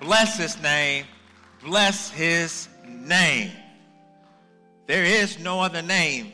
Bless 0.00 0.38
his 0.38 0.60
name. 0.62 1.04
Bless 1.62 2.10
his 2.10 2.68
name. 2.88 3.52
There 4.86 5.04
is 5.04 5.38
no 5.38 5.60
other 5.60 5.82
name 5.82 6.32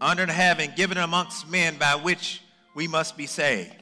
under 0.00 0.26
heaven 0.26 0.72
given 0.76 0.98
amongst 0.98 1.48
men 1.48 1.76
by 1.78 1.94
which 1.94 2.42
we 2.74 2.86
must 2.86 3.16
be 3.16 3.26
saved. 3.26 3.74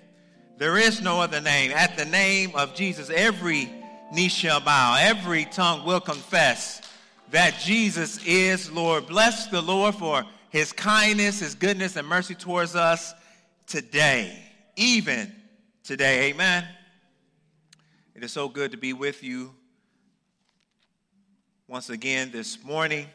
There 0.57 0.79
is 0.79 1.01
no 1.01 1.21
other 1.21 1.41
name. 1.41 1.73
At 1.73 1.97
the 1.97 2.05
name 2.05 2.53
of 2.55 2.75
Jesus, 2.75 3.11
every 3.11 3.71
knee 4.13 4.29
shall 4.29 4.61
bow, 4.61 4.97
every 4.99 5.45
tongue 5.47 5.85
will 5.85 6.01
confess 6.01 6.81
that 7.31 7.59
Jesus 7.61 8.25
is 8.25 8.71
Lord. 8.71 9.07
Bless 9.07 9.47
the 9.49 9.61
Lord 9.61 9.95
for 9.95 10.25
his 10.51 10.73
kindness, 10.73 11.41
his 11.41 11.55
goodness, 11.55 11.97
and 11.97 12.09
mercy 12.09 12.35
towards 12.35 12.75
us 12.75 13.15
today, 13.67 14.43
even 14.77 15.33
today. 15.85 16.31
Amen. 16.31 16.65
It 18.19 18.25
is 18.25 18.33
so 18.33 18.49
good 18.49 18.73
to 18.73 18.77
be 18.77 18.93
with 18.95 19.23
you 19.23 19.55
once 21.69 21.89
again 21.89 22.33
this 22.33 22.65
morning 22.65 23.07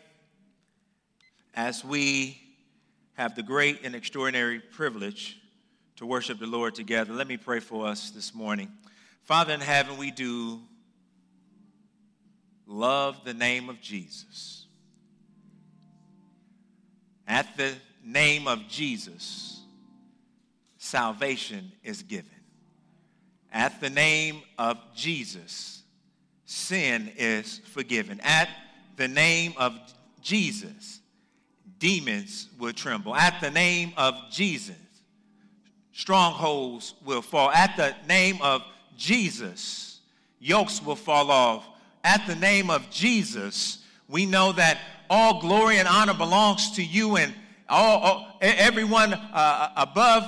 as 1.53 1.84
we 1.84 2.41
have 3.16 3.35
the 3.35 3.43
great 3.43 3.81
and 3.84 3.95
extraordinary 3.95 4.62
privilege 4.62 5.38
to 5.98 6.05
worship 6.05 6.39
the 6.39 6.48
Lord 6.48 6.73
together. 6.73 7.12
Let 7.12 7.27
me 7.27 7.35
pray 7.35 7.59
for 7.59 7.85
us 7.85 8.12
this 8.12 8.34
morning. 8.34 8.71
Father 9.23 9.53
in 9.53 9.59
heaven, 9.59 9.98
we 9.98 10.09
do 10.09 10.62
love 12.65 13.26
the 13.26 13.34
name 13.34 13.67
of 13.67 13.81
Jesus. 13.81 14.67
At 17.27 17.57
the 17.57 17.73
name 18.05 18.48
of 18.48 18.70
Jesus, 18.70 19.59
salvation 20.77 21.73
is 21.84 22.04
given. 22.04 22.32
At 23.53 23.80
the 23.80 23.89
name 23.91 24.41
of 24.57 24.80
Jesus, 24.95 25.84
sin 26.45 27.12
is 27.16 27.59
forgiven. 27.59 28.20
At 28.23 28.49
the 28.98 29.07
name 29.07 29.54
of 29.57 29.79
Jesus, 30.23 30.99
demons 31.77 32.49
will 32.57 32.74
tremble. 32.74 33.15
At 33.15 33.40
the 33.41 33.51
name 33.51 33.93
of 33.96 34.15
Jesus, 34.31 34.76
strongholds 35.91 36.96
will 37.05 37.21
fall. 37.21 37.51
At 37.51 37.77
the 37.77 37.96
name 38.07 38.40
of 38.41 38.63
Jesus, 38.98 39.99
yokes 40.40 40.81
will 40.81 40.96
fall 40.96 41.29
off. 41.29 41.68
At 42.04 42.26
the 42.26 42.35
name 42.35 42.71
of 42.71 42.90
Jesus, 42.90 43.84
we 44.09 44.26
know 44.26 44.51
that 44.54 44.79
all 45.12 45.40
glory 45.40 45.77
and 45.77 45.87
honor 45.87 46.15
belongs 46.15 46.71
to 46.71 46.84
you 46.84 47.18
and 47.18 47.34
all, 47.70 47.99
all 47.99 48.37
everyone 48.41 49.13
uh, 49.13 49.70
above 49.77 50.24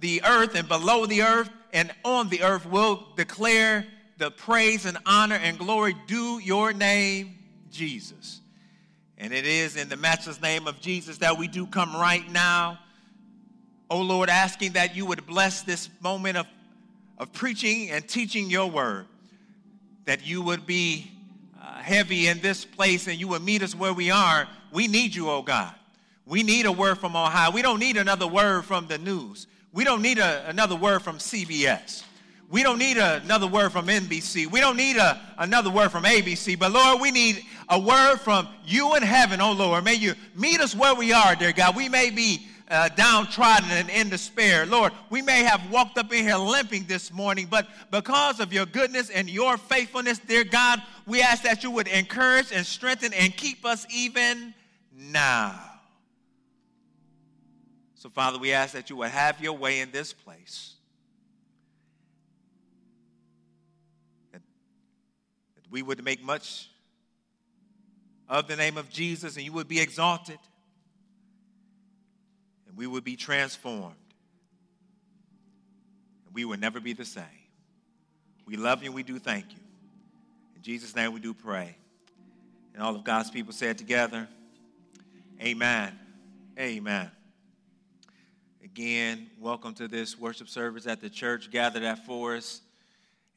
the 0.00 0.22
earth 0.24 0.56
and 0.56 0.66
below 0.68 1.06
the 1.06 1.22
earth 1.22 1.48
and 1.74 1.92
on 2.04 2.28
the 2.28 2.42
earth 2.42 2.64
will 2.64 3.04
declare 3.16 3.84
the 4.16 4.30
praise 4.30 4.86
and 4.86 4.96
honor 5.04 5.34
and 5.34 5.58
glory 5.58 5.94
due 6.06 6.38
your 6.38 6.72
name, 6.72 7.34
Jesus. 7.70 8.40
And 9.18 9.34
it 9.34 9.44
is 9.44 9.76
in 9.76 9.88
the 9.88 9.96
matchless 9.96 10.40
name 10.40 10.68
of 10.68 10.80
Jesus 10.80 11.18
that 11.18 11.36
we 11.36 11.48
do 11.48 11.66
come 11.66 11.94
right 11.94 12.30
now. 12.30 12.78
Oh 13.90 14.00
Lord, 14.00 14.30
asking 14.30 14.72
that 14.72 14.94
you 14.94 15.04
would 15.04 15.26
bless 15.26 15.62
this 15.62 15.90
moment 16.00 16.36
of, 16.36 16.46
of 17.18 17.32
preaching 17.32 17.90
and 17.90 18.06
teaching 18.06 18.48
your 18.48 18.70
word, 18.70 19.06
that 20.04 20.24
you 20.24 20.42
would 20.42 20.66
be 20.66 21.10
uh, 21.60 21.78
heavy 21.78 22.28
in 22.28 22.40
this 22.40 22.64
place 22.64 23.08
and 23.08 23.18
you 23.18 23.26
would 23.28 23.42
meet 23.42 23.62
us 23.62 23.74
where 23.74 23.92
we 23.92 24.12
are. 24.12 24.46
We 24.72 24.86
need 24.86 25.12
you, 25.12 25.28
oh 25.28 25.42
God. 25.42 25.74
We 26.24 26.44
need 26.44 26.66
a 26.66 26.72
word 26.72 26.98
from 26.98 27.16
on 27.16 27.32
high. 27.32 27.50
We 27.50 27.62
don't 27.62 27.80
need 27.80 27.96
another 27.96 28.28
word 28.28 28.64
from 28.64 28.86
the 28.86 28.96
news. 28.96 29.48
We 29.74 29.82
don't 29.82 30.02
need 30.02 30.18
a, 30.18 30.48
another 30.48 30.76
word 30.76 31.02
from 31.02 31.18
CBS. 31.18 32.04
We 32.48 32.62
don't 32.62 32.78
need 32.78 32.96
a, 32.96 33.20
another 33.24 33.48
word 33.48 33.72
from 33.72 33.88
NBC. 33.88 34.46
We 34.46 34.60
don't 34.60 34.76
need 34.76 34.96
a, 34.96 35.20
another 35.36 35.68
word 35.68 35.90
from 35.90 36.04
ABC. 36.04 36.56
But 36.56 36.70
Lord, 36.70 37.00
we 37.00 37.10
need 37.10 37.44
a 37.68 37.80
word 37.80 38.18
from 38.18 38.46
you 38.64 38.94
in 38.94 39.02
heaven, 39.02 39.40
oh 39.40 39.50
Lord. 39.50 39.82
May 39.82 39.94
you 39.94 40.14
meet 40.36 40.60
us 40.60 40.76
where 40.76 40.94
we 40.94 41.12
are, 41.12 41.34
dear 41.34 41.52
God. 41.52 41.74
We 41.74 41.88
may 41.88 42.10
be 42.10 42.46
uh, 42.70 42.88
downtrodden 42.90 43.68
and 43.72 43.90
in 43.90 44.10
despair. 44.10 44.64
Lord, 44.64 44.92
we 45.10 45.22
may 45.22 45.42
have 45.42 45.68
walked 45.72 45.98
up 45.98 46.12
in 46.12 46.24
here 46.24 46.36
limping 46.36 46.84
this 46.84 47.12
morning, 47.12 47.48
but 47.50 47.66
because 47.90 48.38
of 48.38 48.52
your 48.52 48.66
goodness 48.66 49.10
and 49.10 49.28
your 49.28 49.58
faithfulness, 49.58 50.20
dear 50.20 50.44
God, 50.44 50.80
we 51.04 51.20
ask 51.20 51.42
that 51.42 51.64
you 51.64 51.72
would 51.72 51.88
encourage 51.88 52.52
and 52.52 52.64
strengthen 52.64 53.12
and 53.12 53.36
keep 53.36 53.64
us 53.64 53.86
even 53.92 54.54
now. 54.96 55.73
So, 58.04 58.10
Father, 58.10 58.36
we 58.36 58.52
ask 58.52 58.74
that 58.74 58.90
you 58.90 58.96
would 58.96 59.08
have 59.08 59.40
your 59.40 59.54
way 59.54 59.80
in 59.80 59.90
this 59.90 60.12
place. 60.12 60.74
That, 64.30 64.42
we 65.70 65.80
would 65.80 66.04
make 66.04 66.22
much 66.22 66.68
of 68.28 68.46
the 68.46 68.56
name 68.56 68.76
of 68.76 68.90
Jesus 68.90 69.36
and 69.36 69.44
you 69.46 69.54
would 69.54 69.68
be 69.68 69.80
exalted 69.80 70.38
and 72.68 72.76
we 72.76 72.86
would 72.86 73.04
be 73.04 73.16
transformed. 73.16 73.94
And 76.26 76.34
we 76.34 76.44
would 76.44 76.60
never 76.60 76.80
be 76.80 76.92
the 76.92 77.06
same. 77.06 77.24
We 78.44 78.58
love 78.58 78.82
you 78.82 78.88
and 78.90 78.94
we 78.94 79.02
do 79.02 79.18
thank 79.18 79.46
you. 79.50 79.62
In 80.56 80.60
Jesus' 80.60 80.94
name 80.94 81.14
we 81.14 81.20
do 81.20 81.32
pray. 81.32 81.74
And 82.74 82.82
all 82.82 82.94
of 82.94 83.02
God's 83.02 83.30
people 83.30 83.54
say 83.54 83.68
it 83.68 83.78
together. 83.78 84.28
Amen. 85.40 85.98
Amen. 86.58 87.10
Again, 88.76 89.28
welcome 89.38 89.72
to 89.74 89.86
this 89.86 90.18
worship 90.18 90.48
service 90.48 90.88
at 90.88 91.00
the 91.00 91.08
church 91.08 91.48
gathered 91.52 91.84
at 91.84 92.04
Forest. 92.04 92.60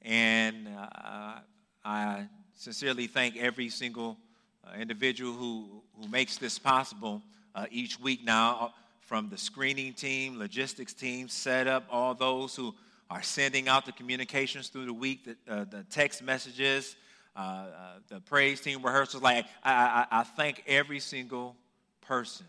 And 0.01 0.67
uh, 0.67 1.41
I 1.85 2.25
sincerely 2.55 3.05
thank 3.05 3.37
every 3.37 3.69
single 3.69 4.17
uh, 4.65 4.79
individual 4.79 5.33
who, 5.33 5.83
who 5.95 6.07
makes 6.07 6.39
this 6.39 6.57
possible 6.57 7.21
uh, 7.53 7.67
each 7.69 7.99
week 7.99 8.25
now, 8.25 8.57
uh, 8.59 8.69
from 9.01 9.29
the 9.29 9.37
screening 9.37 9.93
team, 9.93 10.39
logistics 10.39 10.95
team, 10.95 11.29
setup, 11.29 11.83
all 11.91 12.15
those 12.15 12.55
who 12.55 12.73
are 13.11 13.21
sending 13.21 13.67
out 13.67 13.85
the 13.85 13.91
communications 13.91 14.69
through 14.69 14.87
the 14.87 14.93
week, 14.93 15.23
the, 15.23 15.53
uh, 15.53 15.65
the 15.65 15.83
text 15.91 16.23
messages, 16.23 16.95
uh, 17.35 17.65
the 18.07 18.19
praise 18.21 18.59
team 18.59 18.81
rehearsals. 18.81 19.21
Like, 19.21 19.45
I, 19.61 20.07
I, 20.11 20.21
I 20.21 20.23
thank 20.23 20.63
every 20.65 20.99
single 20.99 21.55
person 22.01 22.47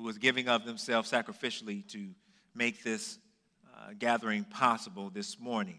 who 0.00 0.06
was 0.06 0.16
giving 0.16 0.48
of 0.48 0.64
themselves 0.64 1.10
sacrificially 1.10 1.86
to 1.88 2.08
make 2.54 2.82
this 2.82 3.18
uh, 3.66 3.90
gathering 3.98 4.44
possible 4.44 5.10
this 5.10 5.38
morning. 5.38 5.78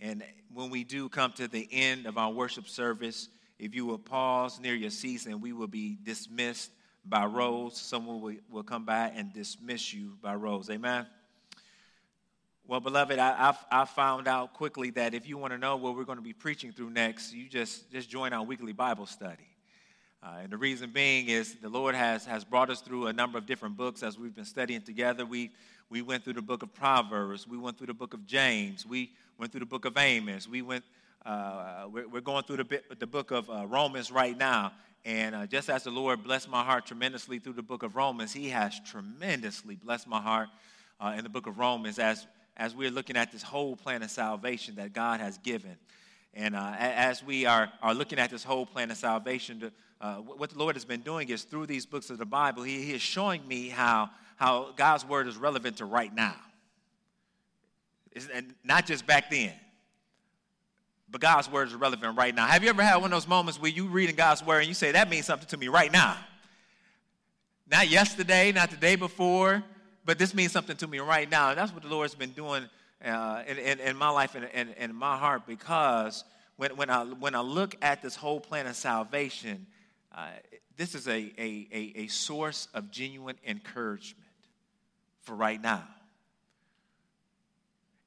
And 0.00 0.24
when 0.52 0.68
we 0.68 0.82
do 0.82 1.08
come 1.08 1.32
to 1.34 1.46
the 1.46 1.68
end 1.70 2.06
of 2.06 2.18
our 2.18 2.32
worship 2.32 2.68
service, 2.68 3.28
if 3.60 3.72
you 3.72 3.86
will 3.86 3.98
pause 3.98 4.58
near 4.58 4.74
your 4.74 4.90
seats 4.90 5.26
and 5.26 5.40
we 5.40 5.52
will 5.52 5.68
be 5.68 5.96
dismissed 6.02 6.72
by 7.04 7.24
rows, 7.24 7.76
someone 7.80 8.20
will, 8.20 8.34
will 8.50 8.64
come 8.64 8.84
by 8.84 9.12
and 9.14 9.32
dismiss 9.32 9.94
you 9.94 10.18
by 10.20 10.34
rows. 10.34 10.68
Amen. 10.68 11.06
Well, 12.66 12.80
beloved, 12.80 13.16
I, 13.20 13.52
I, 13.70 13.82
I, 13.82 13.84
found 13.84 14.26
out 14.26 14.54
quickly 14.54 14.90
that 14.90 15.14
if 15.14 15.28
you 15.28 15.38
want 15.38 15.52
to 15.52 15.58
know 15.58 15.76
what 15.76 15.94
we're 15.94 16.02
going 16.02 16.18
to 16.18 16.22
be 16.22 16.32
preaching 16.32 16.72
through 16.72 16.90
next, 16.90 17.32
you 17.32 17.48
just, 17.48 17.92
just 17.92 18.10
join 18.10 18.32
our 18.32 18.42
weekly 18.42 18.72
Bible 18.72 19.06
study. 19.06 19.46
Uh, 20.22 20.38
and 20.42 20.50
the 20.50 20.56
reason 20.56 20.90
being 20.90 21.28
is 21.28 21.54
the 21.56 21.68
Lord 21.68 21.94
has, 21.94 22.24
has 22.24 22.44
brought 22.44 22.70
us 22.70 22.80
through 22.80 23.06
a 23.06 23.12
number 23.12 23.38
of 23.38 23.46
different 23.46 23.76
books 23.76 24.02
as 24.02 24.18
we've 24.18 24.34
been 24.34 24.44
studying 24.44 24.82
together. 24.82 25.26
We, 25.26 25.50
we 25.90 26.02
went 26.02 26.24
through 26.24 26.34
the 26.34 26.42
book 26.42 26.62
of 26.62 26.74
Proverbs, 26.74 27.46
we 27.46 27.58
went 27.58 27.78
through 27.78 27.88
the 27.88 27.94
book 27.94 28.14
of 28.14 28.26
James, 28.26 28.86
we 28.86 29.12
went 29.38 29.52
through 29.52 29.60
the 29.60 29.66
book 29.66 29.84
of 29.84 29.96
Amos, 29.96 30.48
we 30.48 30.62
went, 30.62 30.84
uh, 31.24 31.86
we're, 31.90 32.08
we're, 32.08 32.20
going 32.20 32.44
through 32.44 32.56
the, 32.56 32.82
the 32.98 33.06
book 33.06 33.30
of 33.30 33.48
uh, 33.50 33.66
Romans 33.66 34.10
right 34.10 34.36
now. 34.36 34.72
And 35.04 35.36
uh, 35.36 35.46
just 35.46 35.70
as 35.70 35.84
the 35.84 35.90
Lord 35.90 36.24
blessed 36.24 36.48
my 36.48 36.64
heart 36.64 36.86
tremendously 36.86 37.38
through 37.38 37.52
the 37.52 37.62
book 37.62 37.84
of 37.84 37.94
Romans, 37.94 38.32
He 38.32 38.48
has 38.48 38.80
tremendously 38.80 39.76
blessed 39.76 40.08
my 40.08 40.20
heart 40.20 40.48
uh, 40.98 41.14
in 41.16 41.22
the 41.22 41.30
book 41.30 41.46
of 41.46 41.58
Romans 41.58 42.00
as, 42.00 42.26
as 42.56 42.74
we're 42.74 42.90
looking 42.90 43.16
at 43.16 43.30
this 43.30 43.42
whole 43.42 43.76
plan 43.76 44.02
of 44.02 44.10
salvation 44.10 44.74
that 44.76 44.92
God 44.92 45.20
has 45.20 45.38
given. 45.38 45.76
And 46.34 46.56
uh, 46.56 46.74
as 46.78 47.22
we 47.22 47.46
are, 47.46 47.72
are 47.82 47.94
looking 47.94 48.18
at 48.18 48.30
this 48.30 48.42
whole 48.42 48.66
plan 48.66 48.90
of 48.90 48.96
salvation, 48.96 49.60
to, 49.60 49.72
uh, 50.00 50.16
what 50.16 50.50
the 50.50 50.58
Lord 50.58 50.76
has 50.76 50.84
been 50.84 51.00
doing 51.00 51.28
is 51.28 51.42
through 51.42 51.66
these 51.66 51.86
books 51.86 52.10
of 52.10 52.18
the 52.18 52.26
Bible, 52.26 52.62
He, 52.62 52.82
he 52.82 52.92
is 52.92 53.02
showing 53.02 53.46
me 53.48 53.68
how, 53.68 54.10
how 54.36 54.72
God's 54.76 55.04
word 55.04 55.26
is 55.26 55.36
relevant 55.36 55.78
to 55.78 55.84
right 55.84 56.14
now. 56.14 56.36
It's, 58.12 58.28
and 58.28 58.54
not 58.64 58.86
just 58.86 59.06
back 59.06 59.30
then, 59.30 59.52
but 61.08 61.20
God's 61.20 61.50
word 61.50 61.68
is 61.68 61.74
relevant 61.74 62.16
right 62.16 62.34
now. 62.34 62.46
Have 62.46 62.62
you 62.62 62.68
ever 62.68 62.82
had 62.82 62.96
one 62.96 63.06
of 63.06 63.10
those 63.10 63.28
moments 63.28 63.60
where 63.60 63.70
you 63.70 63.86
reading 63.86 64.16
God's 64.16 64.44
word 64.44 64.60
and 64.60 64.68
you 64.68 64.74
say, 64.74 64.92
that 64.92 65.08
means 65.08 65.26
something 65.26 65.48
to 65.48 65.56
me 65.56 65.68
right 65.68 65.92
now? 65.92 66.16
Not 67.70 67.88
yesterday, 67.88 68.52
not 68.52 68.70
the 68.70 68.76
day 68.76 68.96
before, 68.96 69.62
but 70.04 70.18
this 70.18 70.34
means 70.34 70.52
something 70.52 70.76
to 70.76 70.86
me 70.86 70.98
right 70.98 71.30
now. 71.30 71.50
And 71.50 71.58
that's 71.58 71.72
what 71.72 71.82
the 71.82 71.88
Lord's 71.88 72.14
been 72.14 72.30
doing 72.30 72.68
uh, 73.04 73.42
in, 73.46 73.58
in, 73.58 73.80
in, 73.80 73.96
my 73.96 74.08
life 74.08 74.34
and 74.34 74.48
in, 74.54 74.74
in, 74.78 74.94
my 74.94 75.16
heart 75.16 75.42
because 75.46 76.24
when, 76.56 76.76
when, 76.76 76.90
I, 76.90 77.04
when 77.04 77.34
I 77.34 77.40
look 77.40 77.76
at 77.82 78.02
this 78.02 78.16
whole 78.16 78.40
plan 78.40 78.66
of 78.66 78.76
salvation, 78.76 79.66
uh, 80.16 80.28
this 80.76 80.94
is 80.94 81.06
a, 81.06 81.32
a, 81.38 81.68
a, 81.72 81.92
a 81.96 82.06
source 82.06 82.68
of 82.74 82.90
genuine 82.90 83.36
encouragement 83.46 84.24
for 85.22 85.34
right 85.34 85.60
now. 85.60 85.84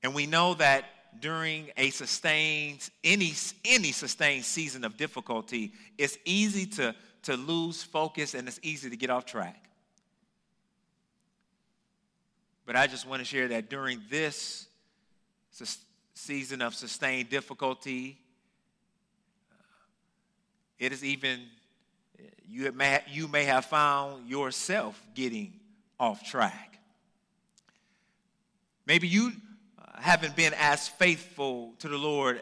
And 0.01 0.15
we 0.15 0.25
know 0.25 0.55
that 0.55 0.85
during 1.19 1.69
a 1.77 1.89
sustained, 1.89 2.89
any, 3.03 3.33
any 3.65 3.91
sustained 3.91 4.45
season 4.45 4.83
of 4.83 4.97
difficulty, 4.97 5.73
it's 5.97 6.17
easy 6.25 6.65
to, 6.65 6.95
to 7.23 7.35
lose 7.35 7.83
focus 7.83 8.33
and 8.33 8.47
it's 8.47 8.59
easy 8.63 8.89
to 8.89 8.97
get 8.97 9.09
off 9.09 9.25
track. 9.25 9.69
But 12.65 12.75
I 12.75 12.87
just 12.87 13.07
want 13.07 13.19
to 13.19 13.25
share 13.25 13.47
that 13.49 13.69
during 13.69 14.01
this 14.09 14.67
season 16.13 16.61
of 16.61 16.75
sustained 16.75 17.29
difficulty, 17.29 18.19
uh, 19.51 19.55
it 20.77 20.91
is 20.91 21.03
even, 21.03 21.41
you 22.49 22.71
may, 22.71 23.01
you 23.07 23.27
may 23.27 23.43
have 23.43 23.65
found 23.65 24.27
yourself 24.27 24.99
getting 25.13 25.53
off 25.99 26.27
track. 26.27 26.79
Maybe 28.87 29.07
you 29.07 29.31
uh, 29.77 30.01
haven't 30.01 30.35
been 30.35 30.53
as 30.57 30.87
faithful 30.87 31.75
to 31.79 31.87
the 31.87 31.97
Lord 31.97 32.41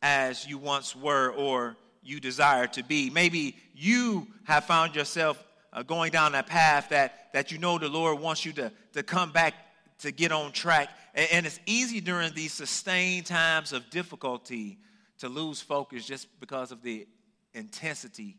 as 0.00 0.46
you 0.46 0.58
once 0.58 0.94
were 0.94 1.30
or 1.30 1.76
you 2.04 2.20
desire 2.20 2.68
to 2.68 2.84
be. 2.84 3.10
Maybe 3.10 3.56
you 3.74 4.28
have 4.44 4.64
found 4.64 4.94
yourself 4.94 5.42
uh, 5.72 5.82
going 5.82 6.12
down 6.12 6.32
that 6.32 6.46
path 6.46 6.90
that, 6.90 7.32
that 7.32 7.50
you 7.50 7.58
know 7.58 7.78
the 7.78 7.88
Lord 7.88 8.20
wants 8.20 8.44
you 8.44 8.52
to, 8.52 8.70
to 8.92 9.02
come 9.02 9.32
back 9.32 9.54
to 9.98 10.12
get 10.12 10.30
on 10.30 10.52
track. 10.52 10.88
And, 11.16 11.28
and 11.32 11.46
it's 11.46 11.58
easy 11.66 12.00
during 12.00 12.32
these 12.32 12.52
sustained 12.52 13.26
times 13.26 13.72
of 13.72 13.90
difficulty 13.90 14.78
to 15.18 15.28
lose 15.28 15.60
focus 15.60 16.06
just 16.06 16.28
because 16.38 16.70
of 16.70 16.80
the 16.82 17.08
intensity 17.54 18.36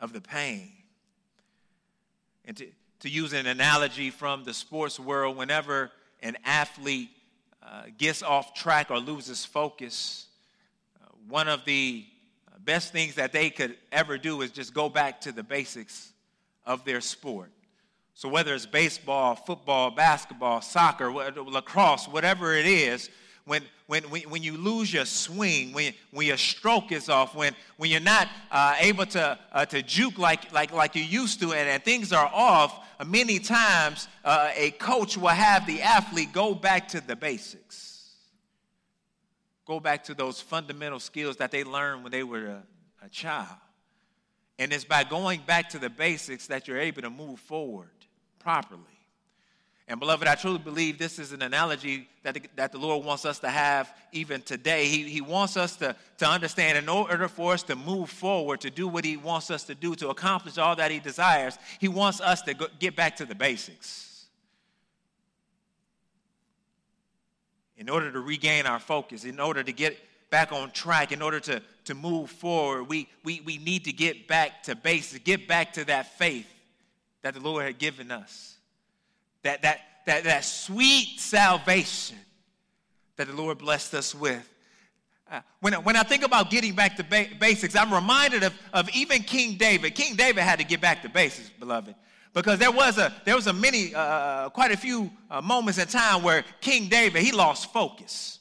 of 0.00 0.12
the 0.12 0.20
pain. 0.20 0.70
And 2.44 2.56
to, 2.56 2.66
to 3.00 3.08
use 3.08 3.32
an 3.32 3.46
analogy 3.46 4.10
from 4.10 4.44
the 4.44 4.54
sports 4.54 5.00
world, 5.00 5.36
whenever 5.36 5.90
an 6.22 6.36
athlete 6.44 7.10
uh, 7.62 7.84
gets 7.96 8.22
off 8.22 8.54
track 8.54 8.90
or 8.90 8.98
loses 8.98 9.44
focus, 9.44 10.26
uh, 11.02 11.08
one 11.28 11.48
of 11.48 11.64
the 11.64 12.04
best 12.64 12.92
things 12.92 13.14
that 13.16 13.32
they 13.32 13.50
could 13.50 13.76
ever 13.92 14.18
do 14.18 14.40
is 14.42 14.50
just 14.50 14.74
go 14.74 14.88
back 14.88 15.20
to 15.22 15.32
the 15.32 15.42
basics 15.42 16.12
of 16.66 16.84
their 16.84 17.00
sport. 17.00 17.50
So, 18.14 18.28
whether 18.28 18.54
it's 18.54 18.66
baseball, 18.66 19.34
football, 19.34 19.90
basketball, 19.90 20.60
soccer, 20.60 21.12
lacrosse, 21.12 22.06
whatever 22.06 22.54
it 22.54 22.66
is, 22.66 23.10
when, 23.46 23.62
when, 23.86 24.04
when 24.04 24.42
you 24.42 24.56
lose 24.56 24.92
your 24.92 25.04
swing, 25.04 25.72
when, 25.72 25.92
when 26.10 26.26
your 26.26 26.36
stroke 26.36 26.92
is 26.92 27.08
off, 27.08 27.34
when, 27.34 27.54
when 27.76 27.90
you're 27.90 28.00
not 28.00 28.28
uh, 28.50 28.74
able 28.78 29.04
to, 29.06 29.38
uh, 29.52 29.66
to 29.66 29.82
juke 29.82 30.18
like, 30.18 30.50
like, 30.52 30.72
like 30.72 30.94
you 30.94 31.02
used 31.02 31.40
to, 31.40 31.52
and, 31.52 31.68
and 31.68 31.82
things 31.84 32.12
are 32.12 32.30
off, 32.32 32.86
uh, 32.98 33.04
many 33.04 33.38
times 33.38 34.08
uh, 34.24 34.50
a 34.54 34.70
coach 34.72 35.18
will 35.18 35.28
have 35.28 35.66
the 35.66 35.82
athlete 35.82 36.32
go 36.32 36.54
back 36.54 36.88
to 36.88 37.00
the 37.06 37.14
basics. 37.14 38.12
Go 39.66 39.80
back 39.80 40.04
to 40.04 40.14
those 40.14 40.40
fundamental 40.40 41.00
skills 41.00 41.36
that 41.36 41.50
they 41.50 41.64
learned 41.64 42.02
when 42.02 42.12
they 42.12 42.22
were 42.22 42.46
a, 42.46 42.62
a 43.04 43.08
child. 43.10 43.48
And 44.58 44.72
it's 44.72 44.84
by 44.84 45.04
going 45.04 45.40
back 45.46 45.70
to 45.70 45.78
the 45.78 45.90
basics 45.90 46.46
that 46.46 46.68
you're 46.68 46.78
able 46.78 47.02
to 47.02 47.10
move 47.10 47.40
forward 47.40 47.88
properly. 48.38 48.82
And 49.86 50.00
beloved, 50.00 50.26
I 50.26 50.34
truly 50.34 50.58
believe 50.58 50.98
this 50.98 51.18
is 51.18 51.32
an 51.32 51.42
analogy 51.42 52.08
that 52.22 52.34
the, 52.34 52.42
that 52.56 52.72
the 52.72 52.78
Lord 52.78 53.04
wants 53.04 53.26
us 53.26 53.38
to 53.40 53.50
have 53.50 53.92
even 54.12 54.40
today. 54.40 54.86
He, 54.86 55.02
he 55.02 55.20
wants 55.20 55.58
us 55.58 55.76
to, 55.76 55.94
to 56.18 56.26
understand 56.26 56.78
in 56.78 56.88
order 56.88 57.28
for 57.28 57.52
us 57.52 57.62
to 57.64 57.76
move 57.76 58.08
forward, 58.08 58.62
to 58.62 58.70
do 58.70 58.88
what 58.88 59.04
He 59.04 59.18
wants 59.18 59.50
us 59.50 59.64
to 59.64 59.74
do, 59.74 59.94
to 59.96 60.08
accomplish 60.08 60.56
all 60.56 60.74
that 60.76 60.90
He 60.90 61.00
desires, 61.00 61.58
He 61.80 61.88
wants 61.88 62.22
us 62.22 62.40
to 62.42 62.54
go, 62.54 62.66
get 62.78 62.96
back 62.96 63.16
to 63.16 63.26
the 63.26 63.34
basics. 63.34 64.24
In 67.76 67.90
order 67.90 68.10
to 68.10 68.20
regain 68.20 68.64
our 68.64 68.78
focus, 68.78 69.24
in 69.24 69.38
order 69.38 69.62
to 69.62 69.72
get 69.72 69.98
back 70.30 70.50
on 70.50 70.70
track, 70.70 71.12
in 71.12 71.20
order 71.20 71.40
to, 71.40 71.60
to 71.84 71.94
move 71.94 72.30
forward, 72.30 72.84
we, 72.84 73.06
we, 73.22 73.42
we 73.42 73.58
need 73.58 73.84
to 73.84 73.92
get 73.92 74.28
back 74.28 74.62
to 74.62 74.74
basics, 74.74 75.22
get 75.24 75.46
back 75.46 75.74
to 75.74 75.84
that 75.84 76.16
faith 76.16 76.48
that 77.20 77.34
the 77.34 77.40
Lord 77.40 77.66
had 77.66 77.78
given 77.78 78.10
us 78.10 78.53
that, 79.44 79.62
that, 79.62 79.80
that, 80.06 80.24
that 80.24 80.44
sweet 80.44 81.20
salvation 81.20 82.16
that 83.16 83.28
the 83.28 83.32
Lord 83.32 83.58
blessed 83.58 83.94
us 83.94 84.14
with. 84.14 84.50
Uh, 85.30 85.40
when, 85.60 85.72
when 85.74 85.96
I 85.96 86.02
think 86.02 86.24
about 86.24 86.50
getting 86.50 86.74
back 86.74 86.96
to 86.96 87.04
ba- 87.04 87.28
basics, 87.38 87.76
I'm 87.76 87.92
reminded 87.92 88.42
of, 88.42 88.52
of 88.72 88.90
even 88.90 89.22
King 89.22 89.56
David. 89.56 89.94
King 89.94 90.16
David 90.16 90.42
had 90.42 90.58
to 90.58 90.64
get 90.64 90.80
back 90.80 91.02
to 91.02 91.08
basics, 91.08 91.48
beloved, 91.50 91.94
because 92.34 92.58
there 92.58 92.70
was 92.70 92.98
a 92.98 93.14
there 93.24 93.34
was 93.34 93.46
a 93.46 93.52
many 93.52 93.94
uh, 93.94 94.50
quite 94.50 94.72
a 94.72 94.76
few 94.76 95.10
uh, 95.30 95.40
moments 95.40 95.78
in 95.78 95.86
time 95.86 96.22
where 96.22 96.44
King 96.60 96.88
David 96.88 97.22
he 97.22 97.32
lost 97.32 97.72
focus. 97.72 98.40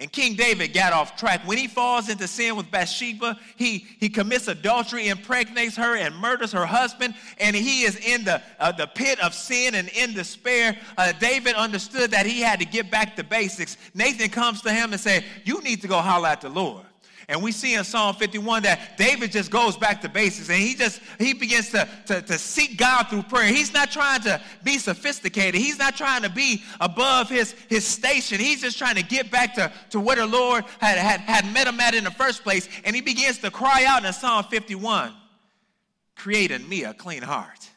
And 0.00 0.10
King 0.10 0.34
David 0.34 0.72
got 0.72 0.94
off 0.94 1.14
track. 1.14 1.46
When 1.46 1.58
he 1.58 1.68
falls 1.68 2.08
into 2.08 2.26
sin 2.26 2.56
with 2.56 2.70
Bathsheba, 2.70 3.38
he, 3.56 3.86
he 4.00 4.08
commits 4.08 4.48
adultery, 4.48 5.08
impregnates 5.08 5.76
her, 5.76 5.94
and 5.94 6.16
murders 6.16 6.52
her 6.52 6.64
husband. 6.64 7.14
And 7.38 7.54
he 7.54 7.82
is 7.82 7.96
in 7.96 8.24
the, 8.24 8.42
uh, 8.58 8.72
the 8.72 8.86
pit 8.86 9.20
of 9.20 9.34
sin 9.34 9.74
and 9.74 9.90
in 9.90 10.14
despair. 10.14 10.78
Uh, 10.96 11.12
David 11.12 11.54
understood 11.54 12.12
that 12.12 12.24
he 12.24 12.40
had 12.40 12.60
to 12.60 12.64
get 12.64 12.90
back 12.90 13.14
to 13.16 13.24
basics. 13.24 13.76
Nathan 13.92 14.30
comes 14.30 14.62
to 14.62 14.72
him 14.72 14.92
and 14.92 15.00
says, 15.00 15.22
You 15.44 15.60
need 15.60 15.82
to 15.82 15.88
go 15.88 15.98
holler 15.98 16.28
at 16.28 16.40
the 16.40 16.48
Lord. 16.48 16.86
And 17.30 17.40
we 17.44 17.52
see 17.52 17.74
in 17.74 17.84
Psalm 17.84 18.16
51 18.16 18.64
that 18.64 18.98
David 18.98 19.30
just 19.30 19.52
goes 19.52 19.76
back 19.76 20.00
to 20.00 20.08
basics 20.08 20.48
and 20.50 20.58
he 20.58 20.74
just 20.74 21.00
he 21.16 21.32
begins 21.32 21.70
to, 21.70 21.88
to, 22.06 22.22
to 22.22 22.36
seek 22.36 22.76
God 22.76 23.04
through 23.04 23.22
prayer. 23.22 23.46
He's 23.46 23.72
not 23.72 23.92
trying 23.92 24.20
to 24.22 24.40
be 24.64 24.78
sophisticated. 24.78 25.60
He's 25.60 25.78
not 25.78 25.94
trying 25.94 26.22
to 26.22 26.28
be 26.28 26.64
above 26.80 27.28
his, 27.28 27.52
his 27.68 27.86
station. 27.86 28.40
He's 28.40 28.60
just 28.60 28.78
trying 28.78 28.96
to 28.96 29.04
get 29.04 29.30
back 29.30 29.54
to, 29.54 29.70
to 29.90 30.00
where 30.00 30.16
the 30.16 30.26
Lord 30.26 30.64
had, 30.80 30.98
had, 30.98 31.20
had 31.20 31.54
met 31.54 31.68
him 31.68 31.78
at 31.78 31.94
in 31.94 32.02
the 32.02 32.10
first 32.10 32.42
place. 32.42 32.68
And 32.84 32.96
he 32.96 33.00
begins 33.00 33.38
to 33.38 33.52
cry 33.52 33.84
out 33.86 34.04
in 34.04 34.12
Psalm 34.12 34.44
51, 34.50 35.12
create 36.16 36.50
in 36.50 36.68
me 36.68 36.82
a 36.82 36.92
clean 36.92 37.22
heart 37.22 37.70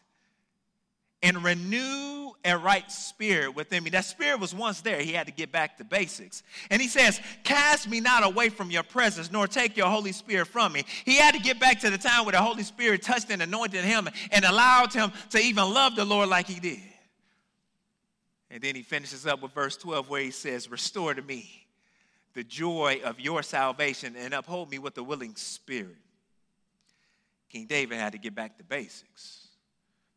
and 1.22 1.44
renew 1.44 2.23
a 2.46 2.58
right 2.58 2.90
spirit 2.92 3.56
within 3.56 3.84
me. 3.84 3.90
That 3.90 4.06
spirit 4.06 4.40
was 4.40 4.54
once 4.54 4.82
there. 4.82 5.02
He 5.02 5.14
had 5.14 5.28
to 5.28 5.34
get 5.34 5.52
back 5.52 5.78
to 5.78 5.84
basics. 5.84 6.44
And 6.70 6.82
he 6.82 6.88
says, 6.88 7.20
Cast 7.44 7.90
me 7.90 8.00
not 8.00 8.24
away 8.24 8.50
from 8.50 8.70
your 8.70 8.84
presence, 8.84 9.32
nor 9.32 9.48
take 9.48 9.78
your 9.78 9.88
Holy 9.88 10.12
Spirit 10.12 10.48
from 10.48 10.74
me. 10.74 10.84
He 11.06 11.16
had 11.16 11.34
to 11.36 11.40
get 11.40 11.60
back 11.60 11.80
to 11.82 11.90
the 11.90 11.98
time 11.98 12.26
where 12.26 12.34
the 12.34 12.42
Holy 12.42 12.64
Spirit 12.64 13.02
touched 13.02 13.30
and 13.30 13.42
anointed 13.42 13.84
him 13.84 14.10
and 14.32 14.46
allowed 14.46 14.94
him 14.94 15.12
to 15.32 15.40
even 15.40 15.74
love 15.74 15.96
the 15.96 16.06
Lord 16.06 16.30
like 16.30 16.48
he 16.48 16.60
did. 16.60 16.82
And 18.50 18.62
then 18.62 18.76
he 18.76 18.84
finishes 18.84 19.26
up 19.26 19.42
with 19.42 19.54
verse 19.54 19.78
12 19.78 20.10
where 20.10 20.22
he 20.22 20.32
says, 20.32 20.70
Restore 20.70 21.14
to 21.14 21.22
me 21.22 21.68
the 22.34 22.44
joy 22.44 23.02
of 23.04 23.20
your 23.20 23.44
salvation 23.44 24.16
and 24.18 24.34
uphold 24.34 24.70
me 24.70 24.80
with 24.80 24.98
a 24.98 25.04
willing 25.04 25.36
spirit. 25.36 25.98
King 27.50 27.68
David 27.68 27.98
had 27.98 28.14
to 28.14 28.18
get 28.18 28.36
back 28.36 28.58
to 28.58 28.64
basics 28.64 29.44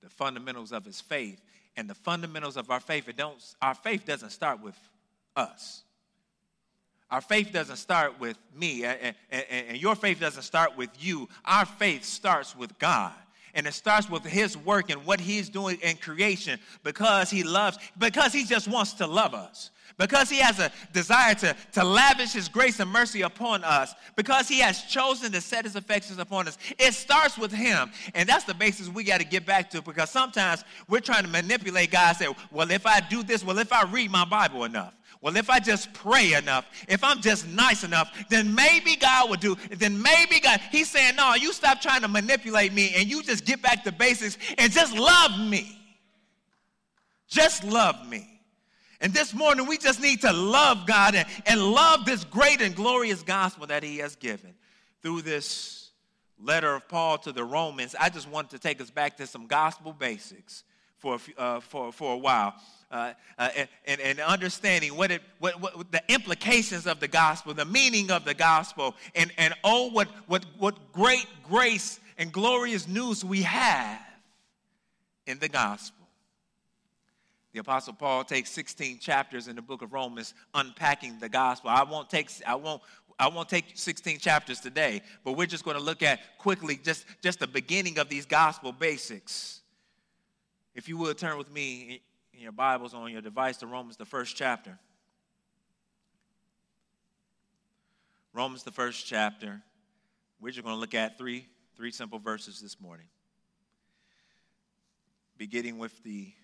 the 0.07 0.11
fundamentals 0.11 0.73
of 0.73 0.85
his 0.85 1.00
faith. 1.00 1.41
And 1.76 1.88
the 1.90 1.95
fundamentals 1.95 2.56
of 2.56 2.71
our 2.71 2.80
faith, 2.80 3.09
it 3.09 3.16
don't, 3.16 3.37
our 3.61 3.75
faith 3.75 4.06
doesn't 4.06 4.30
start 4.30 4.62
with 4.62 4.76
us. 5.37 5.83
Our 7.11 7.21
faith 7.21 7.52
doesn't 7.52 7.76
start 7.76 8.18
with 8.18 8.37
me, 8.54 8.85
and, 8.85 9.14
and, 9.30 9.45
and 9.50 9.78
your 9.78 9.95
faith 9.95 10.18
doesn't 10.18 10.42
start 10.42 10.76
with 10.76 10.90
you. 10.99 11.28
Our 11.45 11.64
faith 11.64 12.04
starts 12.04 12.56
with 12.56 12.76
God 12.78 13.12
and 13.56 13.66
it 13.66 13.73
starts 13.73 14.11
with 14.11 14.23
his 14.23 14.56
work 14.56 14.90
and 14.90 15.04
what 15.06 15.18
he's 15.18 15.49
doing 15.49 15.78
in 15.83 15.97
creation 15.97 16.61
because 16.85 17.30
he 17.30 17.42
loves 17.42 17.78
because 17.99 18.33
he 18.33 18.45
just 18.45 18.68
wants 18.68 18.92
to 18.92 19.06
love 19.06 19.35
us 19.35 19.71
because 19.99 20.28
he 20.28 20.38
has 20.38 20.59
a 20.59 20.71
desire 20.93 21.35
to, 21.35 21.57
to 21.73 21.85
lavish 21.85 22.33
his 22.33 22.49
grace 22.49 22.81
and 22.81 22.90
mercy 22.90 23.23
upon 23.23 23.64
us, 23.64 23.95
because 24.14 24.49
he 24.49 24.61
has 24.61 24.83
chosen 24.83 25.33
to 25.33 25.40
set 25.40 25.64
his 25.64 25.76
affections 25.76 26.19
upon 26.19 26.49
us. 26.49 26.59
It 26.78 26.95
starts 26.95 27.38
with 27.38 27.52
him. 27.52 27.90
And 28.14 28.28
that's 28.28 28.45
the 28.45 28.55
basis 28.55 28.88
we 28.88 29.05
got 29.05 29.21
to 29.21 29.26
get 29.26 29.47
back 29.47 29.71
to 29.71 29.83
because 29.83 30.11
sometimes 30.11 30.64
we're 30.88 31.00
trying 31.00 31.25
to 31.25 31.31
manipulate 31.31 31.90
God, 31.90 32.16
say, 32.16 32.28
well, 32.50 32.71
if 32.71 32.87
I 32.87 33.00
do 33.00 33.23
this, 33.23 33.45
well, 33.45 33.59
if 33.59 33.73
I 33.73 33.85
read 33.85 34.11
my 34.11 34.25
Bible 34.25 34.64
enough, 34.64 34.93
well, 35.23 35.37
if 35.37 35.49
I 35.49 35.59
just 35.59 35.93
pray 35.93 36.35
enough, 36.35 36.66
if 36.88 37.02
I'm 37.02 37.21
just 37.21 37.49
nice 37.49 37.85
enough, 37.85 38.12
then 38.28 38.55
maybe 38.55 38.97
God 38.97 39.31
will 39.31 39.37
do. 39.37 39.57
Then 39.71 40.00
maybe 40.00 40.40
God, 40.40 40.61
He's 40.71 40.90
saying, 40.90 41.16
no, 41.16 41.35
you 41.35 41.52
stop 41.52 41.81
trying 41.81 42.02
to 42.02 42.09
manipulate 42.09 42.73
me 42.73 42.93
and 42.97 43.09
you 43.09 43.23
just 43.23 43.45
get 43.45 43.62
back 43.62 43.83
to 43.85 43.93
basics 43.93 44.37
and 44.59 44.71
just 44.71 44.95
love 44.97 45.38
me. 45.38 45.78
Just 47.28 47.64
love 47.64 48.07
me. 48.09 48.36
And 49.00 49.12
this 49.12 49.35
morning, 49.35 49.67
we 49.67 49.79
just 49.79 50.00
need 50.00 50.23
to 50.23 50.33
love 50.33 50.87
God 50.87 51.15
and, 51.15 51.26
and 51.47 51.61
love 51.61 52.05
this 52.05 52.25
great 52.25 52.61
and 52.61 52.75
glorious 52.75 53.23
gospel 53.23 53.67
that 53.67 53.83
He 53.83 53.99
has 53.99 54.17
given 54.17 54.55
through 55.03 55.23
this 55.23 55.91
letter 56.43 56.75
of 56.75 56.88
Paul 56.88 57.19
to 57.19 57.33
the 57.33 57.45
Romans. 57.45 57.95
I 57.99 58.09
just 58.09 58.29
want 58.29 58.50
to 58.50 58.59
take 58.59 58.81
us 58.81 58.91
back 58.91 59.17
to 59.19 59.26
some 59.26 59.47
gospel 59.47 59.93
basics 59.93 60.65
for, 60.99 61.19
uh, 61.37 61.61
for, 61.61 61.93
for 61.93 62.15
a 62.15 62.19
while. 62.19 62.55
Uh, 62.91 63.12
uh, 63.37 63.49
and, 63.87 64.00
and 64.00 64.21
understanding 64.21 64.97
what, 64.97 65.11
it, 65.11 65.21
what, 65.41 65.61
what 65.61 65.91
the 65.91 66.03
implications 66.09 66.87
of 66.87 67.00
the 67.00 67.09
gospel, 67.09 67.53
the 67.53 67.65
meaning 67.65 68.11
of 68.11 68.25
the 68.25 68.35
gospel, 68.35 68.95
and, 69.15 69.33
and 69.38 69.55
oh, 69.65 69.91
what, 69.91 70.09
what, 70.29 70.45
what 70.59 70.93
great 70.93 71.26
grace 71.49 71.99
and 72.17 72.33
glorious 72.33 72.87
news 72.87 73.25
we 73.25 73.43
have 73.43 74.00
in 75.26 75.38
the 75.41 75.49
gospel. 75.49 75.96
The 77.57 77.61
Apostle 77.61 77.95
Paul 77.95 78.23
takes 78.23 78.51
16 78.51 78.99
chapters 78.99 79.49
in 79.49 79.57
the 79.57 79.63
book 79.63 79.81
of 79.81 79.95
Romans 79.95 80.35
unpacking 80.53 81.19
the 81.19 81.31
gospel. 81.31 81.71
I 81.71 81.85
won't 81.85 82.11
take, 82.11 82.31
I 82.47 82.55
won't, 82.55 82.83
I 83.19 83.29
won't 83.29 83.49
take 83.49 83.65
16 83.73 84.19
chapters 84.19 84.61
today, 84.61 85.01
but 85.25 85.39
we're 85.39 85.47
just 85.47 85.65
going 85.65 85.79
to 85.79 85.83
look 85.83 86.03
at 86.03 86.21
quickly 86.37 86.77
just, 86.77 87.07
just 87.23 87.39
the 87.39 87.47
beginning 87.47 87.99
of 87.99 88.11
these 88.11 88.27
gospel 88.27 88.73
basics. 88.73 89.63
If 90.75 90.87
you 90.87 90.99
would 90.99 91.17
turn 91.17 91.39
with 91.39 91.51
me 91.51 92.03
in 92.35 92.41
your 92.41 92.53
Bibles 92.53 92.93
on 92.93 93.11
your 93.11 93.23
device 93.23 93.57
to 93.59 93.67
Romans, 93.67 93.97
the 93.97 94.05
first 94.05 94.37
chapter. 94.37 94.79
Romans, 98.35 98.65
the 98.65 98.71
first 98.71 99.07
chapter. 99.07 99.63
We're 100.43 100.51
just 100.51 100.63
going 100.63 100.77
to 100.77 100.81
look 100.81 100.95
at 100.95 101.17
three, 101.17 101.47
three 101.75 101.91
simple 101.91 102.19
verses 102.19 102.61
this 102.61 102.79
morning. 102.83 103.07
Beginning 105.39 105.79
with 105.79 106.03
the 106.03 106.35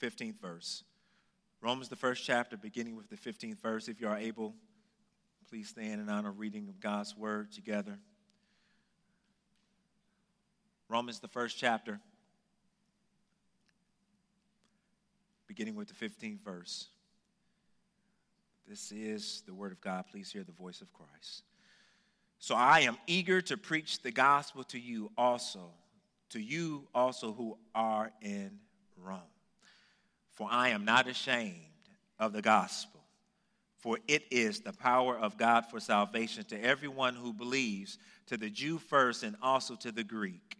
15th 0.00 0.40
verse. 0.40 0.84
Romans, 1.60 1.88
the 1.88 1.96
first 1.96 2.24
chapter, 2.24 2.56
beginning 2.56 2.96
with 2.96 3.08
the 3.08 3.16
15th 3.16 3.60
verse. 3.60 3.88
If 3.88 4.00
you 4.00 4.08
are 4.08 4.18
able, 4.18 4.54
please 5.48 5.68
stand 5.68 6.00
in 6.00 6.08
honor 6.08 6.32
reading 6.32 6.68
of 6.68 6.80
God's 6.80 7.16
word 7.16 7.52
together. 7.52 7.98
Romans, 10.88 11.20
the 11.20 11.28
first 11.28 11.56
chapter, 11.58 12.00
beginning 15.46 15.74
with 15.74 15.88
the 15.88 15.94
15th 15.94 16.40
verse. 16.42 16.88
This 18.68 18.92
is 18.92 19.42
the 19.46 19.54
word 19.54 19.72
of 19.72 19.80
God. 19.80 20.04
Please 20.10 20.30
hear 20.30 20.44
the 20.44 20.52
voice 20.52 20.80
of 20.80 20.92
Christ. 20.92 21.44
So 22.38 22.54
I 22.54 22.80
am 22.80 22.98
eager 23.06 23.40
to 23.42 23.56
preach 23.56 24.02
the 24.02 24.10
gospel 24.10 24.64
to 24.64 24.78
you 24.78 25.10
also, 25.16 25.70
to 26.30 26.40
you 26.40 26.88
also 26.94 27.32
who 27.32 27.56
are 27.74 28.10
in 28.20 28.58
Rome. 28.96 29.20
For 30.34 30.48
I 30.50 30.70
am 30.70 30.84
not 30.84 31.08
ashamed 31.08 31.60
of 32.18 32.32
the 32.32 32.42
gospel, 32.42 33.00
for 33.78 33.98
it 34.08 34.24
is 34.30 34.60
the 34.60 34.72
power 34.72 35.16
of 35.16 35.36
God 35.36 35.66
for 35.66 35.80
salvation 35.80 36.44
to 36.44 36.62
everyone 36.62 37.14
who 37.14 37.32
believes, 37.32 37.98
to 38.26 38.36
the 38.36 38.50
Jew 38.50 38.78
first 38.78 39.22
and 39.22 39.36
also 39.42 39.74
to 39.76 39.92
the 39.92 40.04
Greek. 40.04 40.56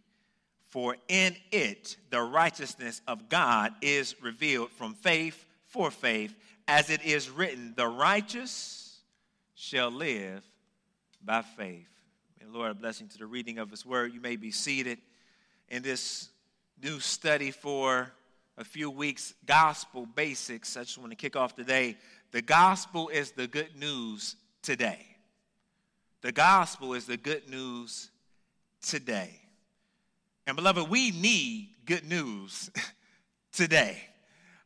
For 0.69 0.97
in 1.07 1.35
it 1.51 1.97
the 2.09 2.21
righteousness 2.21 3.01
of 3.07 3.29
God 3.29 3.73
is 3.81 4.15
revealed 4.21 4.71
from 4.71 4.93
faith 4.93 5.45
for 5.65 5.91
faith, 5.91 6.35
as 6.67 6.89
it 6.89 7.03
is 7.03 7.29
written, 7.29 7.73
the 7.75 7.87
righteous 7.87 8.99
shall 9.55 9.91
live 9.91 10.43
by 11.23 11.41
faith. 11.41 11.87
May 12.39 12.47
Lord, 12.47 12.71
a 12.71 12.75
blessing 12.75 13.07
to 13.09 13.17
the 13.17 13.25
reading 13.25 13.57
of 13.57 13.71
his 13.71 13.85
word. 13.85 14.13
You 14.13 14.21
may 14.21 14.35
be 14.35 14.51
seated 14.51 14.99
in 15.69 15.81
this 15.81 16.29
new 16.81 16.99
study 16.99 17.51
for 17.51 18.11
a 18.57 18.63
few 18.63 18.89
weeks, 18.89 19.33
gospel 19.45 20.05
basics. 20.05 20.77
I 20.77 20.81
just 20.81 20.97
want 20.97 21.11
to 21.11 21.15
kick 21.15 21.35
off 21.35 21.55
today. 21.55 21.97
The 22.31 22.41
gospel 22.41 23.09
is 23.09 23.31
the 23.31 23.47
good 23.47 23.75
news 23.77 24.35
today. 24.61 24.99
The 26.21 26.31
gospel 26.31 26.93
is 26.93 27.05
the 27.05 27.17
good 27.17 27.49
news 27.49 28.09
today. 28.81 29.41
And 30.47 30.55
beloved, 30.55 30.89
we 30.89 31.11
need 31.11 31.69
good 31.85 32.07
news 32.07 32.69
today. 33.51 33.97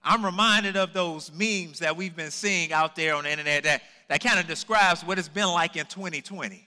I'm 0.04 0.24
reminded 0.24 0.78
of 0.78 0.94
those 0.94 1.32
memes 1.34 1.80
that 1.80 1.96
we've 1.96 2.16
been 2.16 2.32
seeing 2.32 2.72
out 2.72 2.96
there 2.96 3.16
on 3.16 3.26
the 3.26 3.32
internet 3.32 3.64
that, 3.64 3.82
that 4.08 4.24
kind 4.24 4.40
of 4.40 4.48
describes 4.48 5.04
what 5.04 5.20
it's 5.20 5.28
been 5.28 5.50
like 5.50 5.76
in 5.76 5.86
2020. 5.86 6.66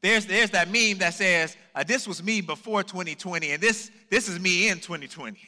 There's, 0.00 0.26
there's 0.26 0.50
that 0.50 0.68
meme 0.68 0.98
that 0.98 1.14
says, 1.14 1.56
uh, 1.74 1.84
This 1.84 2.08
was 2.08 2.22
me 2.22 2.40
before 2.40 2.82
2020, 2.82 3.52
and 3.52 3.62
this, 3.62 3.90
this 4.10 4.28
is 4.28 4.40
me 4.40 4.68
in 4.68 4.80
2020. 4.80 5.38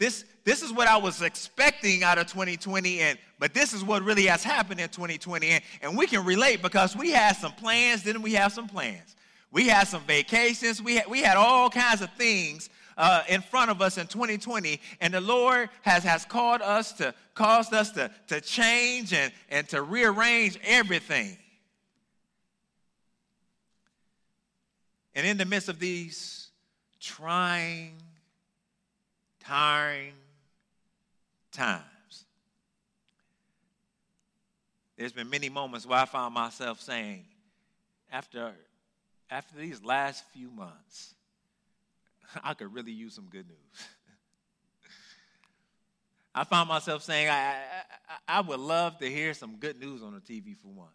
This, 0.00 0.24
this 0.44 0.62
is 0.62 0.72
what 0.72 0.88
I 0.88 0.96
was 0.96 1.20
expecting 1.20 2.02
out 2.02 2.16
of 2.16 2.26
2020, 2.26 3.00
and 3.00 3.18
but 3.38 3.52
this 3.52 3.74
is 3.74 3.84
what 3.84 4.02
really 4.02 4.24
has 4.26 4.42
happened 4.42 4.80
in 4.80 4.88
2020. 4.88 5.46
And, 5.46 5.62
and 5.82 5.96
we 5.96 6.06
can 6.06 6.24
relate 6.24 6.62
because 6.62 6.96
we 6.96 7.10
had 7.10 7.36
some 7.36 7.52
plans, 7.52 8.02
didn't 8.02 8.22
we 8.22 8.32
have 8.32 8.50
some 8.50 8.66
plans? 8.66 9.14
We 9.52 9.68
had 9.68 9.88
some 9.88 10.00
vacations, 10.04 10.82
we 10.82 10.96
had, 10.96 11.06
we 11.06 11.20
had 11.20 11.36
all 11.36 11.68
kinds 11.68 12.00
of 12.00 12.10
things 12.14 12.70
uh, 12.96 13.24
in 13.28 13.42
front 13.42 13.70
of 13.70 13.82
us 13.82 13.98
in 13.98 14.06
2020, 14.06 14.80
and 15.02 15.12
the 15.12 15.20
Lord 15.20 15.68
has, 15.82 16.02
has 16.02 16.24
called 16.24 16.62
us 16.62 16.94
to, 16.94 17.14
caused 17.34 17.74
us 17.74 17.90
to, 17.92 18.10
to 18.28 18.40
change 18.40 19.12
and, 19.12 19.30
and 19.50 19.68
to 19.68 19.82
rearrange 19.82 20.58
everything. 20.64 21.36
And 25.14 25.26
in 25.26 25.36
the 25.36 25.44
midst 25.44 25.68
of 25.68 25.78
these 25.78 26.48
trying, 27.00 28.00
tiring 29.40 30.12
times. 31.52 31.84
There's 34.96 35.12
been 35.12 35.30
many 35.30 35.48
moments 35.48 35.86
where 35.86 35.98
I 35.98 36.04
found 36.04 36.34
myself 36.34 36.80
saying, 36.80 37.24
after, 38.12 38.52
after 39.30 39.56
these 39.56 39.82
last 39.82 40.24
few 40.32 40.50
months, 40.50 41.14
I 42.44 42.54
could 42.54 42.72
really 42.74 42.92
use 42.92 43.14
some 43.14 43.28
good 43.30 43.46
news. 43.48 43.86
I 46.34 46.44
found 46.44 46.68
myself 46.68 47.02
saying, 47.02 47.28
I, 47.28 47.54
I, 48.28 48.38
I, 48.38 48.40
would 48.42 48.60
love 48.60 48.98
to 48.98 49.10
hear 49.10 49.34
some 49.34 49.56
good 49.56 49.80
news 49.80 50.02
on 50.02 50.14
the 50.14 50.20
TV 50.20 50.56
for 50.56 50.68
once. 50.68 50.90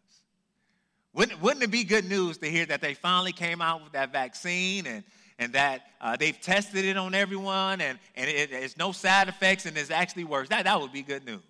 Wouldn't, 1.13 1.41
wouldn't 1.41 1.63
it 1.63 1.71
be 1.71 1.83
good 1.83 2.05
news 2.05 2.37
to 2.37 2.49
hear 2.49 2.65
that 2.67 2.81
they 2.81 2.93
finally 2.93 3.33
came 3.33 3.61
out 3.61 3.83
with 3.83 3.93
that 3.93 4.11
vaccine 4.11 4.85
and, 4.85 5.03
and 5.37 5.53
that 5.53 5.81
uh, 5.99 6.15
they've 6.15 6.39
tested 6.39 6.85
it 6.85 6.97
on 6.97 7.13
everyone 7.13 7.81
and, 7.81 7.99
and 8.15 8.29
it, 8.29 8.51
it's 8.51 8.77
no 8.77 8.91
side 8.91 9.27
effects 9.27 9.65
and 9.65 9.77
it 9.77 9.91
actually 9.91 10.23
works. 10.23 10.49
That, 10.49 10.65
that 10.65 10.79
would 10.79 10.93
be 10.93 11.01
good 11.01 11.25
news. 11.25 11.41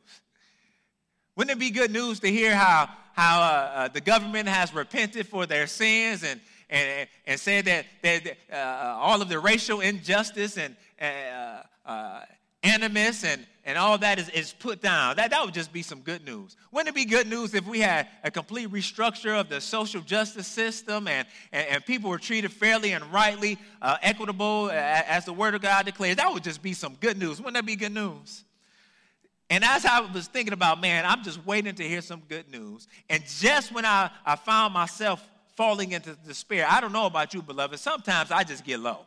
Wouldn't 1.36 1.56
it 1.56 1.60
be 1.60 1.70
good 1.70 1.92
news 1.92 2.20
to 2.22 2.32
hear 2.32 2.56
how, 2.56 2.90
how 3.14 3.42
uh, 3.42 3.44
uh, 3.44 3.88
the 3.90 4.02
government 4.02 4.48
has 4.48 4.74
repented 4.74 5.28
for 5.28 5.46
their 5.46 5.68
sins 5.68 6.24
and, 6.24 6.40
and, 6.70 7.08
and 7.28 7.40
said 7.40 7.66
that, 7.66 7.86
that 8.02 8.38
uh, 8.52 8.98
all 9.00 9.22
of 9.22 9.30
the 9.30 9.40
racial 9.40 9.82
injustice 9.82 10.58
and 10.58 10.76
uh, 11.00 11.62
uh, 11.86 12.22
animus 12.64 13.24
and, 13.24 13.46
and 13.66 13.78
all 13.80 13.98
that 13.98 14.20
is, 14.20 14.30
is 14.30 14.54
put 14.54 14.82
down. 14.82 15.16
That, 15.16 15.32
that 15.32 15.44
would 15.44 15.54
just 15.54 15.74
be 15.74 15.82
some 15.82 16.02
good 16.02 16.24
news. 16.24 16.56
Wouldn't 16.72 16.90
it 16.90 16.96
be 16.96 17.06
good 17.06 17.28
news 17.28 17.56
if 17.56 17.68
we 17.68 17.80
had 17.80 18.08
a 18.24 18.30
complete 18.30 18.70
restructure 18.70 19.40
of 19.40 19.50
the 19.50 19.60
social 19.60 20.02
justice 20.02 20.48
system 20.48 21.08
and, 21.08 21.28
and, 21.52 21.68
and 21.68 21.86
people 21.86 22.10
were 22.10 22.20
treated 22.20 22.52
fairly 22.52 22.92
and 22.92 23.04
rightly, 23.12 23.58
uh, 23.82 23.98
equitable, 24.04 24.70
as 24.72 25.26
the 25.26 25.34
Word 25.34 25.56
of 25.56 25.62
God 25.62 25.86
declares? 25.86 26.18
That 26.18 26.32
would 26.32 26.44
just 26.44 26.62
be 26.62 26.74
some 26.74 26.96
good 26.96 27.18
news. 27.18 27.40
Wouldn't 27.40 27.56
that 27.56 27.66
be 27.66 27.76
good 27.76 27.94
news? 27.94 28.44
And 29.50 29.64
as 29.64 29.86
I 29.86 30.00
was 30.00 30.28
thinking 30.28 30.54
about, 30.54 30.80
man, 30.80 31.06
I'm 31.06 31.24
just 31.24 31.44
waiting 31.46 31.74
to 31.76 31.84
hear 31.84 32.02
some 32.02 32.22
good 32.28 32.50
news. 32.52 32.88
And 33.10 33.24
just 33.28 33.72
when 33.72 33.86
I, 33.86 34.10
I 34.26 34.36
found 34.36 34.74
myself 34.74 35.28
falling 35.56 35.92
into 35.92 36.16
despair, 36.28 36.68
I 36.70 36.82
don't 36.82 36.92
know 36.92 37.06
about 37.06 37.34
you, 37.34 37.42
beloved, 37.42 37.80
sometimes 37.80 38.32
I 38.32 38.44
just 38.44 38.64
get 38.64 38.80
low. 38.80 39.06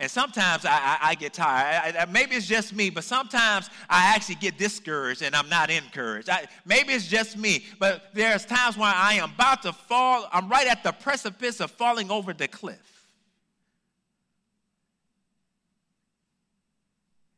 And 0.00 0.10
sometimes 0.10 0.64
I, 0.64 0.70
I, 0.70 0.98
I 1.10 1.14
get 1.14 1.34
tired. 1.34 1.94
I, 1.94 2.06
maybe 2.06 2.34
it's 2.34 2.46
just 2.46 2.74
me, 2.74 2.88
but 2.88 3.04
sometimes 3.04 3.68
I 3.88 4.14
actually 4.14 4.36
get 4.36 4.56
discouraged 4.56 5.20
and 5.20 5.36
I'm 5.36 5.50
not 5.50 5.68
encouraged. 5.68 6.30
maybe 6.64 6.94
it's 6.94 7.06
just 7.06 7.36
me, 7.36 7.66
but 7.78 8.04
there's 8.14 8.46
times 8.46 8.78
when 8.78 8.88
I 8.88 9.14
am 9.14 9.30
about 9.34 9.60
to 9.62 9.74
fall. 9.74 10.26
I'm 10.32 10.48
right 10.48 10.66
at 10.66 10.82
the 10.82 10.92
precipice 10.92 11.60
of 11.60 11.70
falling 11.70 12.10
over 12.10 12.32
the 12.32 12.48
cliff. 12.48 12.78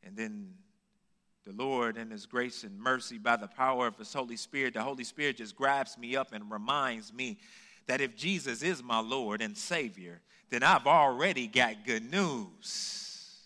And 0.04 0.16
then 0.16 0.54
the 1.44 1.52
Lord, 1.52 1.96
in 1.96 2.12
His 2.12 2.26
grace 2.26 2.62
and 2.62 2.78
mercy, 2.78 3.18
by 3.18 3.34
the 3.34 3.48
power 3.48 3.88
of 3.88 3.98
His 3.98 4.12
Holy 4.12 4.36
Spirit, 4.36 4.74
the 4.74 4.82
Holy 4.82 5.02
Spirit 5.02 5.38
just 5.38 5.56
grabs 5.56 5.98
me 5.98 6.14
up 6.14 6.32
and 6.32 6.48
reminds 6.48 7.12
me 7.12 7.38
that 7.88 8.00
if 8.00 8.14
Jesus 8.14 8.62
is 8.62 8.84
my 8.84 9.00
Lord 9.00 9.42
and 9.42 9.56
Savior, 9.56 10.20
then 10.52 10.62
I've 10.62 10.86
already 10.86 11.46
got 11.46 11.86
good 11.86 12.10
news. 12.10 13.38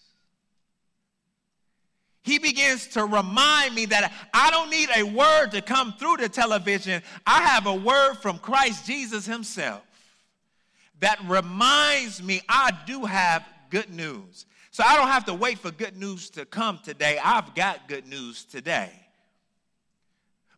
He 2.25 2.41
begins 2.41 2.89
to 2.89 3.05
remind 3.05 3.77
me 3.77 3.87
that 3.87 4.13
I 4.35 4.51
don't 4.51 4.71
need 4.71 4.89
a 4.97 5.05
word 5.05 5.53
to 5.53 5.63
come 5.63 5.93
through 5.93 6.17
the 6.17 6.29
television. 6.29 7.01
I 7.25 7.43
have 7.43 7.67
a 7.67 7.75
word 7.75 8.15
from 8.15 8.39
Christ 8.39 8.87
Jesus 8.87 9.25
Himself 9.25 9.83
that 10.99 11.21
reminds 11.29 12.21
me 12.21 12.43
I 12.49 12.73
do 12.87 13.05
have 13.05 13.47
good 13.71 13.91
news. 13.91 14.47
So 14.73 14.83
I 14.85 14.97
don't 14.97 15.07
have 15.07 15.27
to 15.27 15.35
wait 15.35 15.61
for 15.61 15.71
good 15.71 15.97
news 15.97 16.29
to 16.31 16.45
come 16.45 16.81
today. 16.83 17.21
I've 17.23 17.55
got 17.55 17.87
good 17.87 18.09
news 18.09 18.45
today. 18.45 18.91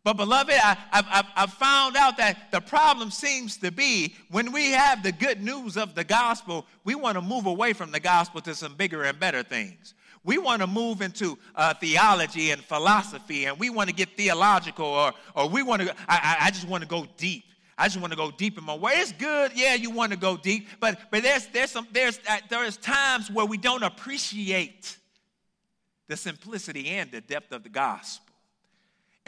But, 0.04 0.16
beloved, 0.16 0.52
I, 0.52 0.76
have 0.90 1.26
I've 1.36 1.52
found 1.52 1.96
out 1.96 2.16
that 2.16 2.50
the 2.50 2.60
problem 2.60 3.10
seems 3.10 3.56
to 3.58 3.70
be 3.70 4.14
when 4.30 4.52
we 4.52 4.70
have 4.70 5.02
the 5.02 5.12
good 5.12 5.42
news 5.42 5.76
of 5.76 5.94
the 5.94 6.04
gospel, 6.04 6.66
we 6.84 6.94
want 6.94 7.16
to 7.16 7.20
move 7.20 7.46
away 7.46 7.72
from 7.72 7.90
the 7.90 8.00
gospel 8.00 8.40
to 8.42 8.54
some 8.54 8.74
bigger 8.74 9.02
and 9.02 9.18
better 9.18 9.42
things. 9.42 9.94
We 10.24 10.38
want 10.38 10.62
to 10.62 10.66
move 10.66 11.02
into 11.02 11.38
uh, 11.54 11.74
theology 11.74 12.50
and 12.50 12.62
philosophy, 12.62 13.46
and 13.46 13.58
we 13.58 13.70
want 13.70 13.88
to 13.88 13.94
get 13.94 14.16
theological, 14.16 14.86
or, 14.86 15.12
or 15.34 15.48
we 15.48 15.62
want 15.62 15.82
to, 15.82 15.94
I, 16.08 16.36
I 16.42 16.50
just 16.50 16.68
want 16.68 16.82
to 16.82 16.88
go 16.88 17.06
deep. 17.16 17.44
I 17.78 17.86
just 17.86 18.00
want 18.00 18.12
to 18.12 18.16
go 18.16 18.32
deep 18.32 18.58
in 18.58 18.64
my 18.64 18.74
way. 18.74 18.94
It's 18.94 19.12
good, 19.12 19.52
yeah, 19.54 19.74
you 19.74 19.90
want 19.90 20.10
to 20.10 20.18
go 20.18 20.36
deep, 20.36 20.68
but 20.80 20.98
but 21.12 21.22
there's 21.22 21.46
there's 21.46 21.70
some 21.70 21.86
there's 21.92 22.18
uh, 22.28 22.38
there's 22.50 22.76
times 22.76 23.30
where 23.30 23.46
we 23.46 23.56
don't 23.56 23.84
appreciate 23.84 24.96
the 26.08 26.16
simplicity 26.16 26.88
and 26.88 27.10
the 27.12 27.20
depth 27.20 27.52
of 27.52 27.62
the 27.62 27.68
gospel. 27.68 28.27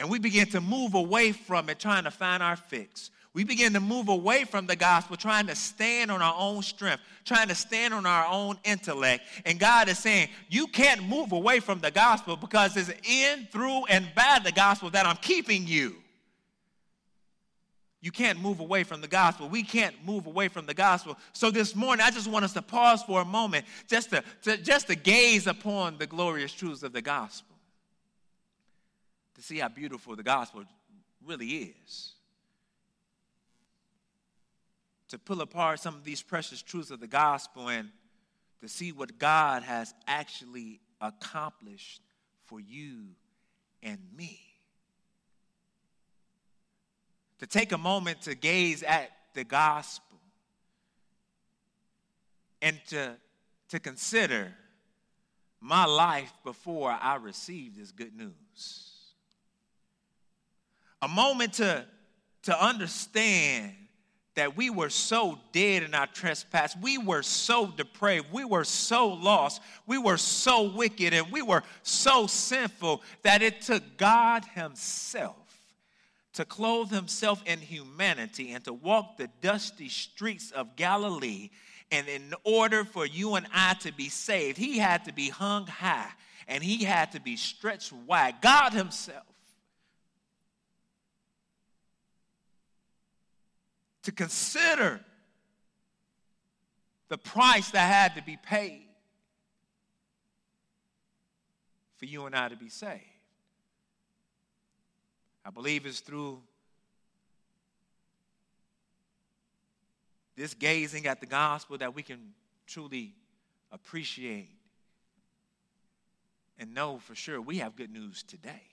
And 0.01 0.09
we 0.09 0.17
begin 0.17 0.47
to 0.47 0.61
move 0.61 0.95
away 0.95 1.31
from 1.31 1.69
it, 1.69 1.77
trying 1.77 2.05
to 2.05 2.11
find 2.11 2.41
our 2.41 2.55
fix. 2.55 3.11
We 3.35 3.43
begin 3.43 3.73
to 3.73 3.79
move 3.79 4.09
away 4.09 4.45
from 4.45 4.65
the 4.65 4.75
gospel, 4.75 5.15
trying 5.15 5.45
to 5.45 5.55
stand 5.55 6.09
on 6.09 6.23
our 6.23 6.33
own 6.35 6.63
strength, 6.63 7.03
trying 7.23 7.49
to 7.49 7.55
stand 7.55 7.93
on 7.93 8.07
our 8.07 8.25
own 8.25 8.57
intellect. 8.63 9.23
And 9.45 9.59
God 9.59 9.89
is 9.89 9.99
saying, 9.99 10.29
You 10.49 10.65
can't 10.65 11.07
move 11.07 11.33
away 11.33 11.59
from 11.59 11.81
the 11.81 11.91
gospel 11.91 12.35
because 12.35 12.75
it's 12.77 12.89
in, 13.07 13.47
through, 13.51 13.85
and 13.85 14.09
by 14.15 14.39
the 14.43 14.51
gospel 14.51 14.89
that 14.89 15.05
I'm 15.05 15.17
keeping 15.17 15.67
you. 15.67 15.93
You 18.01 18.09
can't 18.09 18.41
move 18.41 18.59
away 18.59 18.83
from 18.83 19.01
the 19.01 19.07
gospel. 19.07 19.49
We 19.49 19.61
can't 19.61 19.93
move 20.03 20.25
away 20.25 20.47
from 20.47 20.65
the 20.65 20.73
gospel. 20.73 21.15
So 21.31 21.51
this 21.51 21.75
morning, 21.75 22.03
I 22.03 22.09
just 22.09 22.27
want 22.27 22.43
us 22.43 22.53
to 22.53 22.63
pause 22.63 23.03
for 23.03 23.21
a 23.21 23.25
moment 23.25 23.65
just 23.87 24.09
to, 24.09 24.23
to 24.41 24.57
just 24.57 24.87
to 24.87 24.95
gaze 24.95 25.45
upon 25.45 25.99
the 25.99 26.07
glorious 26.07 26.51
truths 26.51 26.81
of 26.81 26.91
the 26.91 27.03
gospel, 27.03 27.50
to 29.41 29.47
see 29.47 29.57
how 29.57 29.67
beautiful 29.67 30.15
the 30.15 30.23
gospel 30.23 30.63
really 31.25 31.73
is. 31.87 32.13
To 35.09 35.17
pull 35.17 35.41
apart 35.41 35.79
some 35.79 35.95
of 35.95 36.03
these 36.03 36.21
precious 36.21 36.61
truths 36.61 36.91
of 36.91 36.99
the 36.99 37.07
gospel 37.07 37.67
and 37.67 37.89
to 38.61 38.67
see 38.67 38.91
what 38.91 39.17
God 39.17 39.63
has 39.63 39.93
actually 40.07 40.79
accomplished 41.01 42.01
for 42.45 42.59
you 42.59 43.07
and 43.81 43.97
me 44.15 44.39
to 47.39 47.47
take 47.47 47.71
a 47.71 47.77
moment 47.77 48.21
to 48.21 48.35
gaze 48.35 48.83
at 48.83 49.09
the 49.33 49.43
gospel 49.43 50.19
and 52.61 52.79
to, 52.89 53.15
to 53.69 53.79
consider 53.79 54.53
my 55.59 55.85
life 55.85 56.31
before 56.43 56.91
I 56.91 57.15
received 57.15 57.79
this 57.79 57.91
good 57.91 58.15
news. 58.15 58.90
A 61.01 61.07
moment 61.07 61.53
to, 61.53 61.85
to 62.43 62.63
understand 62.63 63.73
that 64.35 64.55
we 64.55 64.69
were 64.69 64.89
so 64.89 65.39
dead 65.51 65.83
in 65.83 65.93
our 65.93 66.07
trespass. 66.07 66.75
We 66.81 66.97
were 66.97 67.23
so 67.23 67.67
depraved. 67.67 68.27
We 68.31 68.45
were 68.45 68.63
so 68.63 69.09
lost. 69.09 69.61
We 69.85 69.97
were 69.97 70.17
so 70.17 70.71
wicked 70.71 71.13
and 71.13 71.31
we 71.31 71.41
were 71.41 71.63
so 71.83 72.27
sinful 72.27 73.01
that 73.23 73.41
it 73.41 73.61
took 73.61 73.83
God 73.97 74.45
Himself 74.55 75.35
to 76.33 76.45
clothe 76.45 76.89
himself 76.89 77.43
in 77.45 77.59
humanity 77.59 78.51
and 78.51 78.63
to 78.63 78.73
walk 78.73 79.17
the 79.17 79.29
dusty 79.41 79.89
streets 79.89 80.51
of 80.51 80.75
Galilee. 80.75 81.49
And 81.91 82.07
in 82.07 82.33
order 82.43 82.85
for 82.85 83.05
you 83.05 83.35
and 83.35 83.47
I 83.53 83.73
to 83.81 83.91
be 83.91 84.09
saved, 84.09 84.57
he 84.57 84.77
had 84.77 85.05
to 85.05 85.13
be 85.13 85.29
hung 85.29 85.67
high 85.67 86.11
and 86.47 86.63
he 86.63 86.83
had 86.83 87.11
to 87.13 87.19
be 87.19 87.35
stretched 87.35 87.91
wide. 87.91 88.35
God 88.41 88.73
himself. 88.73 89.25
To 94.03 94.11
consider 94.11 94.99
the 97.07 97.17
price 97.17 97.71
that 97.71 97.91
had 97.91 98.15
to 98.15 98.23
be 98.23 98.37
paid 98.37 98.87
for 101.97 102.05
you 102.05 102.25
and 102.25 102.35
I 102.35 102.49
to 102.49 102.55
be 102.55 102.69
saved. 102.69 103.03
I 105.45 105.49
believe 105.49 105.85
it's 105.85 105.99
through 105.99 106.41
this 110.35 110.53
gazing 110.53 111.05
at 111.05 111.19
the 111.19 111.25
gospel 111.25 111.77
that 111.77 111.93
we 111.93 112.01
can 112.01 112.33
truly 112.65 113.13
appreciate 113.71 114.49
and 116.57 116.73
know 116.73 116.97
for 116.99 117.13
sure 117.13 117.41
we 117.41 117.57
have 117.57 117.75
good 117.75 117.91
news 117.91 118.23
today. 118.23 118.70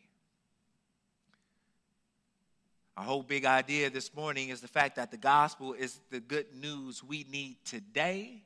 Our 2.98 3.04
whole 3.04 3.22
big 3.22 3.44
idea 3.44 3.90
this 3.90 4.12
morning 4.12 4.48
is 4.48 4.60
the 4.60 4.66
fact 4.66 4.96
that 4.96 5.12
the 5.12 5.16
gospel 5.16 5.72
is 5.72 6.00
the 6.10 6.18
good 6.18 6.46
news 6.52 7.00
we 7.00 7.24
need 7.30 7.58
today 7.64 8.42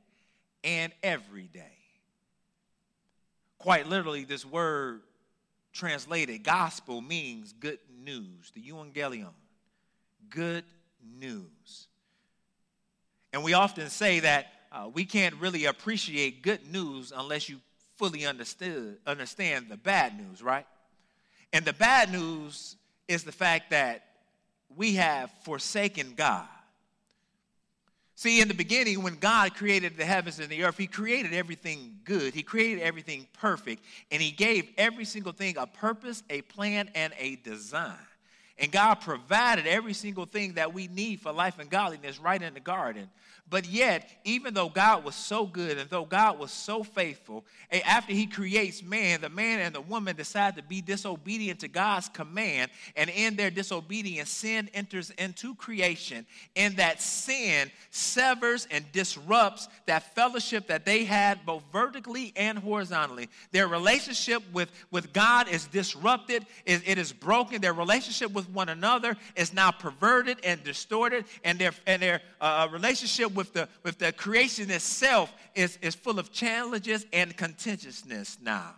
and 0.62 0.92
every 1.02 1.44
day. 1.44 1.78
Quite 3.56 3.86
literally, 3.86 4.24
this 4.24 4.44
word 4.44 5.00
translated 5.72 6.42
gospel 6.42 7.00
means 7.00 7.54
good 7.54 7.78
news, 8.04 8.52
the 8.54 8.60
evangelion, 8.60 9.32
good 10.28 10.64
news. 11.18 11.86
And 13.32 13.42
we 13.42 13.54
often 13.54 13.88
say 13.88 14.20
that 14.20 14.48
uh, 14.70 14.90
we 14.92 15.06
can't 15.06 15.34
really 15.36 15.64
appreciate 15.64 16.42
good 16.42 16.70
news 16.70 17.10
unless 17.16 17.48
you 17.48 17.56
fully 17.96 18.26
understood, 18.26 18.98
understand 19.06 19.70
the 19.70 19.78
bad 19.78 20.14
news, 20.18 20.42
right? 20.42 20.66
And 21.54 21.64
the 21.64 21.72
bad 21.72 22.12
news 22.12 22.76
is 23.08 23.24
the 23.24 23.32
fact 23.32 23.70
that 23.70 24.08
we 24.76 24.94
have 24.94 25.30
forsaken 25.44 26.14
God. 26.16 26.46
See, 28.14 28.40
in 28.40 28.46
the 28.46 28.54
beginning, 28.54 29.02
when 29.02 29.16
God 29.16 29.54
created 29.54 29.96
the 29.96 30.04
heavens 30.04 30.38
and 30.38 30.48
the 30.48 30.62
earth, 30.62 30.78
He 30.78 30.86
created 30.86 31.34
everything 31.34 31.98
good. 32.04 32.34
He 32.34 32.44
created 32.44 32.82
everything 32.82 33.26
perfect. 33.32 33.82
And 34.12 34.22
He 34.22 34.30
gave 34.30 34.68
every 34.78 35.04
single 35.04 35.32
thing 35.32 35.56
a 35.56 35.66
purpose, 35.66 36.22
a 36.30 36.42
plan, 36.42 36.88
and 36.94 37.12
a 37.18 37.36
design. 37.36 37.96
And 38.62 38.70
God 38.70 38.94
provided 38.96 39.66
every 39.66 39.92
single 39.92 40.24
thing 40.24 40.54
that 40.54 40.72
we 40.72 40.86
need 40.86 41.20
for 41.20 41.32
life 41.32 41.58
and 41.58 41.68
godliness 41.68 42.20
right 42.20 42.40
in 42.40 42.54
the 42.54 42.60
garden. 42.60 43.08
But 43.50 43.68
yet, 43.68 44.08
even 44.24 44.54
though 44.54 44.70
God 44.70 45.04
was 45.04 45.14
so 45.14 45.44
good 45.44 45.76
and 45.76 45.90
though 45.90 46.06
God 46.06 46.38
was 46.38 46.50
so 46.50 46.82
faithful, 46.82 47.44
after 47.84 48.12
he 48.12 48.26
creates 48.26 48.82
man, 48.82 49.20
the 49.20 49.28
man 49.28 49.60
and 49.60 49.74
the 49.74 49.80
woman 49.80 50.16
decide 50.16 50.56
to 50.56 50.62
be 50.62 50.80
disobedient 50.80 51.60
to 51.60 51.68
God's 51.68 52.08
command. 52.08 52.70
And 52.96 53.10
in 53.10 53.36
their 53.36 53.50
disobedience, 53.50 54.30
sin 54.30 54.70
enters 54.72 55.10
into 55.10 55.54
creation. 55.56 56.24
And 56.56 56.76
that 56.78 57.02
sin 57.02 57.70
severs 57.90 58.66
and 58.70 58.90
disrupts 58.92 59.68
that 59.84 60.14
fellowship 60.14 60.68
that 60.68 60.86
they 60.86 61.04
had 61.04 61.44
both 61.44 61.64
vertically 61.72 62.32
and 62.36 62.56
horizontally. 62.58 63.28
Their 63.50 63.68
relationship 63.68 64.42
with, 64.52 64.70
with 64.90 65.12
God 65.12 65.48
is 65.48 65.66
disrupted, 65.66 66.46
it, 66.64 66.82
it 66.86 66.96
is 66.96 67.12
broken. 67.12 67.60
Their 67.60 67.74
relationship 67.74 68.32
with 68.32 68.48
one 68.52 68.68
another 68.68 69.16
is 69.36 69.52
now 69.52 69.70
perverted 69.70 70.38
and 70.44 70.62
distorted. 70.64 71.24
And 71.44 71.58
their, 71.58 71.72
and 71.86 72.00
their 72.00 72.20
uh, 72.40 72.68
relationship 72.70 73.34
with 73.34 73.52
the, 73.52 73.68
with 73.82 73.98
the 73.98 74.12
creation 74.12 74.70
itself 74.70 75.32
is, 75.54 75.78
is 75.82 75.94
full 75.94 76.18
of 76.18 76.32
challenges 76.32 77.06
and 77.12 77.36
contentiousness 77.36 78.38
now. 78.42 78.74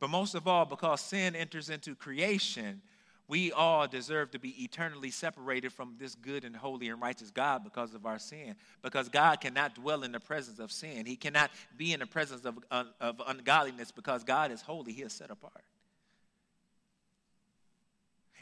But 0.00 0.10
most 0.10 0.34
of 0.34 0.46
all, 0.46 0.64
because 0.64 1.00
sin 1.00 1.34
enters 1.34 1.70
into 1.70 1.94
creation, 1.94 2.82
we 3.28 3.52
all 3.52 3.86
deserve 3.86 4.30
to 4.30 4.38
be 4.38 4.64
eternally 4.64 5.10
separated 5.10 5.70
from 5.72 5.96
this 5.98 6.14
good 6.14 6.44
and 6.44 6.56
holy 6.56 6.88
and 6.88 7.00
righteous 7.00 7.30
God 7.30 7.62
because 7.62 7.94
of 7.94 8.06
our 8.06 8.18
sin. 8.18 8.54
Because 8.80 9.10
God 9.10 9.40
cannot 9.40 9.74
dwell 9.74 10.02
in 10.02 10.12
the 10.12 10.20
presence 10.20 10.58
of 10.58 10.72
sin. 10.72 11.04
He 11.04 11.16
cannot 11.16 11.50
be 11.76 11.92
in 11.92 12.00
the 12.00 12.06
presence 12.06 12.46
of, 12.46 12.58
of 12.70 13.22
ungodliness 13.26 13.92
because 13.92 14.24
God 14.24 14.50
is 14.50 14.62
holy. 14.62 14.92
He 14.92 15.02
is 15.02 15.12
set 15.12 15.30
apart. 15.30 15.64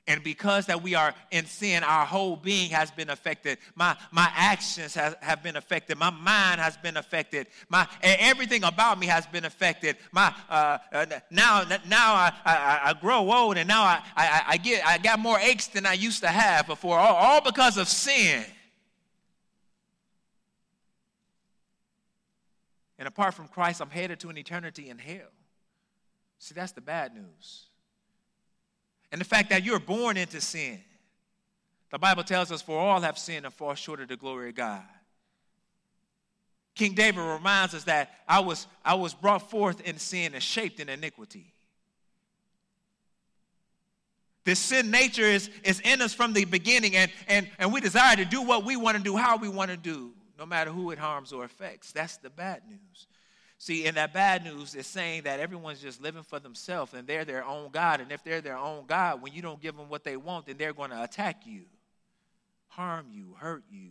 And 0.09 0.23
because 0.23 0.67
that 0.67 0.83
we 0.83 0.95
are 0.95 1.15
in 1.33 1.47
sin, 1.47 1.83
our 1.83 2.07
whole 2.07 2.37
being 2.37 2.71
has 2.71 2.93
been 2.93 3.11
affected. 3.11 3.59
My, 3.75 3.97
my 4.13 4.31
actions 4.35 4.95
has, 4.95 5.17
have 5.21 5.43
been 5.43 5.57
affected. 5.57 5.99
My 5.99 6.11
mind 6.11 6.61
has 6.61 6.77
been 6.77 6.97
affected. 6.97 7.49
My, 7.69 7.89
everything 8.03 8.63
about 8.63 9.01
me 9.01 9.07
has 9.07 9.27
been 9.27 9.45
affected. 9.45 9.97
My, 10.13 10.33
uh, 10.49 10.79
uh, 10.93 11.07
now 11.31 11.65
now 11.89 12.15
I, 12.15 12.33
I, 12.45 12.81
I, 12.85 12.93
grow 13.01 13.33
old 13.33 13.57
and 13.57 13.67
now 13.67 13.83
I, 13.83 14.01
I, 14.17 14.43
I, 14.49 14.57
get, 14.59 14.87
I 14.87 14.99
got 14.99 15.19
more 15.19 15.41
aches 15.41 15.67
than 15.67 15.87
I 15.87 15.95
used 15.95 16.21
to 16.21 16.29
have 16.29 16.69
before, 16.69 16.99
all, 16.99 17.17
all 17.17 17.41
because 17.41 17.77
of 17.77 17.89
sin. 17.89 18.45
And 22.97 23.09
apart 23.09 23.35
from 23.35 23.49
Christ, 23.49 23.83
I'm 23.83 23.91
headed 23.91 24.21
to 24.21 24.29
an 24.29 24.39
eternity 24.39 24.89
in 24.89 24.99
hell. 24.99 25.33
See, 26.39 26.55
that's 26.55 26.73
the 26.73 26.81
bad 26.81 27.13
news 27.13 27.67
and 29.17 29.21
the 29.23 29.25
fact 29.25 29.49
that 29.49 29.65
you're 29.65 29.81
born 29.81 30.19
into 30.19 30.43
sin. 30.43 30.79
The 31.91 31.99
Bible 31.99 32.23
tells 32.23 32.53
us, 32.53 32.61
For 32.61 32.79
all 32.79 33.01
have 33.01 33.17
sinned 33.17 33.47
and 33.47 33.55
fall 33.55 33.75
short 33.75 34.03
of 34.03 34.09
the 34.09 34.17
glory 34.19 34.51
of 34.51 34.57
God. 34.57 34.83
King 36.75 36.93
David 36.93 37.23
reminds 37.23 37.73
us 37.73 37.85
that 37.85 38.11
I 38.29 38.41
was, 38.41 38.67
I 38.85 38.93
was 38.93 39.15
brought 39.15 39.49
forth 39.49 39.81
in 39.81 39.97
sin 39.97 40.35
and 40.35 40.43
shaped 40.43 40.81
in 40.81 40.91
iniquity. 40.91 41.51
This 44.45 44.59
sin 44.59 44.91
nature 44.91 45.23
is, 45.23 45.49
is 45.65 45.81
in 45.81 46.03
us 46.03 46.13
from 46.13 46.35
the 46.35 46.45
beginning, 46.45 46.95
and, 46.95 47.11
and, 47.27 47.49
and 47.59 47.73
we 47.73 47.81
desire 47.81 48.17
to 48.17 48.27
do 48.27 48.43
what 48.43 48.67
we 48.67 48.77
want 48.77 48.99
to 48.99 49.03
do, 49.03 49.17
how 49.17 49.39
we 49.39 49.49
want 49.49 49.71
to 49.71 49.79
do, 49.79 50.13
no 50.39 50.45
matter 50.45 50.71
who 50.71 50.91
it 50.91 50.99
harms 50.99 51.33
or 51.33 51.43
affects. 51.43 51.91
That's 51.91 52.19
the 52.19 52.29
bad 52.29 52.65
news. 52.69 53.07
See, 53.59 53.87
and 53.87 53.97
that 53.97 54.13
bad 54.13 54.45
news 54.45 54.75
is 54.75 54.87
saying 54.87 55.23
that 55.23 55.41
everyone's 55.41 55.81
just 55.81 56.03
living 56.03 56.23
for 56.23 56.39
themselves 56.39 56.93
and 56.93 57.07
they're 57.07 57.25
their 57.25 57.45
own 57.45 57.71
God. 57.73 58.01
And 58.01 58.13
if 58.13 58.23
they're 58.23 58.43
their 58.43 58.59
own 58.59 58.85
God, 58.87 59.23
when 59.23 59.33
you 59.33 59.41
don't 59.41 59.61
give 59.61 59.77
them 59.77 59.89
what 59.89 60.05
they 60.05 60.17
want, 60.17 60.47
then 60.47 60.57
they're 60.59 60.75
going 60.75 60.91
to 60.91 61.03
attack 61.03 61.47
you, 61.47 61.63
harm 62.69 63.07
you, 63.11 63.35
hurt 63.39 63.65
you. 63.71 63.91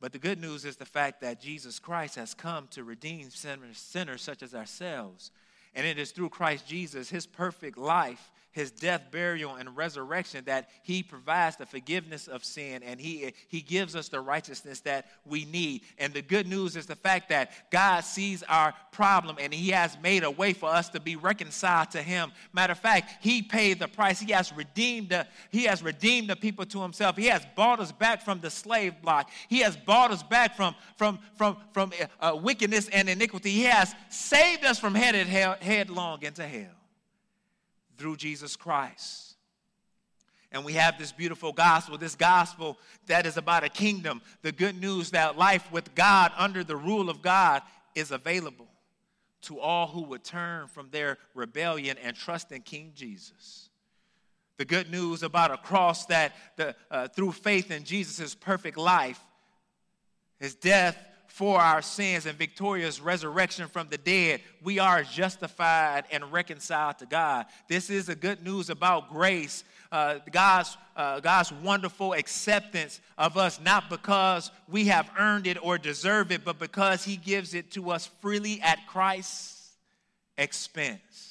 But 0.00 0.12
the 0.12 0.18
good 0.18 0.40
news 0.40 0.64
is 0.64 0.76
the 0.76 0.86
fact 0.86 1.20
that 1.20 1.42
Jesus 1.42 1.78
Christ 1.78 2.14
has 2.14 2.32
come 2.32 2.68
to 2.68 2.84
redeem 2.84 3.28
sinners, 3.28 3.76
sinners 3.76 4.22
such 4.22 4.42
as 4.42 4.54
ourselves. 4.54 5.30
And 5.74 5.86
it 5.86 5.98
is 5.98 6.10
through 6.10 6.30
Christ 6.30 6.66
Jesus, 6.66 7.10
his 7.10 7.26
perfect 7.26 7.76
life, 7.76 8.32
his 8.52 8.70
death, 8.70 9.02
burial, 9.12 9.54
and 9.54 9.76
resurrection 9.76 10.44
that 10.46 10.68
he 10.82 11.02
provides 11.02 11.56
the 11.56 11.66
forgiveness 11.66 12.26
of 12.26 12.44
sin 12.44 12.82
and 12.82 13.00
he, 13.00 13.32
he 13.48 13.60
gives 13.60 13.94
us 13.94 14.08
the 14.08 14.20
righteousness 14.20 14.80
that 14.80 15.06
we 15.24 15.44
need. 15.44 15.82
And 15.98 16.12
the 16.12 16.22
good 16.22 16.46
news 16.48 16.76
is 16.76 16.86
the 16.86 16.96
fact 16.96 17.28
that 17.28 17.70
God 17.70 18.00
sees 18.00 18.42
our 18.44 18.74
problem 18.90 19.36
and 19.38 19.54
he 19.54 19.70
has 19.70 19.96
made 20.02 20.24
a 20.24 20.30
way 20.30 20.52
for 20.52 20.68
us 20.68 20.88
to 20.90 21.00
be 21.00 21.14
reconciled 21.14 21.92
to 21.92 22.02
him. 22.02 22.32
Matter 22.52 22.72
of 22.72 22.78
fact, 22.78 23.22
he 23.22 23.40
paid 23.40 23.78
the 23.78 23.88
price. 23.88 24.18
He 24.18 24.32
has 24.32 24.52
redeemed 24.52 25.10
the, 25.10 25.26
he 25.50 25.64
has 25.64 25.82
redeemed 25.82 26.28
the 26.28 26.36
people 26.36 26.66
to 26.66 26.82
himself. 26.82 27.16
He 27.16 27.26
has 27.26 27.46
bought 27.54 27.78
us 27.78 27.92
back 27.92 28.22
from 28.22 28.40
the 28.40 28.50
slave 28.50 29.00
block. 29.00 29.30
He 29.48 29.60
has 29.60 29.76
bought 29.76 30.10
us 30.10 30.24
back 30.24 30.56
from, 30.56 30.74
from, 30.96 31.20
from, 31.36 31.56
from 31.72 31.92
uh, 32.20 32.36
wickedness 32.40 32.88
and 32.88 33.08
iniquity. 33.08 33.50
He 33.50 33.62
has 33.64 33.94
saved 34.08 34.64
us 34.64 34.80
from 34.80 34.96
headed 34.96 35.28
hell, 35.28 35.56
headlong 35.60 36.22
into 36.22 36.46
hell 36.46 36.79
through 38.00 38.16
Jesus 38.16 38.56
Christ. 38.56 39.36
And 40.50 40.64
we 40.64 40.72
have 40.72 40.98
this 40.98 41.12
beautiful 41.12 41.52
gospel, 41.52 41.98
this 41.98 42.16
gospel 42.16 42.78
that 43.06 43.26
is 43.26 43.36
about 43.36 43.62
a 43.62 43.68
kingdom, 43.68 44.22
the 44.40 44.52
good 44.52 44.80
news 44.80 45.10
that 45.10 45.36
life 45.36 45.70
with 45.70 45.94
God 45.94 46.32
under 46.36 46.64
the 46.64 46.76
rule 46.76 47.10
of 47.10 47.20
God 47.20 47.62
is 47.94 48.10
available 48.10 48.66
to 49.42 49.60
all 49.60 49.86
who 49.86 50.02
would 50.04 50.24
turn 50.24 50.66
from 50.66 50.88
their 50.90 51.18
rebellion 51.34 51.98
and 52.02 52.16
trust 52.16 52.52
in 52.52 52.62
King 52.62 52.92
Jesus. 52.94 53.68
The 54.56 54.64
good 54.64 54.90
news 54.90 55.22
about 55.22 55.50
a 55.50 55.58
cross 55.58 56.06
that 56.06 56.32
the, 56.56 56.74
uh, 56.90 57.08
through 57.08 57.32
faith 57.32 57.70
in 57.70 57.84
Jesus' 57.84 58.34
perfect 58.34 58.78
life, 58.78 59.20
his 60.38 60.54
death, 60.54 60.96
for 61.30 61.60
our 61.60 61.80
sins 61.80 62.26
and 62.26 62.36
victorious 62.36 63.00
resurrection 63.00 63.68
from 63.68 63.86
the 63.88 63.96
dead, 63.96 64.40
we 64.62 64.78
are 64.78 65.04
justified 65.04 66.04
and 66.10 66.30
reconciled 66.32 66.98
to 66.98 67.06
God. 67.06 67.46
This 67.68 67.88
is 67.88 68.06
the 68.06 68.16
good 68.16 68.42
news 68.44 68.68
about 68.68 69.10
grace, 69.10 69.62
uh, 69.92 70.18
God's, 70.32 70.76
uh, 70.96 71.20
God's 71.20 71.52
wonderful 71.52 72.14
acceptance 72.14 73.00
of 73.16 73.36
us, 73.36 73.60
not 73.60 73.88
because 73.88 74.50
we 74.68 74.86
have 74.86 75.08
earned 75.18 75.46
it 75.46 75.56
or 75.64 75.78
deserve 75.78 76.32
it, 76.32 76.44
but 76.44 76.58
because 76.58 77.04
He 77.04 77.16
gives 77.16 77.54
it 77.54 77.70
to 77.72 77.90
us 77.90 78.10
freely 78.20 78.60
at 78.60 78.84
Christ's 78.88 79.70
expense. 80.36 81.29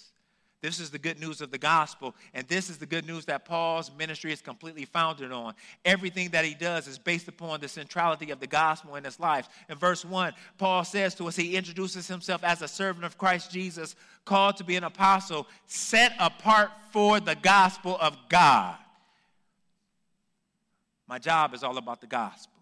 This 0.61 0.81
is 0.81 0.89
the 0.89 0.99
good 0.99 1.21
news 1.21 1.39
of 1.39 1.51
the 1.51 1.57
gospel, 1.57 2.13
and 2.33 2.45
this 2.49 2.69
is 2.69 2.77
the 2.77 2.85
good 2.85 3.07
news 3.07 3.23
that 3.25 3.45
Paul's 3.45 3.91
ministry 3.97 4.33
is 4.33 4.41
completely 4.41 4.83
founded 4.83 5.31
on. 5.31 5.53
Everything 5.85 6.29
that 6.31 6.43
he 6.43 6.53
does 6.53 6.85
is 6.85 6.99
based 6.99 7.29
upon 7.29 7.61
the 7.61 7.69
centrality 7.69 8.29
of 8.31 8.41
the 8.41 8.47
gospel 8.47 8.95
in 8.95 9.05
his 9.05 9.21
life. 9.21 9.47
In 9.69 9.77
verse 9.77 10.03
1, 10.03 10.33
Paul 10.57 10.83
says 10.83 11.15
to 11.15 11.27
us, 11.29 11.37
he 11.37 11.55
introduces 11.55 12.07
himself 12.07 12.43
as 12.43 12.61
a 12.61 12.67
servant 12.67 13.05
of 13.05 13.17
Christ 13.17 13.51
Jesus, 13.51 13.95
called 14.25 14.57
to 14.57 14.65
be 14.65 14.75
an 14.75 14.83
apostle, 14.83 15.47
set 15.65 16.11
apart 16.19 16.71
for 16.91 17.21
the 17.21 17.35
gospel 17.35 17.97
of 18.01 18.17
God. 18.27 18.75
My 21.07 21.19
job 21.19 21.53
is 21.53 21.63
all 21.63 21.77
about 21.77 22.01
the 22.01 22.07
gospel, 22.07 22.59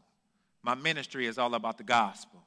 my 0.61 0.75
ministry 0.75 1.25
is 1.25 1.39
all 1.39 1.55
about 1.55 1.79
the 1.79 1.83
gospel. 1.83 2.43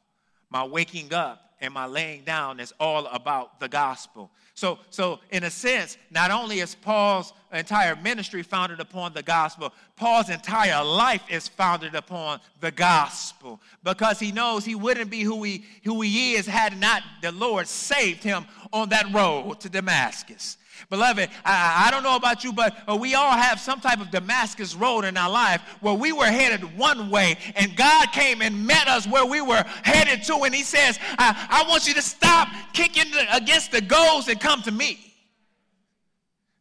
My 0.49 0.65
waking 0.65 1.15
up 1.15 1.50
and 1.61 1.75
my 1.75 1.87
laying 1.87 2.25
down 2.25 2.61
is 2.61 2.73
all 2.81 3.07
about 3.07 3.61
the 3.61 3.69
gospel. 3.69 4.31
So, 4.55 4.79
so 4.91 5.21
in 5.31 5.45
a 5.45 5.51
sense, 5.51 5.97
not 6.11 6.31
only 6.31 6.61
is 6.61 6.75
Paul's 6.75 7.33
entire 7.53 7.97
ministry 7.97 8.43
founded 8.43 8.81
upon 8.81 9.15
the 9.15 9.23
gospel, 9.23 9.73
Paul's 9.97 10.29
entire 10.29 10.85
life 10.85 11.23
is 11.31 11.49
founded 11.49 11.95
upon 11.95 12.41
the 12.61 12.71
gospel 12.71 13.61
because 13.83 14.19
he 14.19 14.33
knows 14.33 14.65
he 14.65 14.75
wouldn't 14.75 15.11
be 15.11 15.23
who 15.23 15.43
he, 15.43 15.65
who 15.85 16.01
he 16.03 16.35
is 16.35 16.47
had 16.47 16.79
not 16.79 17.03
the 17.23 17.33
Lord 17.33 17.69
saved 17.69 18.23
him 18.23 18.45
on 18.73 18.91
that 18.91 19.13
road 19.13 19.61
to 19.61 19.69
Damascus. 19.69 20.57
Beloved, 20.89 21.29
I, 21.45 21.87
I, 21.87 21.91
don't 21.91 22.03
know 22.03 22.17
about 22.17 22.45
you, 22.45 22.53
but 22.53 22.75
we 22.99 23.15
all 23.15 23.33
have 23.33 23.61
some 23.61 23.81
type 23.81 24.01
of 24.01 24.11
Damascus 24.11 24.75
road 24.75 25.05
in 25.05 25.17
our 25.17 25.31
life 25.31 25.61
where 25.81 25.95
we 25.95 26.13
were 26.13 26.27
headed 26.27 26.77
one 26.77 27.11
way 27.11 27.37
and 27.57 27.77
God 27.77 28.13
came 28.13 28.43
and 28.43 28.67
met 28.67 28.89
us 28.89 29.07
where 29.07 29.27
we 29.27 29.41
were 29.41 29.63
headed 29.83 30.23
to. 30.25 30.37
And 30.45 30.55
He 30.55 30.63
says, 30.63 30.99
I, 31.19 31.49
I 31.51 31.69
want 31.69 31.87
you 31.87 31.95
to 31.95 32.03
stop 32.03 32.49
kicking 32.73 33.13
against 33.31 33.73
the 33.73 33.81
goals 33.81 34.29
and 34.29 34.41
come 34.41 34.63
to 34.63 34.71
me. 34.71 35.11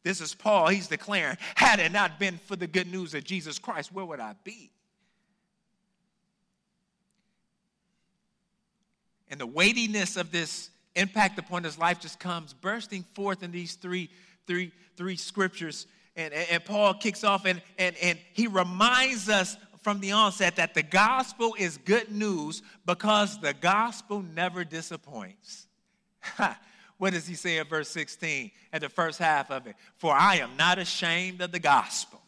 This 0.04 0.22
is 0.22 0.34
Paul. 0.34 0.68
He's 0.68 0.88
declaring, 0.88 1.38
had 1.56 1.80
it 1.80 1.92
not 1.92 2.20
been 2.20 2.40
for 2.46 2.56
the 2.56 2.68
good 2.68 2.92
news 2.92 3.14
of 3.14 3.24
Jesus 3.24 3.60
Christ, 3.60 3.92
where 3.92 4.06
would 4.06 4.20
I 4.20 4.34
be? 4.44 4.72
And 9.30 9.40
the 9.40 9.46
weightiness 9.46 10.18
of 10.18 10.32
this 10.32 10.70
impact 11.00 11.40
upon 11.40 11.64
his 11.64 11.78
life 11.78 12.00
just 12.00 12.20
comes 12.20 12.54
bursting 12.54 13.04
forth 13.14 13.44
in 13.44 13.52
these 13.52 13.76
three, 13.76 14.10
three, 14.46 14.72
three 14.96 15.16
scriptures. 15.16 15.88
And, 16.16 16.34
and, 16.34 16.48
and 16.50 16.66
Paul 16.66 16.94
kicks 16.94 17.24
off 17.24 17.46
and, 17.46 17.62
and, 17.78 17.96
and 18.02 18.20
he 18.34 18.48
reminds 18.48 19.30
us 19.30 19.58
from 19.82 20.00
the 20.00 20.12
onset 20.12 20.58
that 20.58 20.74
the 20.74 20.84
gospel 20.84 21.56
is 21.58 21.78
good 21.78 22.12
news 22.12 22.62
because 22.86 23.40
the 23.40 23.54
gospel 23.54 24.22
never 24.22 24.64
disappoints. 24.64 25.68
what 26.98 27.14
does 27.14 27.26
he 27.26 27.36
say 27.36 27.58
in 27.58 27.68
verse 27.68 27.90
16 27.90 28.52
at 28.74 28.82
the 28.82 28.90
first 28.90 29.20
half 29.20 29.50
of 29.50 29.68
it? 29.68 29.76
For 29.98 30.14
I 30.14 30.36
am 30.36 30.58
not 30.58 30.80
ashamed 30.80 31.42
of 31.42 31.52
the 31.52 31.60
gospel 31.60 32.19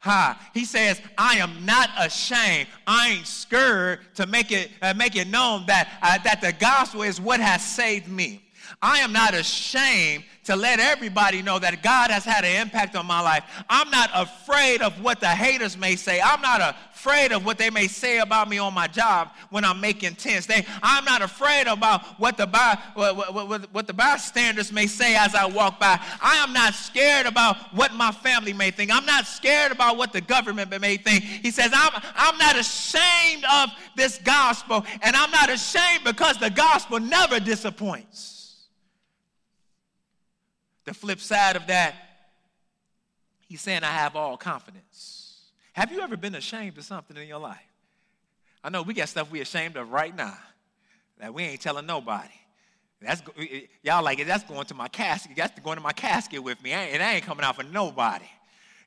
Ha. 0.00 0.50
He 0.54 0.64
says, 0.64 1.00
I 1.16 1.38
am 1.38 1.64
not 1.66 1.90
ashamed. 1.98 2.68
I 2.86 3.10
ain't 3.10 3.26
scared 3.26 4.00
to 4.14 4.26
make 4.26 4.52
it, 4.52 4.70
uh, 4.80 4.94
make 4.94 5.16
it 5.16 5.28
known 5.28 5.66
that, 5.66 5.98
uh, 6.02 6.18
that 6.24 6.40
the 6.40 6.52
gospel 6.52 7.02
is 7.02 7.20
what 7.20 7.40
has 7.40 7.64
saved 7.64 8.08
me. 8.08 8.42
I 8.80 9.00
am 9.00 9.12
not 9.12 9.34
ashamed 9.34 10.24
to 10.44 10.54
let 10.54 10.78
everybody 10.78 11.42
know 11.42 11.58
that 11.58 11.82
God 11.82 12.10
has 12.10 12.24
had 12.24 12.44
an 12.44 12.62
impact 12.62 12.94
on 12.94 13.04
my 13.04 13.20
life. 13.20 13.42
I'm 13.68 13.90
not 13.90 14.08
afraid 14.14 14.82
of 14.82 15.02
what 15.02 15.20
the 15.20 15.26
haters 15.26 15.76
may 15.76 15.96
say. 15.96 16.20
I'm 16.20 16.40
not 16.40 16.76
afraid 16.94 17.32
of 17.32 17.44
what 17.44 17.58
they 17.58 17.70
may 17.70 17.88
say 17.88 18.20
about 18.20 18.48
me 18.48 18.56
on 18.56 18.72
my 18.72 18.86
job 18.86 19.30
when 19.50 19.64
I'm 19.64 19.80
making 19.80 20.14
tents. 20.14 20.46
They, 20.46 20.64
I'm 20.80 21.04
not 21.04 21.22
afraid 21.22 21.66
about 21.66 22.04
what 22.20 22.36
the, 22.36 22.46
by, 22.46 22.78
what, 22.94 23.34
what, 23.34 23.74
what 23.74 23.86
the 23.88 23.92
bystanders 23.92 24.72
may 24.72 24.86
say 24.86 25.16
as 25.16 25.34
I 25.34 25.44
walk 25.44 25.80
by. 25.80 26.00
I 26.22 26.36
am 26.36 26.52
not 26.52 26.72
scared 26.72 27.26
about 27.26 27.56
what 27.74 27.92
my 27.94 28.12
family 28.12 28.52
may 28.52 28.70
think. 28.70 28.94
I'm 28.94 29.06
not 29.06 29.26
scared 29.26 29.72
about 29.72 29.96
what 29.96 30.12
the 30.12 30.20
government 30.20 30.70
may 30.80 30.96
think. 30.96 31.24
He 31.24 31.50
says, 31.50 31.72
I'm, 31.74 32.00
I'm 32.14 32.38
not 32.38 32.56
ashamed 32.56 33.44
of 33.52 33.70
this 33.96 34.18
gospel, 34.18 34.86
and 35.02 35.16
I'm 35.16 35.32
not 35.32 35.50
ashamed 35.50 36.04
because 36.04 36.38
the 36.38 36.50
gospel 36.50 37.00
never 37.00 37.40
disappoints. 37.40 38.37
The 40.88 40.94
flip 40.94 41.20
side 41.20 41.54
of 41.54 41.66
that, 41.66 41.96
he's 43.46 43.60
saying, 43.60 43.84
I 43.84 43.90
have 43.90 44.16
all 44.16 44.38
confidence. 44.38 45.50
Have 45.74 45.92
you 45.92 46.00
ever 46.00 46.16
been 46.16 46.34
ashamed 46.34 46.78
of 46.78 46.84
something 46.84 47.14
in 47.14 47.28
your 47.28 47.40
life? 47.40 47.58
I 48.64 48.70
know 48.70 48.80
we 48.80 48.94
got 48.94 49.10
stuff 49.10 49.30
we're 49.30 49.42
ashamed 49.42 49.76
of 49.76 49.92
right 49.92 50.16
now 50.16 50.38
that 51.18 51.34
we 51.34 51.42
ain't 51.42 51.60
telling 51.60 51.84
nobody. 51.84 52.32
That's 53.02 53.20
y'all 53.82 54.02
like 54.02 54.26
that's 54.26 54.44
going 54.44 54.64
to 54.64 54.74
my 54.74 54.88
casket. 54.88 55.36
That's 55.36 55.60
going 55.60 55.76
to 55.76 55.82
my 55.82 55.92
casket 55.92 56.42
with 56.42 56.62
me. 56.62 56.72
And 56.72 57.02
that 57.02 57.16
ain't 57.16 57.24
coming 57.24 57.44
out 57.44 57.56
for 57.56 57.64
nobody. 57.64 58.24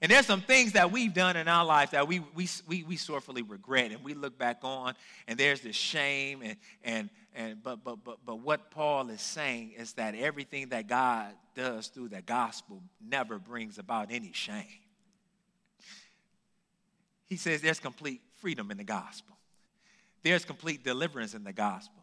And 0.01 0.09
there's 0.09 0.25
some 0.25 0.41
things 0.41 0.71
that 0.71 0.91
we've 0.91 1.13
done 1.13 1.35
in 1.37 1.47
our 1.47 1.63
life 1.63 1.91
that 1.91 2.07
we, 2.07 2.21
we, 2.33 2.47
we, 2.67 2.83
we 2.83 2.95
sorrowfully 2.95 3.43
regret 3.43 3.91
and 3.91 4.03
we 4.03 4.15
look 4.15 4.35
back 4.35 4.59
on 4.63 4.95
and 5.27 5.37
there's 5.37 5.61
this 5.61 5.75
shame 5.75 6.41
and, 6.41 6.57
and, 6.83 7.09
and 7.35 7.61
but, 7.61 7.83
but, 7.83 8.03
but, 8.03 8.17
but 8.25 8.39
what 8.39 8.71
Paul 8.71 9.09
is 9.11 9.21
saying 9.21 9.73
is 9.77 9.93
that 9.93 10.15
everything 10.15 10.69
that 10.69 10.87
God 10.87 11.33
does 11.53 11.87
through 11.87 12.09
the 12.09 12.23
gospel 12.23 12.81
never 12.99 13.37
brings 13.37 13.77
about 13.77 14.11
any 14.11 14.31
shame. 14.33 14.65
He 17.27 17.37
says 17.37 17.61
there's 17.61 17.79
complete 17.79 18.21
freedom 18.37 18.71
in 18.71 18.77
the 18.77 18.83
gospel. 18.83 19.37
There's 20.23 20.45
complete 20.45 20.83
deliverance 20.83 21.35
in 21.35 21.43
the 21.43 21.53
gospel. 21.53 22.00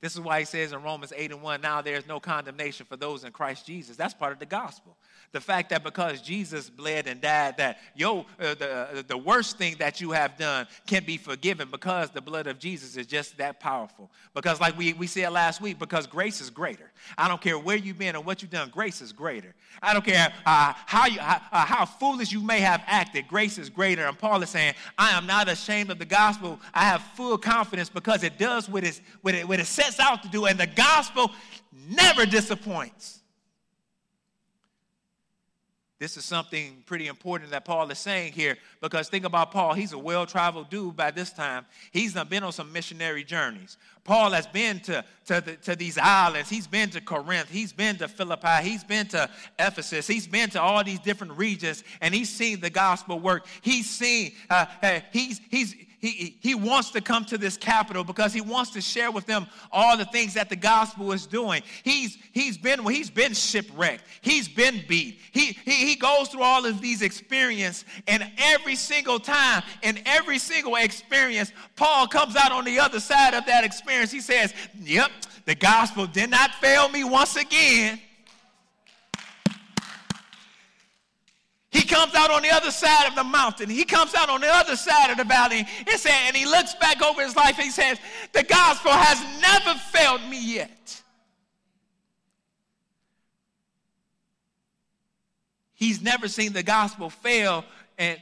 This 0.00 0.14
is 0.14 0.20
why 0.20 0.40
he 0.40 0.44
says 0.44 0.72
in 0.72 0.82
Romans 0.82 1.12
8 1.16 1.32
and 1.32 1.40
1, 1.40 1.60
now 1.62 1.80
there's 1.80 2.06
no 2.06 2.20
condemnation 2.20 2.84
for 2.84 2.96
those 2.96 3.24
in 3.24 3.32
Christ 3.32 3.66
Jesus. 3.66 3.96
That's 3.96 4.12
part 4.12 4.32
of 4.32 4.38
the 4.38 4.46
gospel. 4.46 4.96
The 5.32 5.40
fact 5.40 5.70
that 5.70 5.82
because 5.82 6.20
Jesus 6.20 6.70
bled 6.70 7.08
and 7.08 7.20
died, 7.20 7.56
that 7.56 7.78
yo, 7.96 8.20
uh, 8.38 8.54
the, 8.54 8.70
uh, 8.70 9.02
the 9.06 9.16
worst 9.18 9.58
thing 9.58 9.76
that 9.78 10.00
you 10.00 10.12
have 10.12 10.36
done 10.36 10.68
can 10.86 11.04
be 11.04 11.16
forgiven 11.16 11.68
because 11.70 12.10
the 12.10 12.20
blood 12.20 12.46
of 12.46 12.58
Jesus 12.58 12.96
is 12.96 13.06
just 13.06 13.36
that 13.38 13.58
powerful. 13.58 14.10
Because, 14.34 14.60
like 14.60 14.78
we, 14.78 14.92
we 14.92 15.06
said 15.06 15.30
last 15.30 15.60
week, 15.60 15.78
because 15.78 16.06
grace 16.06 16.40
is 16.40 16.50
greater. 16.50 16.92
I 17.18 17.26
don't 17.26 17.40
care 17.40 17.58
where 17.58 17.76
you've 17.76 17.98
been 17.98 18.14
or 18.14 18.22
what 18.22 18.42
you've 18.42 18.50
done, 18.50 18.68
grace 18.70 19.00
is 19.00 19.12
greater. 19.12 19.54
I 19.82 19.92
don't 19.92 20.04
care 20.04 20.32
uh, 20.46 20.72
how, 20.86 21.06
you, 21.06 21.18
uh, 21.18 21.38
how 21.50 21.84
foolish 21.84 22.30
you 22.30 22.40
may 22.40 22.60
have 22.60 22.82
acted, 22.86 23.26
grace 23.26 23.58
is 23.58 23.70
greater. 23.70 24.06
And 24.06 24.18
Paul 24.18 24.42
is 24.42 24.50
saying, 24.50 24.74
I 24.98 25.10
am 25.16 25.26
not 25.26 25.48
ashamed 25.48 25.90
of 25.90 25.98
the 25.98 26.04
gospel. 26.04 26.60
I 26.72 26.84
have 26.84 27.02
full 27.16 27.38
confidence 27.38 27.88
because 27.88 28.22
it 28.22 28.38
does 28.38 28.68
what, 28.68 28.84
what, 29.22 29.34
it, 29.34 29.48
what 29.48 29.58
it 29.58 29.66
sets 29.66 29.93
out 30.00 30.22
to 30.22 30.28
do, 30.28 30.46
and 30.46 30.58
the 30.58 30.66
gospel 30.66 31.30
never 31.88 32.26
disappoints. 32.26 33.20
This 36.00 36.18
is 36.18 36.24
something 36.26 36.82
pretty 36.84 37.06
important 37.06 37.50
that 37.52 37.64
Paul 37.64 37.90
is 37.90 37.98
saying 37.98 38.32
here 38.32 38.58
because 38.82 39.08
think 39.08 39.24
about 39.24 39.52
Paul. 39.52 39.72
He's 39.74 39.92
a 39.92 39.98
well 39.98 40.26
traveled 40.26 40.68
dude 40.68 40.96
by 40.96 41.10
this 41.10 41.32
time. 41.32 41.64
He's 41.92 42.12
been 42.12 42.42
on 42.42 42.52
some 42.52 42.72
missionary 42.72 43.24
journeys. 43.24 43.78
Paul 44.04 44.32
has 44.32 44.46
been 44.46 44.80
to, 44.80 45.02
to, 45.26 45.40
the, 45.40 45.56
to 45.56 45.76
these 45.76 45.96
islands. 45.96 46.50
He's 46.50 46.66
been 46.66 46.90
to 46.90 47.00
Corinth. 47.00 47.48
He's 47.48 47.72
been 47.72 47.96
to 47.96 48.08
Philippi. 48.08 48.62
He's 48.68 48.84
been 48.84 49.06
to 49.08 49.30
Ephesus. 49.58 50.06
He's 50.06 50.26
been 50.26 50.50
to 50.50 50.60
all 50.60 50.84
these 50.84 50.98
different 50.98 51.38
regions 51.38 51.84
and 52.02 52.12
he's 52.12 52.28
seen 52.28 52.60
the 52.60 52.70
gospel 52.70 53.18
work. 53.18 53.46
He's 53.62 53.88
seen, 53.88 54.32
uh, 54.50 54.66
he's, 55.10 55.40
he's, 55.48 55.74
he, 56.08 56.36
he 56.40 56.54
wants 56.54 56.90
to 56.90 57.00
come 57.00 57.24
to 57.26 57.38
this 57.38 57.56
capital 57.56 58.04
because 58.04 58.32
he 58.32 58.40
wants 58.40 58.70
to 58.72 58.80
share 58.80 59.10
with 59.10 59.26
them 59.26 59.46
all 59.72 59.96
the 59.96 60.04
things 60.06 60.34
that 60.34 60.48
the 60.48 60.56
gospel 60.56 61.12
is 61.12 61.26
doing. 61.26 61.62
He's, 61.82 62.18
he's, 62.32 62.58
been, 62.58 62.84
he's 62.86 63.10
been 63.10 63.32
shipwrecked. 63.32 64.04
He's 64.20 64.48
been 64.48 64.82
beat. 64.88 65.20
He, 65.32 65.52
he, 65.64 65.72
he 65.72 65.96
goes 65.96 66.28
through 66.28 66.42
all 66.42 66.66
of 66.66 66.80
these 66.80 67.02
experiences, 67.02 67.84
and 68.06 68.30
every 68.38 68.76
single 68.76 69.18
time, 69.18 69.62
in 69.82 69.98
every 70.06 70.38
single 70.38 70.76
experience, 70.76 71.52
Paul 71.76 72.06
comes 72.06 72.36
out 72.36 72.52
on 72.52 72.64
the 72.64 72.78
other 72.78 73.00
side 73.00 73.34
of 73.34 73.46
that 73.46 73.64
experience. 73.64 74.10
He 74.10 74.20
says, 74.20 74.52
Yep, 74.80 75.10
the 75.46 75.54
gospel 75.54 76.06
did 76.06 76.30
not 76.30 76.50
fail 76.56 76.88
me 76.88 77.04
once 77.04 77.36
again. 77.36 78.00
He 81.84 81.90
comes 81.90 82.14
out 82.14 82.30
on 82.30 82.40
the 82.40 82.50
other 82.50 82.70
side 82.70 83.06
of 83.08 83.14
the 83.14 83.24
mountain. 83.24 83.68
He 83.68 83.84
comes 83.84 84.14
out 84.14 84.30
on 84.30 84.40
the 84.40 84.48
other 84.48 84.74
side 84.74 85.10
of 85.10 85.18
the 85.18 85.24
valley. 85.24 85.66
And, 85.86 86.00
say, 86.00 86.14
and 86.26 86.34
he 86.34 86.46
looks 86.46 86.74
back 86.76 87.02
over 87.02 87.22
his 87.22 87.36
life 87.36 87.56
and 87.56 87.64
he 87.64 87.70
says, 87.70 87.98
The 88.32 88.42
gospel 88.42 88.90
has 88.90 89.22
never 89.42 89.78
failed 89.78 90.22
me 90.30 90.54
yet. 90.54 91.02
He's 95.74 96.00
never 96.00 96.26
seen 96.26 96.54
the 96.54 96.62
gospel 96.62 97.10
fail, 97.10 97.66
and, 97.98 98.18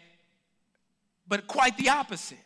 but 1.29 1.47
quite 1.47 1.79
the 1.79 1.91
opposite. 1.91 2.39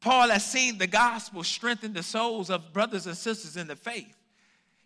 Paul 0.00 0.30
has 0.30 0.46
seen 0.46 0.78
the 0.78 0.86
gospel 0.86 1.44
strengthen 1.44 1.92
the 1.92 2.02
souls 2.02 2.48
of 2.48 2.72
brothers 2.72 3.06
and 3.06 3.14
sisters 3.18 3.58
in 3.58 3.66
the 3.66 3.76
faith. 3.76 4.15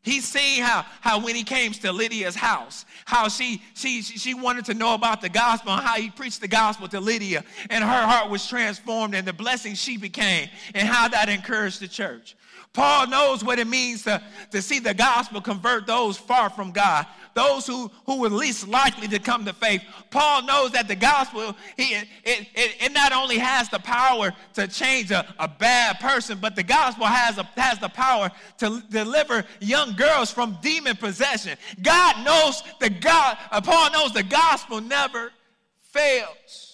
He's 0.02 0.24
seen 0.24 0.62
how, 0.62 0.86
how 1.02 1.22
when 1.22 1.34
he 1.34 1.44
came 1.44 1.72
to 1.72 1.92
Lydia's 1.92 2.34
house, 2.34 2.86
how 3.04 3.28
she, 3.28 3.62
she, 3.74 4.00
she 4.00 4.32
wanted 4.32 4.64
to 4.66 4.74
know 4.74 4.94
about 4.94 5.20
the 5.20 5.28
gospel 5.28 5.72
and 5.72 5.82
how 5.82 5.96
he 5.96 6.08
preached 6.08 6.40
the 6.40 6.48
gospel 6.48 6.88
to 6.88 7.00
Lydia 7.00 7.44
and 7.68 7.84
her 7.84 8.06
heart 8.06 8.30
was 8.30 8.46
transformed 8.46 9.14
and 9.14 9.26
the 9.26 9.32
blessing 9.34 9.74
she 9.74 9.98
became 9.98 10.48
and 10.74 10.88
how 10.88 11.08
that 11.08 11.28
encouraged 11.28 11.80
the 11.80 11.88
church. 11.88 12.34
Paul 12.72 13.08
knows 13.08 13.42
what 13.42 13.58
it 13.58 13.66
means 13.66 14.04
to, 14.04 14.22
to 14.52 14.62
see 14.62 14.78
the 14.78 14.94
gospel 14.94 15.40
convert 15.40 15.86
those 15.86 16.16
far 16.16 16.50
from 16.50 16.70
God, 16.70 17.04
those 17.34 17.66
who, 17.66 17.90
who 18.06 18.20
were 18.20 18.28
least 18.28 18.68
likely 18.68 19.08
to 19.08 19.18
come 19.18 19.44
to 19.44 19.52
faith. 19.52 19.82
Paul 20.10 20.44
knows 20.44 20.70
that 20.72 20.86
the 20.86 20.94
gospel, 20.94 21.56
he, 21.76 21.94
it, 21.94 22.06
it, 22.24 22.76
it 22.80 22.92
not 22.92 23.12
only 23.12 23.38
has 23.38 23.68
the 23.70 23.80
power 23.80 24.32
to 24.54 24.68
change 24.68 25.10
a, 25.10 25.34
a 25.40 25.48
bad 25.48 25.98
person, 25.98 26.38
but 26.40 26.54
the 26.54 26.62
gospel 26.62 27.06
has, 27.06 27.38
a, 27.38 27.42
has 27.56 27.80
the 27.80 27.88
power 27.88 28.30
to 28.58 28.80
deliver 28.88 29.44
young 29.58 29.96
girls 29.96 30.30
from 30.30 30.56
demon 30.62 30.96
possession. 30.96 31.58
God 31.82 32.24
knows 32.24 32.62
the 32.78 32.90
God, 32.90 33.36
uh, 33.50 33.60
Paul 33.60 33.90
knows 33.90 34.12
the 34.12 34.22
gospel 34.22 34.80
never 34.80 35.32
fails. 35.80 36.70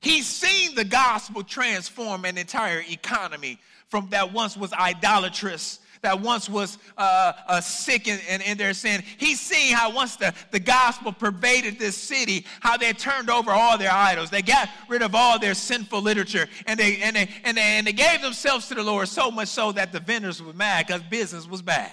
He's 0.00 0.26
seen 0.26 0.74
the 0.74 0.84
gospel 0.84 1.42
transform 1.42 2.24
an 2.24 2.38
entire 2.38 2.84
economy 2.88 3.58
from 3.88 4.08
that 4.10 4.32
once 4.32 4.56
was 4.56 4.72
idolatrous, 4.72 5.80
that 6.02 6.20
once 6.20 6.48
was 6.48 6.78
uh, 6.96 7.32
uh, 7.46 7.60
sick 7.60 8.06
in, 8.06 8.18
in, 8.28 8.40
in, 8.42 8.58
their 8.58 8.74
sin. 8.74 9.02
He's 9.16 9.40
seeing 9.40 9.74
how 9.74 9.92
once 9.92 10.16
the, 10.16 10.32
the 10.50 10.60
gospel 10.60 11.12
pervaded 11.12 11.78
this 11.78 11.96
city, 11.96 12.46
how 12.60 12.76
they 12.76 12.92
turned 12.92 13.30
over 13.30 13.50
all 13.50 13.78
their 13.78 13.92
idols. 13.92 14.30
They 14.30 14.42
got 14.42 14.68
rid 14.88 15.02
of 15.02 15.14
all 15.14 15.38
their 15.38 15.54
sinful 15.54 16.00
literature 16.00 16.46
and 16.66 16.78
they, 16.78 16.98
and 16.98 17.16
they, 17.16 17.28
and 17.44 17.56
they, 17.56 17.62
and 17.62 17.86
they 17.86 17.92
gave 17.92 18.22
themselves 18.22 18.68
to 18.68 18.74
the 18.74 18.82
Lord 18.82 19.08
so 19.08 19.30
much 19.30 19.48
so 19.48 19.72
that 19.72 19.92
the 19.92 20.00
vendors 20.00 20.42
were 20.42 20.52
mad 20.52 20.86
because 20.86 21.02
business 21.02 21.48
was 21.48 21.62
bad. 21.62 21.92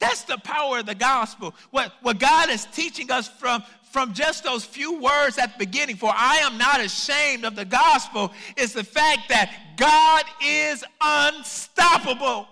That's 0.00 0.22
the 0.22 0.38
power 0.38 0.78
of 0.78 0.86
the 0.86 0.94
gospel. 0.94 1.54
What, 1.70 1.92
what 2.02 2.20
God 2.20 2.50
is 2.50 2.66
teaching 2.66 3.10
us 3.10 3.26
from, 3.26 3.64
from 3.90 4.12
just 4.12 4.44
those 4.44 4.64
few 4.64 5.00
words 5.00 5.38
at 5.38 5.52
the 5.52 5.66
beginning, 5.66 5.96
for 5.96 6.12
I 6.14 6.36
am 6.42 6.58
not 6.58 6.80
ashamed 6.80 7.44
of 7.44 7.56
the 7.56 7.64
gospel, 7.64 8.32
is 8.56 8.72
the 8.72 8.84
fact 8.84 9.28
that 9.28 9.54
God 9.76 10.24
is 10.44 10.84
unstoppable. 11.00 12.48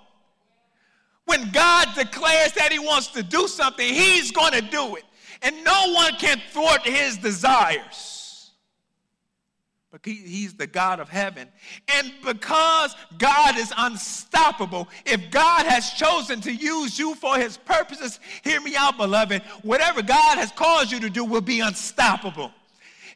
When 1.26 1.50
God 1.50 1.88
declares 1.94 2.52
that 2.52 2.72
He 2.72 2.78
wants 2.78 3.08
to 3.08 3.22
do 3.22 3.48
something, 3.48 3.86
He's 3.86 4.30
going 4.30 4.52
to 4.52 4.62
do 4.62 4.96
it. 4.96 5.04
And 5.42 5.62
no 5.64 5.92
one 5.92 6.14
can 6.16 6.40
thwart 6.52 6.86
His 6.86 7.18
desires 7.18 8.15
he's 10.02 10.54
the 10.54 10.66
God 10.66 11.00
of 11.00 11.08
heaven. 11.08 11.48
And 11.96 12.12
because 12.24 12.94
God 13.18 13.56
is 13.58 13.72
unstoppable, 13.76 14.88
if 15.04 15.30
God 15.30 15.66
has 15.66 15.90
chosen 15.90 16.40
to 16.42 16.52
use 16.52 16.98
you 16.98 17.14
for 17.14 17.36
his 17.36 17.56
purposes, 17.56 18.20
hear 18.42 18.60
me 18.60 18.76
out, 18.76 18.96
beloved, 18.96 19.42
whatever 19.62 20.02
God 20.02 20.38
has 20.38 20.50
caused 20.52 20.92
you 20.92 21.00
to 21.00 21.10
do 21.10 21.24
will 21.24 21.40
be 21.40 21.60
unstoppable. 21.60 22.52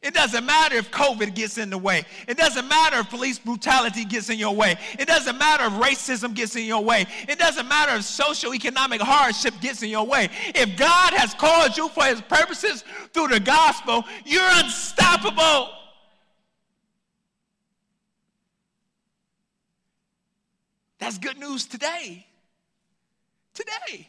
It 0.03 0.15
doesn't 0.15 0.47
matter 0.47 0.77
if 0.77 0.91
COVID 0.91 1.35
gets 1.35 1.59
in 1.59 1.69
the 1.69 1.77
way. 1.77 2.05
It 2.27 2.39
doesn't 2.39 2.67
matter 2.67 3.01
if 3.01 3.11
police 3.11 3.39
brutality 3.39 4.07
gets 4.07 4.31
in 4.31 4.39
your 4.39 4.55
way. 4.55 4.77
It 4.99 5.07
doesn't 5.07 5.37
matter 5.37 5.65
if 5.65 5.73
racism 5.73 6.35
gets 6.35 6.57
in 6.57 6.65
your 6.65 6.83
way. 6.83 7.05
It 7.29 7.39
doesn't 7.39 7.69
matter 7.69 7.97
if 7.97 8.05
social 8.05 8.55
economic 8.55 9.03
hardship 9.03 9.53
gets 9.61 9.83
in 9.83 9.91
your 9.91 10.07
way. 10.07 10.31
If 10.55 10.79
God 10.79 11.13
has 11.13 11.35
called 11.35 11.77
you 11.77 11.91
for 11.91 12.05
his 12.05 12.23
purposes 12.23 12.83
through 13.13 13.29
the 13.29 13.41
gospel, 13.41 14.05
you're 14.25 14.43
unstoppable. 14.43 15.69
That's 21.11 21.19
good 21.19 21.41
news 21.41 21.67
today. 21.67 22.25
Today. 23.53 24.07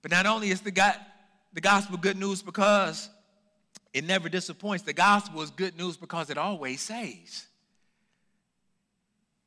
But 0.00 0.10
not 0.10 0.24
only 0.24 0.48
is 0.48 0.62
the, 0.62 0.70
God, 0.70 0.94
the 1.52 1.60
gospel 1.60 1.98
good 1.98 2.16
news 2.16 2.40
because 2.40 3.10
it 3.92 4.04
never 4.04 4.30
disappoints, 4.30 4.84
the 4.84 4.94
gospel 4.94 5.42
is 5.42 5.50
good 5.50 5.76
news 5.76 5.98
because 5.98 6.30
it 6.30 6.38
always 6.38 6.80
saves. 6.80 7.46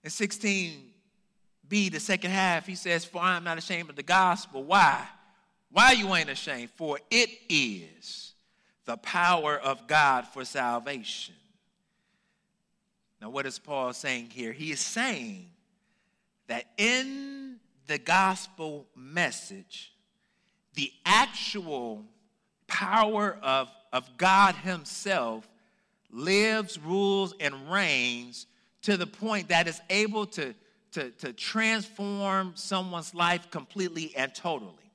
In 0.03 0.11
16b, 0.11 1.91
the 1.91 1.99
second 1.99 2.29
half, 2.29 2.67
he 2.67 2.75
says, 2.75 3.03
For 3.03 3.19
I 3.19 3.35
am 3.35 3.43
not 3.43 3.57
ashamed 3.57 3.89
of 3.89 3.95
the 3.95 4.03
gospel. 4.03 4.63
Why? 4.63 5.03
Why 5.71 5.93
you 5.93 6.13
ain't 6.13 6.29
ashamed? 6.29 6.69
For 6.75 6.99
it 7.09 7.31
is 7.49 8.33
the 8.85 8.97
power 8.97 9.57
of 9.57 9.87
God 9.87 10.27
for 10.27 10.45
salvation. 10.45 11.33
Now, 13.19 13.31
what 13.31 13.47
is 13.47 13.57
Paul 13.57 13.93
saying 13.93 14.29
here? 14.29 14.51
He 14.51 14.71
is 14.71 14.79
saying 14.79 15.47
that 16.51 16.65
in 16.75 17.55
the 17.87 17.97
gospel 17.97 18.85
message, 18.93 19.93
the 20.73 20.91
actual 21.05 22.03
power 22.67 23.37
of, 23.41 23.69
of 23.93 24.17
God 24.17 24.55
Himself 24.55 25.47
lives, 26.11 26.77
rules, 26.77 27.33
and 27.39 27.71
reigns 27.71 28.47
to 28.81 28.97
the 28.97 29.07
point 29.07 29.47
that 29.47 29.69
is 29.69 29.79
able 29.89 30.25
to, 30.25 30.53
to, 30.91 31.11
to 31.11 31.31
transform 31.31 32.51
someone's 32.55 33.15
life 33.15 33.49
completely 33.49 34.13
and 34.17 34.35
totally. 34.35 34.91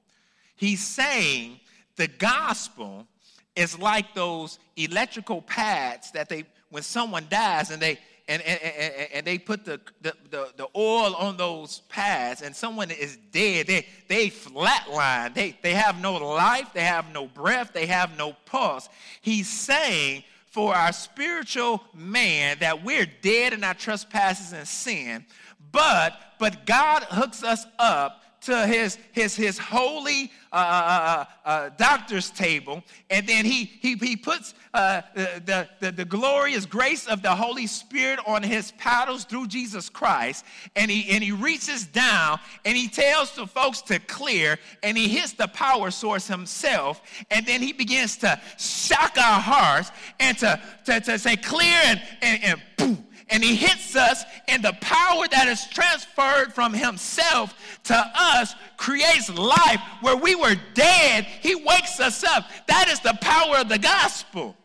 He's 0.57 0.85
saying 0.87 1.59
the 1.97 2.09
gospel 2.09 3.07
is 3.55 3.79
like 3.79 4.13
those 4.13 4.59
electrical 4.77 5.41
pads 5.41 6.11
that 6.11 6.29
they, 6.29 6.45
when 6.69 6.83
someone 6.83 7.29
dies 7.31 7.71
and 7.71 7.81
they, 7.81 7.99
and, 8.29 8.43
and, 8.43 9.09
and, 9.15 9.27
they 9.27 9.39
put 9.39 9.65
the, 9.65 9.81
the, 10.03 10.13
the, 10.31 10.53
the, 10.57 10.67
oil 10.75 11.15
on 11.15 11.37
those 11.37 11.83
pads 11.89 12.43
and 12.43 12.55
someone 12.57 12.91
is 12.91 13.17
dead, 13.31 13.69
they, 13.69 13.87
they 14.09 14.31
flatline. 14.31 15.33
They, 15.33 15.57
they 15.63 15.75
have 15.75 16.01
no 16.01 16.15
life, 16.15 16.71
they 16.75 16.83
have 16.83 17.13
no 17.13 17.27
breath, 17.29 17.73
they 17.73 17.87
have 17.87 18.19
no 18.19 18.33
pulse. 18.45 18.89
He's 19.21 19.49
saying 19.49 20.25
for 20.47 20.75
our 20.75 20.93
spiritual 20.93 21.85
man 21.95 22.57
that 22.61 22.83
we're 22.83 23.07
dead 23.23 23.53
in 23.53 23.63
our 23.63 23.75
trespasses 23.75 24.53
and 24.53 24.67
sin, 24.67 25.25
but, 25.71 26.19
but 26.41 26.67
God 26.67 27.05
hooks 27.05 27.45
us 27.45 27.65
up 27.79 28.23
to 28.47 28.67
his, 28.67 28.99
his, 29.13 29.37
his 29.37 29.59
holy 29.59 30.31
uh, 30.53 30.57
uh, 30.57 31.25
uh, 31.45 31.49
uh, 31.49 31.71
doctor's 31.77 32.31
table, 32.31 32.83
and 33.11 33.27
then 33.27 33.45
he, 33.45 33.65
he, 33.65 33.95
he 33.97 34.17
puts 34.17 34.55
uh, 34.73 35.03
the, 35.15 35.69
the, 35.81 35.93
the 35.93 36.05
glorious 36.05 36.65
grace 36.65 37.07
of 37.07 37.23
the 37.23 37.35
Holy 37.35 37.67
Spirit 37.67 38.21
on 38.27 38.43
his 38.43 38.73
paddles 38.73 39.25
through 39.25 39.49
Jesus 39.49 39.89
Christ, 39.89 40.45
and 40.75 40.91
he, 40.91 41.11
and 41.11 41.23
he 41.23 41.33
reaches 41.33 41.85
down 41.87 42.39
and 42.65 42.77
he 42.77 42.89
tells 42.89 43.35
the 43.35 43.47
folks 43.47 43.83
to 43.83 43.99
clear, 43.99 44.59
and 44.83 44.97
he 44.97 45.09
hits 45.09 45.33
the 45.33 45.49
power 45.49 45.91
source 45.91 46.27
himself, 46.27 47.03
and 47.31 47.45
then 47.47 47.61
he 47.61 47.73
begins 47.73 48.17
to 48.19 48.41
shock 48.59 49.19
our 49.19 49.41
hearts 49.41 49.91
and 50.21 50.39
to, 50.39 50.61
to, 50.85 51.01
to 51.01 51.19
say 51.19 51.37
clear, 51.37 51.77
and, 51.85 52.01
and, 52.23 52.45
and 52.45 52.63
boom, 52.77 53.06
and 53.29 53.43
he 53.43 53.57
hits 53.57 53.97
us, 53.97 54.25
and 54.47 54.63
the 54.63 54.75
power 54.81 55.27
that 55.29 55.49
is 55.49 55.67
transferred 55.67 56.53
from 56.55 56.73
himself 56.73 57.81
to 57.85 58.13
us 58.15 58.55
creates 58.77 59.29
life. 59.31 59.81
Where 60.01 60.17
we 60.17 60.35
were 60.35 60.55
dead, 60.75 61.25
he 61.25 61.55
wakes 61.57 61.99
us 61.99 62.23
up. 62.23 62.45
That 62.69 62.89
is 62.89 63.01
the 63.01 63.19
power 63.21 63.59
of 63.59 63.69
the 63.69 63.79
gospel. 63.79 64.57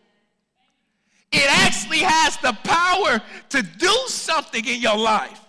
It 1.32 1.50
actually 1.50 2.00
has 2.00 2.38
the 2.38 2.54
power 2.64 3.22
to 3.50 3.64
do 3.64 3.98
something 4.08 4.66
in 4.66 4.82
your 4.82 4.98
life. 4.98 5.40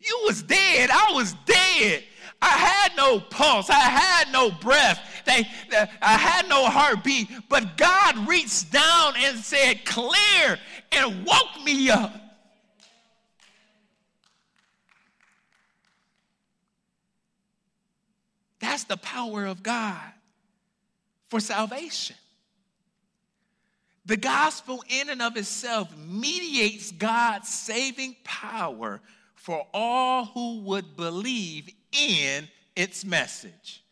You 0.00 0.22
was 0.26 0.42
dead, 0.42 0.90
I 0.92 1.12
was 1.14 1.34
dead. 1.46 2.04
I 2.44 2.58
had 2.58 2.96
no 2.96 3.20
pulse. 3.20 3.70
I 3.70 3.74
had 3.74 4.30
no 4.30 4.50
breath. 4.50 5.00
They, 5.24 5.48
I 6.02 6.18
had 6.18 6.46
no 6.46 6.66
heartbeat. 6.66 7.28
But 7.48 7.78
God 7.78 8.28
reached 8.28 8.70
down 8.70 9.14
and 9.16 9.38
said, 9.38 9.86
Clear, 9.86 10.58
and 10.92 11.24
woke 11.24 11.64
me 11.64 11.88
up. 11.88 12.20
That's 18.60 18.84
the 18.84 18.98
power 18.98 19.46
of 19.46 19.62
God 19.62 20.12
for 21.28 21.40
salvation. 21.40 22.16
The 24.04 24.18
gospel, 24.18 24.84
in 24.88 25.08
and 25.08 25.22
of 25.22 25.38
itself, 25.38 25.96
mediates 25.96 26.90
God's 26.92 27.48
saving 27.48 28.16
power 28.22 29.00
for 29.34 29.66
all 29.72 30.26
who 30.26 30.60
would 30.60 30.94
believe 30.94 31.70
in 31.94 32.48
its 32.76 33.04
message. 33.04 33.82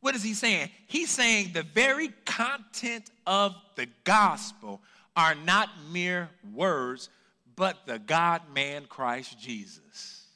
What 0.00 0.14
is 0.14 0.22
he 0.22 0.34
saying? 0.34 0.70
He's 0.86 1.10
saying 1.10 1.50
the 1.52 1.62
very 1.62 2.08
content 2.24 3.10
of 3.26 3.56
the 3.74 3.88
gospel 4.04 4.80
are 5.16 5.34
not 5.34 5.70
mere 5.90 6.28
words, 6.54 7.08
but 7.56 7.86
the 7.86 7.98
God 7.98 8.42
man 8.54 8.84
Christ 8.84 9.38
Jesus. 9.40 10.26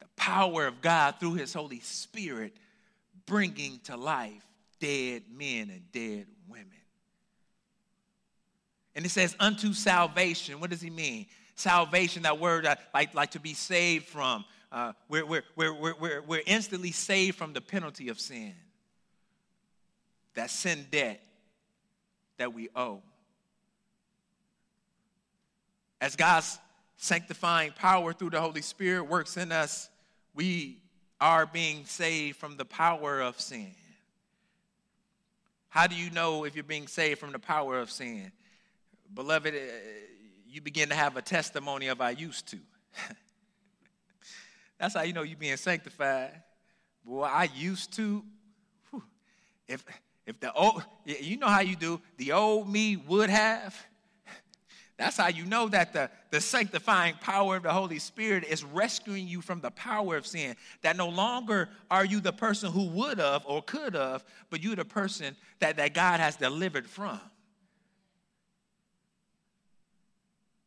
The 0.00 0.08
power 0.16 0.66
of 0.66 0.82
God 0.82 1.14
through 1.20 1.34
his 1.34 1.54
Holy 1.54 1.80
Spirit 1.80 2.54
bringing 3.24 3.78
to 3.84 3.96
life 3.96 4.44
dead 4.80 5.22
men 5.32 5.70
and 5.70 5.82
dead 5.92 6.26
women. 6.48 6.66
And 8.94 9.06
it 9.06 9.10
says, 9.10 9.36
unto 9.38 9.72
salvation. 9.72 10.58
What 10.58 10.70
does 10.70 10.80
he 10.80 10.90
mean? 10.90 11.26
Salvation, 11.58 12.22
that 12.22 12.38
word 12.38 12.66
uh, 12.66 12.76
like, 12.94 13.14
like 13.14 13.32
to 13.32 13.40
be 13.40 13.54
saved 13.54 14.06
from. 14.06 14.44
Uh, 14.70 14.92
we're, 15.08 15.26
we're, 15.26 15.44
we're, 15.56 15.94
we're, 15.94 16.22
we're 16.22 16.42
instantly 16.46 16.92
saved 16.92 17.36
from 17.36 17.52
the 17.52 17.60
penalty 17.60 18.08
of 18.08 18.20
sin, 18.20 18.54
that 20.34 20.50
sin 20.50 20.86
debt 20.90 21.20
that 22.36 22.52
we 22.52 22.68
owe. 22.76 23.02
As 26.00 26.14
God's 26.14 26.58
sanctifying 26.96 27.72
power 27.72 28.12
through 28.12 28.30
the 28.30 28.40
Holy 28.40 28.62
Spirit 28.62 29.04
works 29.04 29.36
in 29.36 29.50
us, 29.50 29.88
we 30.34 30.78
are 31.20 31.46
being 31.46 31.84
saved 31.84 32.36
from 32.36 32.56
the 32.56 32.64
power 32.64 33.20
of 33.20 33.40
sin. 33.40 33.74
How 35.70 35.86
do 35.86 35.96
you 35.96 36.10
know 36.10 36.44
if 36.44 36.54
you're 36.54 36.62
being 36.64 36.86
saved 36.86 37.18
from 37.18 37.32
the 37.32 37.38
power 37.38 37.78
of 37.80 37.90
sin? 37.90 38.30
Beloved, 39.14 39.54
uh, 39.54 39.58
you 40.48 40.60
begin 40.60 40.88
to 40.88 40.94
have 40.94 41.16
a 41.16 41.22
testimony 41.22 41.88
of 41.88 42.00
I 42.00 42.10
used 42.10 42.48
to. 42.48 42.58
That's 44.78 44.94
how 44.94 45.02
you 45.02 45.12
know 45.12 45.22
you're 45.22 45.36
being 45.36 45.56
sanctified. 45.56 46.42
Boy, 47.04 47.22
I 47.22 47.48
used 47.54 47.92
to. 47.94 48.24
If 49.66 49.84
if 50.26 50.40
the 50.40 50.52
old, 50.52 50.82
you 51.06 51.38
know 51.38 51.46
how 51.46 51.60
you 51.60 51.74
do, 51.74 52.00
the 52.18 52.32
old 52.32 52.70
me 52.70 52.96
would 52.96 53.30
have. 53.30 53.74
That's 54.98 55.16
how 55.16 55.28
you 55.28 55.46
know 55.46 55.68
that 55.68 55.92
the, 55.92 56.10
the 56.30 56.40
sanctifying 56.40 57.14
power 57.20 57.56
of 57.56 57.62
the 57.62 57.72
Holy 57.72 58.00
Spirit 58.00 58.44
is 58.44 58.64
rescuing 58.64 59.28
you 59.28 59.40
from 59.40 59.60
the 59.60 59.70
power 59.70 60.16
of 60.16 60.26
sin. 60.26 60.56
That 60.82 60.96
no 60.96 61.08
longer 61.08 61.68
are 61.88 62.04
you 62.04 62.20
the 62.20 62.32
person 62.32 62.72
who 62.72 62.88
would 62.88 63.18
have 63.18 63.44
or 63.46 63.62
could 63.62 63.94
have, 63.94 64.24
but 64.50 64.60
you're 64.60 64.76
the 64.76 64.84
person 64.84 65.36
that, 65.60 65.76
that 65.76 65.94
God 65.94 66.18
has 66.20 66.34
delivered 66.34 66.88
from. 66.88 67.20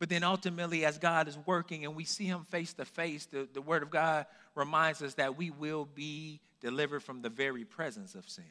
But 0.02 0.10
then 0.10 0.24
ultimately, 0.24 0.84
as 0.84 0.98
God 0.98 1.28
is 1.28 1.38
working 1.46 1.86
and 1.86 1.96
we 1.96 2.06
see 2.06 2.26
Him 2.26 2.44
face 2.50 2.74
to 2.74 2.86
face, 2.86 3.28
the, 3.28 3.48
the 3.54 3.62
Word 3.62 3.84
of 3.84 3.92
God 3.92 4.26
reminds 4.56 5.04
us 5.04 5.14
that 5.14 5.38
we 5.38 5.52
will 5.52 5.88
be 5.94 6.40
delivered 6.60 7.04
from 7.04 7.22
the 7.22 7.30
very 7.30 7.66
presence 7.66 8.16
of 8.16 8.28
sin. 8.28 8.44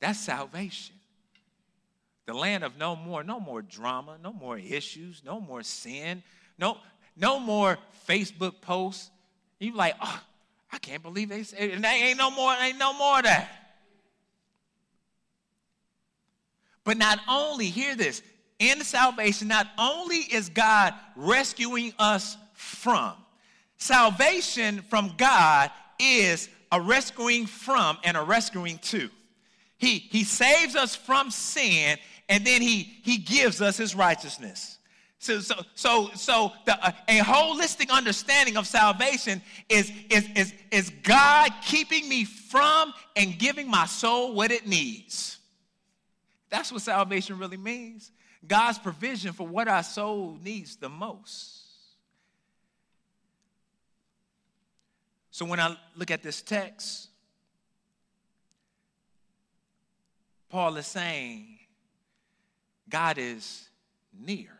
That's 0.00 0.18
salvation. 0.18 0.96
The 2.24 2.32
land 2.32 2.64
of 2.64 2.78
no 2.78 2.96
more, 2.96 3.22
no 3.22 3.38
more 3.38 3.60
drama, 3.60 4.16
no 4.22 4.32
more 4.32 4.56
issues, 4.56 5.20
no 5.22 5.38
more 5.38 5.62
sin, 5.62 6.22
no, 6.56 6.78
no 7.14 7.38
more 7.38 7.76
Facebook 8.08 8.62
posts. 8.62 9.10
You 9.58 9.76
like, 9.76 9.96
oh, 10.00 10.22
I 10.72 10.78
can't 10.78 11.02
believe 11.02 11.28
they 11.28 11.42
say 11.42 11.72
and 11.72 11.84
ain't 11.84 12.16
no 12.16 12.30
more, 12.30 12.54
ain't 12.54 12.78
no 12.78 12.94
more 12.94 13.18
of 13.18 13.24
that. 13.24 13.50
But 16.84 16.96
not 16.96 17.18
only, 17.28 17.66
hear 17.66 17.94
this, 17.94 18.22
in 18.60 18.84
salvation, 18.84 19.48
not 19.48 19.66
only 19.76 20.18
is 20.18 20.48
God 20.48 20.94
rescuing 21.16 21.92
us 21.98 22.36
from, 22.52 23.14
salvation 23.78 24.82
from 24.88 25.14
God 25.16 25.70
is 25.98 26.48
a 26.70 26.80
rescuing 26.80 27.46
from 27.46 27.98
and 28.04 28.16
a 28.16 28.22
rescuing 28.22 28.78
to. 28.78 29.10
He, 29.78 29.98
he 29.98 30.24
saves 30.24 30.76
us 30.76 30.94
from 30.94 31.30
sin 31.30 31.98
and 32.28 32.46
then 32.46 32.62
he, 32.62 32.84
he 33.02 33.16
gives 33.16 33.60
us 33.60 33.76
his 33.76 33.94
righteousness. 33.94 34.78
So, 35.18 35.40
so, 35.40 35.54
so, 35.74 36.10
so 36.14 36.52
the, 36.64 36.82
uh, 36.82 36.92
a 37.08 37.18
holistic 37.18 37.90
understanding 37.90 38.56
of 38.56 38.66
salvation 38.66 39.42
is, 39.68 39.90
is, 40.08 40.26
is, 40.34 40.54
is 40.70 40.90
God 41.02 41.50
keeping 41.62 42.08
me 42.08 42.24
from 42.24 42.94
and 43.16 43.38
giving 43.38 43.70
my 43.70 43.86
soul 43.86 44.34
what 44.34 44.50
it 44.50 44.66
needs. 44.66 45.38
That's 46.50 46.72
what 46.72 46.82
salvation 46.82 47.38
really 47.38 47.58
means. 47.58 48.12
God's 48.46 48.78
provision 48.78 49.32
for 49.32 49.46
what 49.46 49.68
our 49.68 49.82
soul 49.82 50.38
needs 50.42 50.76
the 50.76 50.88
most. 50.88 51.60
So 55.30 55.44
when 55.44 55.60
I 55.60 55.76
look 55.96 56.10
at 56.10 56.22
this 56.22 56.42
text, 56.42 57.08
Paul 60.48 60.76
is 60.76 60.86
saying 60.86 61.58
God 62.88 63.18
is 63.18 63.68
near. 64.18 64.50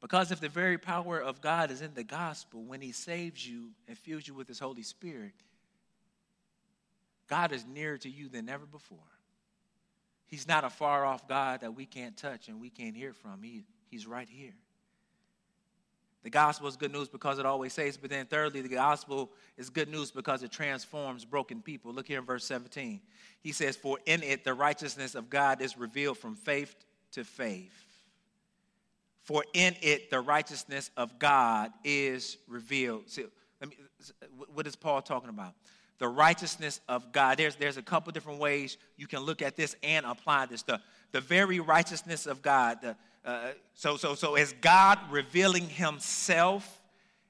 Because 0.00 0.30
if 0.30 0.40
the 0.40 0.48
very 0.48 0.78
power 0.78 1.18
of 1.18 1.40
God 1.40 1.70
is 1.70 1.82
in 1.82 1.94
the 1.94 2.04
gospel, 2.04 2.62
when 2.62 2.80
he 2.80 2.92
saves 2.92 3.46
you 3.46 3.70
and 3.88 3.98
fills 3.98 4.28
you 4.28 4.34
with 4.34 4.46
his 4.46 4.60
Holy 4.60 4.82
Spirit, 4.82 5.32
God 7.28 7.52
is 7.52 7.64
nearer 7.66 7.98
to 7.98 8.08
you 8.08 8.28
than 8.28 8.48
ever 8.48 8.66
before. 8.66 8.98
He's 10.28 10.46
not 10.46 10.64
a 10.64 10.70
far 10.70 11.04
off 11.04 11.26
God 11.26 11.62
that 11.62 11.74
we 11.74 11.86
can't 11.86 12.16
touch 12.16 12.48
and 12.48 12.60
we 12.60 12.70
can't 12.70 12.94
hear 12.94 13.12
from. 13.12 13.42
He, 13.42 13.64
he's 13.90 14.06
right 14.06 14.28
here. 14.28 14.54
The 16.22 16.30
gospel 16.30 16.68
is 16.68 16.76
good 16.76 16.92
news 16.92 17.08
because 17.08 17.38
it 17.38 17.46
always 17.46 17.72
saves, 17.72 17.96
but 17.96 18.10
then 18.10 18.26
thirdly, 18.26 18.60
the 18.60 18.68
gospel 18.68 19.30
is 19.56 19.70
good 19.70 19.88
news 19.88 20.10
because 20.10 20.42
it 20.42 20.50
transforms 20.50 21.24
broken 21.24 21.62
people. 21.62 21.92
Look 21.92 22.06
here 22.06 22.18
in 22.18 22.26
verse 22.26 22.44
17. 22.44 23.00
He 23.40 23.52
says, 23.52 23.76
For 23.76 23.98
in 24.04 24.22
it 24.22 24.44
the 24.44 24.52
righteousness 24.52 25.14
of 25.14 25.30
God 25.30 25.62
is 25.62 25.78
revealed 25.78 26.18
from 26.18 26.34
faith 26.34 26.74
to 27.12 27.24
faith. 27.24 27.72
For 29.22 29.44
in 29.54 29.76
it 29.80 30.10
the 30.10 30.20
righteousness 30.20 30.90
of 30.96 31.18
God 31.18 31.70
is 31.84 32.36
revealed. 32.48 33.08
See, 33.08 33.24
me, 33.62 33.76
what 34.52 34.66
is 34.66 34.76
Paul 34.76 35.00
talking 35.00 35.30
about? 35.30 35.54
The 35.98 36.08
righteousness 36.08 36.80
of 36.88 37.12
God. 37.12 37.38
There's, 37.38 37.56
there's 37.56 37.76
a 37.76 37.82
couple 37.82 38.12
different 38.12 38.38
ways 38.38 38.76
you 38.96 39.06
can 39.06 39.20
look 39.20 39.42
at 39.42 39.56
this 39.56 39.76
and 39.82 40.06
apply 40.06 40.46
this. 40.46 40.62
The, 40.62 40.80
the 41.12 41.20
very 41.20 41.60
righteousness 41.60 42.26
of 42.26 42.42
God. 42.42 42.78
The, 42.82 42.96
uh, 43.24 43.50
so, 43.74 43.96
so, 43.96 44.14
so 44.14 44.36
is 44.36 44.54
God 44.60 44.98
revealing 45.10 45.68
himself 45.68 46.80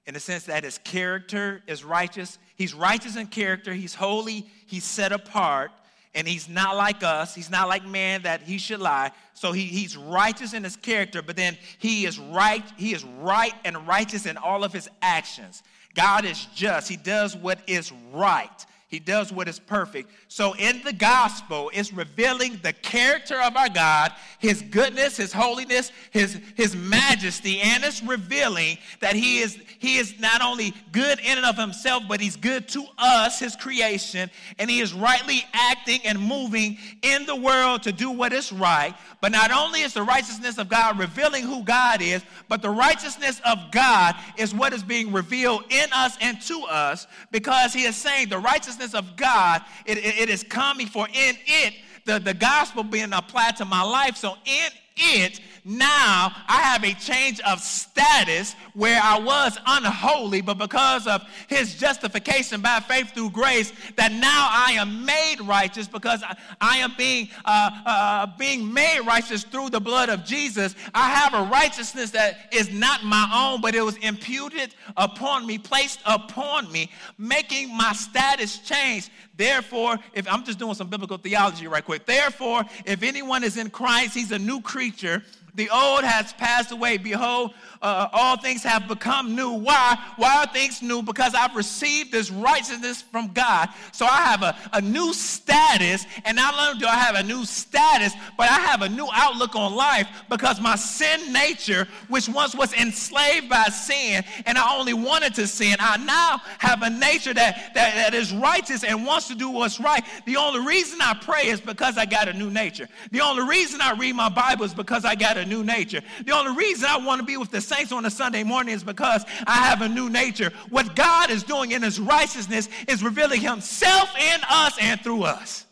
in 0.07 0.15
the 0.15 0.21
sense 0.21 0.45
that 0.45 0.65
his 0.65 0.79
character 0.79 1.63
is 1.67 1.85
righteous? 1.85 2.39
He's 2.57 2.75
righteous 2.75 3.17
in 3.17 3.27
character, 3.29 3.73
he's 3.73 3.95
holy, 3.95 4.47
he's 4.67 4.85
set 4.85 5.13
apart, 5.13 5.71
and 6.15 6.27
he's 6.27 6.49
not 6.49 6.77
like 6.77 7.03
us. 7.03 7.35
He's 7.35 7.51
not 7.51 7.69
like 7.69 7.87
man 7.87 8.23
that 8.23 8.43
he 8.43 8.59
should 8.59 8.81
lie. 8.81 9.13
So 9.35 9.53
he, 9.53 9.65
he's 9.65 9.97
righteous 9.97 10.53
in 10.53 10.65
his 10.65 10.77
character, 10.77 11.23
but 11.23 11.37
then 11.37 11.57
he 11.79 12.07
is 12.07 12.19
right, 12.19 12.65
he 12.77 12.93
is 12.93 13.05
right 13.05 13.55
and 13.65 13.87
righteous 13.87 14.27
in 14.27 14.37
all 14.37 14.65
of 14.65 14.73
his 14.73 14.89
actions. 15.01 15.63
God 15.99 16.25
is 16.25 16.47
just. 16.55 16.89
He 16.89 16.97
does 16.97 17.35
what 17.35 17.59
is 17.67 17.91
right. 18.13 18.67
He 18.89 18.99
does 18.99 19.31
what 19.31 19.49
is 19.49 19.59
perfect. 19.59 20.11
So 20.29 20.55
in 20.55 20.83
the 20.83 20.95
gospel, 20.95 21.71
it's 21.75 21.93
revealing 21.93 22.59
the 22.63 22.73
character 22.73 23.39
of 23.39 23.55
our 23.55 23.69
God, 23.69 24.13
his 24.39 24.63
goodness, 24.63 25.19
his 25.19 25.31
holiness, 25.31 25.93
his, 26.11 26.41
his 26.57 26.75
majesty, 26.75 27.61
and 27.61 27.85
it's 27.85 28.03
revealing 28.03 28.79
that 29.01 29.15
he 29.15 29.41
is, 29.41 29.59
he 29.79 29.99
is 29.99 30.19
not 30.19 30.41
only 30.41 30.73
good 30.91 31.19
in 31.21 31.37
and 31.37 31.45
of 31.45 31.59
himself, 31.59 32.05
but 32.09 32.19
he's 32.19 32.37
good 32.37 32.67
to 32.69 32.87
us, 32.97 33.39
his 33.39 33.57
creation, 33.57 34.31
and 34.59 34.71
he 34.71 34.81
is 34.81 34.95
rightly 34.95 35.45
acting 35.53 36.01
and 36.07 36.19
moving 36.19 36.79
in 37.03 37.27
the 37.27 37.37
world 37.37 37.83
to 37.83 37.93
do 37.93 38.11
what 38.11 38.33
is 38.33 38.55
right. 38.55 38.95
But 39.21 39.33
not 39.33 39.51
only 39.51 39.83
is 39.83 39.93
the 39.93 40.03
righteousness 40.03 40.57
of 40.57 40.71
God 40.71 40.99
revealing 40.99 41.45
who 41.45 41.63
God 41.63 42.01
is, 42.01 42.23
but 42.49 42.63
the 42.63 42.71
righteousness 42.71 43.43
of 43.45 43.71
God 43.71 44.15
is 44.39 44.55
what 44.55 44.73
is 44.73 44.83
being 44.83 45.13
revealed 45.13 45.65
in 45.69 45.93
us 45.93 46.17
and 46.23 46.41
to 46.43 46.63
us 46.63 47.07
because 47.31 47.75
he 47.75 47.83
is 47.83 47.95
saying 47.95 48.31
the 48.31 48.39
righteousness 48.39 48.78
righteousness 48.79 48.99
of 48.99 49.17
God, 49.17 49.63
it, 49.85 49.99
it, 49.99 50.19
it 50.19 50.31
is 50.31 50.43
coming 50.43 50.87
for 50.87 51.07
in 51.09 51.37
it, 51.47 51.75
the, 52.05 52.19
the 52.19 52.35
gospel 52.35 52.83
being 52.83 53.13
applied 53.13 53.57
to 53.57 53.65
my 53.65 53.83
life. 53.83 54.17
So 54.17 54.35
in 54.45 54.71
it, 54.99 55.41
now 55.65 56.33
I 56.49 56.63
have 56.63 56.83
a 56.83 56.95
change 56.95 57.41
of 57.41 57.61
status 57.61 58.55
where 58.73 58.99
I 59.03 59.19
was 59.19 59.59
unholy, 59.67 60.41
but 60.41 60.57
because 60.57 61.07
of 61.07 61.23
his 61.47 61.75
justification 61.75 62.63
by 62.63 62.81
faith 62.81 63.13
through 63.13 63.31
grace, 63.31 63.73
that 63.97 64.13
now 64.13 64.49
I 64.51 64.73
am 64.79 65.05
made 65.05 65.43
righteous 65.43 65.87
because 65.87 66.23
I, 66.61 66.79
am 66.79 66.95
being, 66.97 67.29
uh, 67.45 67.71
uh, 67.85 68.27
being 68.39 68.73
made 68.73 69.01
righteous 69.01 69.45
through 69.45 69.69
the 69.69 69.81
blood 69.81 70.09
of 70.09 70.25
Jesus. 70.25 70.75
I 70.95 71.11
have 71.11 71.35
a 71.35 71.51
righteousness 71.51 72.13
that 72.13 72.49
is 72.51 72.73
not 72.73 73.05
my 73.05 73.31
own, 73.35 73.61
but 73.61 73.75
it 73.75 73.83
was 73.83 73.97
imputed 73.99 74.75
upon 74.97 75.47
me, 75.47 75.59
placed 75.59 76.01
upon 76.07 76.73
me, 76.73 76.91
making 77.19 77.77
my 77.77 77.93
status 77.93 78.59
change. 78.61 79.11
Therefore, 79.37 79.99
if 80.15 80.27
I'm 80.27 80.45
just 80.45 80.59
doing 80.59 80.75
some 80.75 80.89
biblical 80.89 81.17
theology 81.17 81.69
right 81.69 81.85
quick, 81.85 82.07
therefore, 82.07 82.65
if 82.85 83.05
anyone 83.05 83.45
is 83.45 83.57
in 83.57 83.71
Christ, 83.71 84.15
he's 84.15 84.33
a 84.33 84.39
new 84.39 84.61
creature 84.61 84.88
preacher 84.91 85.23
the 85.59 85.69
old 85.71 86.05
has 86.05 86.33
passed 86.35 86.71
away. 86.71 86.99
Behold, 86.99 87.53
uh, 87.83 88.09
all 88.13 88.37
things 88.37 88.63
have 88.63 88.87
become 88.87 89.35
new. 89.35 89.51
Why? 89.51 89.99
Why 90.15 90.45
are 90.45 90.47
things 90.47 90.83
new? 90.83 91.03
Because 91.03 91.35
I've 91.35 91.57
received 91.57 92.13
this 92.13 92.31
righteousness 92.31 93.03
from 93.03 93.33
God. 93.33 93.69
So 93.91 94.07
I 94.07 94.23
have 94.23 94.43
a, 94.45 94.57
a 94.73 94.81
new 94.81 95.13
status. 95.13 96.07
And 96.25 96.37
not 96.37 96.55
only 96.57 96.79
do 96.79 96.87
I 96.87 96.95
have 96.95 97.17
a 97.17 97.25
new 97.25 97.45
status, 97.45 98.13
but 98.37 98.49
I 98.49 98.61
have 98.61 98.83
a 98.83 98.89
new 98.89 99.09
outlook 99.13 99.57
on 99.57 99.75
life 99.75 100.07
because 100.31 100.61
my 100.61 100.77
sin 100.77 101.33
nature, 101.33 101.89
which 102.07 102.29
once 102.29 102.55
was 102.55 102.73
enslaved 102.75 103.49
by 103.49 103.65
sin, 103.65 104.23
and 104.47 104.59
I 104.59 104.77
only 104.77 104.95
wanted 104.95 105.35
to 105.35 105.49
sin, 105.49 105.75
I 105.81 105.97
now 105.97 106.41
have 106.59 106.83
a 106.83 106.91
nature 106.91 107.35
that, 107.35 107.75
that, 107.75 107.95
that 107.97 108.15
is 108.15 108.33
righteous 108.33 108.85
and 108.85 109.05
wants 109.05 109.27
to 109.27 109.35
do 109.35 109.51
what's 109.51 109.81
right. 109.81 110.05
The 110.25 110.37
only 110.37 110.65
reason 110.65 111.01
I 111.03 111.15
pray 111.21 111.49
is 111.49 111.61
because 111.61 111.99
I 111.99 112.07
got 112.07 112.29
a 112.29 112.33
new 112.33 112.49
nature. 112.49 112.89
The 113.11 113.23
only 113.23 113.43
reason 113.43 113.81
I 113.81 113.95
read 113.95 114.15
my 114.15 114.29
Bible 114.29 114.65
is 114.65 114.73
because 114.73 115.05
I 115.05 115.17
got 115.17 115.37
a 115.37 115.48
new 115.49 115.65
nature. 115.65 116.01
The 116.25 116.33
only 116.33 116.57
reason 116.57 116.89
I 116.89 116.99
want 116.99 117.21
to 117.21 117.27
be 117.27 117.37
with 117.37 117.51
the 117.51 117.61
saints 117.61 117.91
on 117.91 118.05
a 118.05 118.11
Sunday 118.11 118.45
morning 118.45 118.75
is 118.75 118.85
because 118.85 119.25
I 119.47 119.57
have 119.69 119.83
a 119.83 119.89
new 119.89 120.09
nature. 120.09 120.53
What 120.71 120.95
God 120.95 121.31
is 121.31 121.43
doing 121.43 121.73
in 121.73 121.83
his 121.83 121.99
righteousness 121.99 122.69
is 122.87 123.03
revealing 123.03 123.41
himself 123.41 124.11
in 124.17 124.41
us 124.49 124.77
and 124.81 125.01
through 125.01 125.25
us. 125.25 125.67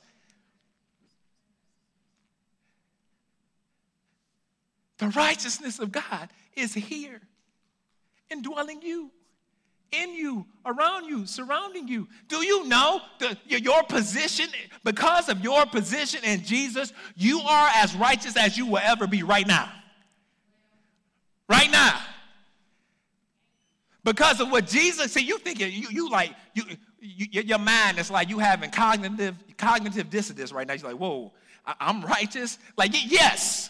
The 4.99 5.09
righteousness 5.09 5.79
of 5.79 5.93
God 5.93 6.31
is 6.55 6.73
here, 6.73 7.21
indwelling 8.31 8.81
you, 8.83 9.11
in 9.93 10.15
you, 10.15 10.47
around 10.65 11.07
you, 11.07 11.27
surrounding 11.27 11.89
you. 11.89 12.09
Do 12.29 12.45
you 12.45 12.67
know 12.67 13.01
the, 13.19 13.37
your 13.47 13.83
position? 13.85 14.49
Because 14.85 15.29
of 15.29 15.43
your 15.43 15.67
position 15.67 16.25
in 16.25 16.43
Jesus, 16.45 16.93
you 17.17 17.41
are 17.41 17.71
as 17.75 17.95
righteous 17.95 18.37
as 18.37 18.59
you 18.59 18.67
will 18.67 18.79
ever 18.79 19.07
be 19.07 19.23
right 19.23 19.47
now 19.47 19.73
right 21.49 21.71
now. 21.71 22.01
Because 24.05 24.41
of 24.41 24.51
what 24.51 24.67
Jesus 24.67 25.13
said, 25.13 25.23
you 25.23 25.39
think 25.39 25.59
you, 25.59 25.67
you 25.67 26.11
like, 26.11 26.33
you, 26.55 26.63
you, 27.01 27.43
your 27.43 27.59
mind 27.59 27.99
is 27.99 28.11
like 28.11 28.29
you 28.29 28.39
having 28.39 28.71
cognitive, 28.71 29.35
cognitive 29.57 30.11
dissonance 30.11 30.53
right 30.53 30.67
now. 30.67 30.75
You're 30.75 30.91
like, 30.91 31.01
whoa, 31.01 31.33
I'm 31.81 32.03
righteous? 32.03 32.59
Like, 32.77 32.93
yes. 33.11 33.69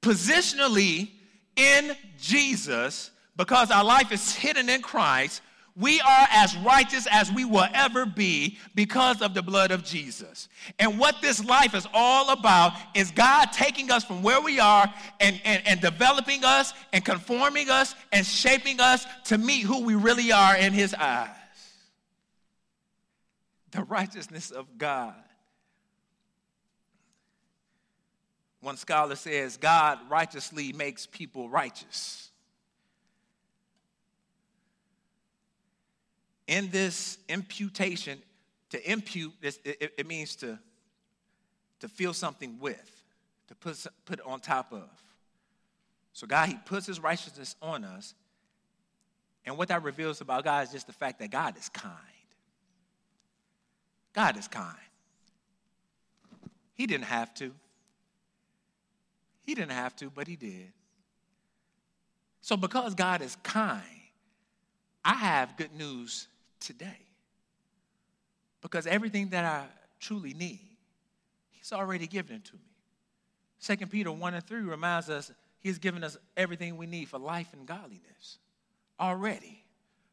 Positionally 0.00 1.10
in 1.56 1.96
Jesus, 2.20 3.10
because 3.40 3.70
our 3.70 3.82
life 3.82 4.12
is 4.12 4.34
hidden 4.34 4.68
in 4.68 4.82
Christ, 4.82 5.40
we 5.74 5.98
are 6.02 6.26
as 6.30 6.54
righteous 6.58 7.08
as 7.10 7.32
we 7.32 7.46
will 7.46 7.66
ever 7.72 8.04
be 8.04 8.58
because 8.74 9.22
of 9.22 9.32
the 9.32 9.40
blood 9.40 9.70
of 9.70 9.82
Jesus. 9.82 10.50
And 10.78 10.98
what 10.98 11.22
this 11.22 11.42
life 11.42 11.74
is 11.74 11.88
all 11.94 12.28
about 12.28 12.74
is 12.94 13.10
God 13.12 13.46
taking 13.46 13.90
us 13.90 14.04
from 14.04 14.22
where 14.22 14.42
we 14.42 14.60
are 14.60 14.92
and, 15.20 15.40
and, 15.46 15.66
and 15.66 15.80
developing 15.80 16.44
us 16.44 16.74
and 16.92 17.02
conforming 17.02 17.70
us 17.70 17.94
and 18.12 18.26
shaping 18.26 18.78
us 18.78 19.06
to 19.24 19.38
meet 19.38 19.62
who 19.62 19.84
we 19.84 19.94
really 19.94 20.32
are 20.32 20.54
in 20.58 20.74
His 20.74 20.92
eyes. 20.92 21.30
The 23.70 23.84
righteousness 23.84 24.50
of 24.50 24.66
God. 24.76 25.14
One 28.60 28.76
scholar 28.76 29.16
says, 29.16 29.56
God 29.56 29.98
righteously 30.10 30.74
makes 30.74 31.06
people 31.06 31.48
righteous. 31.48 32.29
In 36.50 36.68
this 36.70 37.16
imputation, 37.28 38.18
to 38.70 38.90
impute, 38.90 39.32
it, 39.40 39.92
it 39.96 40.06
means 40.06 40.34
to, 40.36 40.58
to 41.78 41.88
feel 41.88 42.12
something 42.12 42.58
with, 42.60 43.04
to 43.46 43.54
put, 43.54 43.86
put 44.04 44.20
on 44.22 44.40
top 44.40 44.72
of. 44.72 44.90
So 46.12 46.26
God, 46.26 46.48
He 46.48 46.58
puts 46.66 46.86
His 46.86 46.98
righteousness 46.98 47.54
on 47.62 47.84
us. 47.84 48.14
And 49.46 49.56
what 49.56 49.68
that 49.68 49.84
reveals 49.84 50.20
about 50.20 50.42
God 50.42 50.66
is 50.66 50.72
just 50.72 50.88
the 50.88 50.92
fact 50.92 51.20
that 51.20 51.30
God 51.30 51.56
is 51.56 51.68
kind. 51.68 51.94
God 54.12 54.36
is 54.36 54.48
kind. 54.48 54.76
He 56.74 56.88
didn't 56.88 57.04
have 57.04 57.32
to. 57.34 57.52
He 59.46 59.54
didn't 59.54 59.72
have 59.72 59.94
to, 59.96 60.10
but 60.10 60.26
He 60.26 60.34
did. 60.34 60.72
So, 62.40 62.56
because 62.56 62.96
God 62.96 63.22
is 63.22 63.36
kind, 63.44 63.82
I 65.04 65.14
have 65.14 65.56
good 65.56 65.72
news 65.74 66.26
today. 66.60 67.06
Because 68.62 68.86
everything 68.86 69.30
that 69.30 69.44
I 69.44 69.66
truly 69.98 70.34
need, 70.34 70.60
He's 71.50 71.72
already 71.72 72.06
given 72.06 72.36
it 72.36 72.44
to 72.46 72.54
me. 72.54 72.70
Second 73.58 73.90
Peter 73.90 74.10
1 74.10 74.34
and 74.34 74.44
3 74.44 74.60
reminds 74.60 75.10
us 75.10 75.30
He's 75.60 75.78
given 75.78 76.02
us 76.02 76.16
everything 76.36 76.76
we 76.76 76.86
need 76.86 77.08
for 77.08 77.18
life 77.18 77.48
and 77.52 77.66
godliness 77.66 78.38
already. 78.98 79.62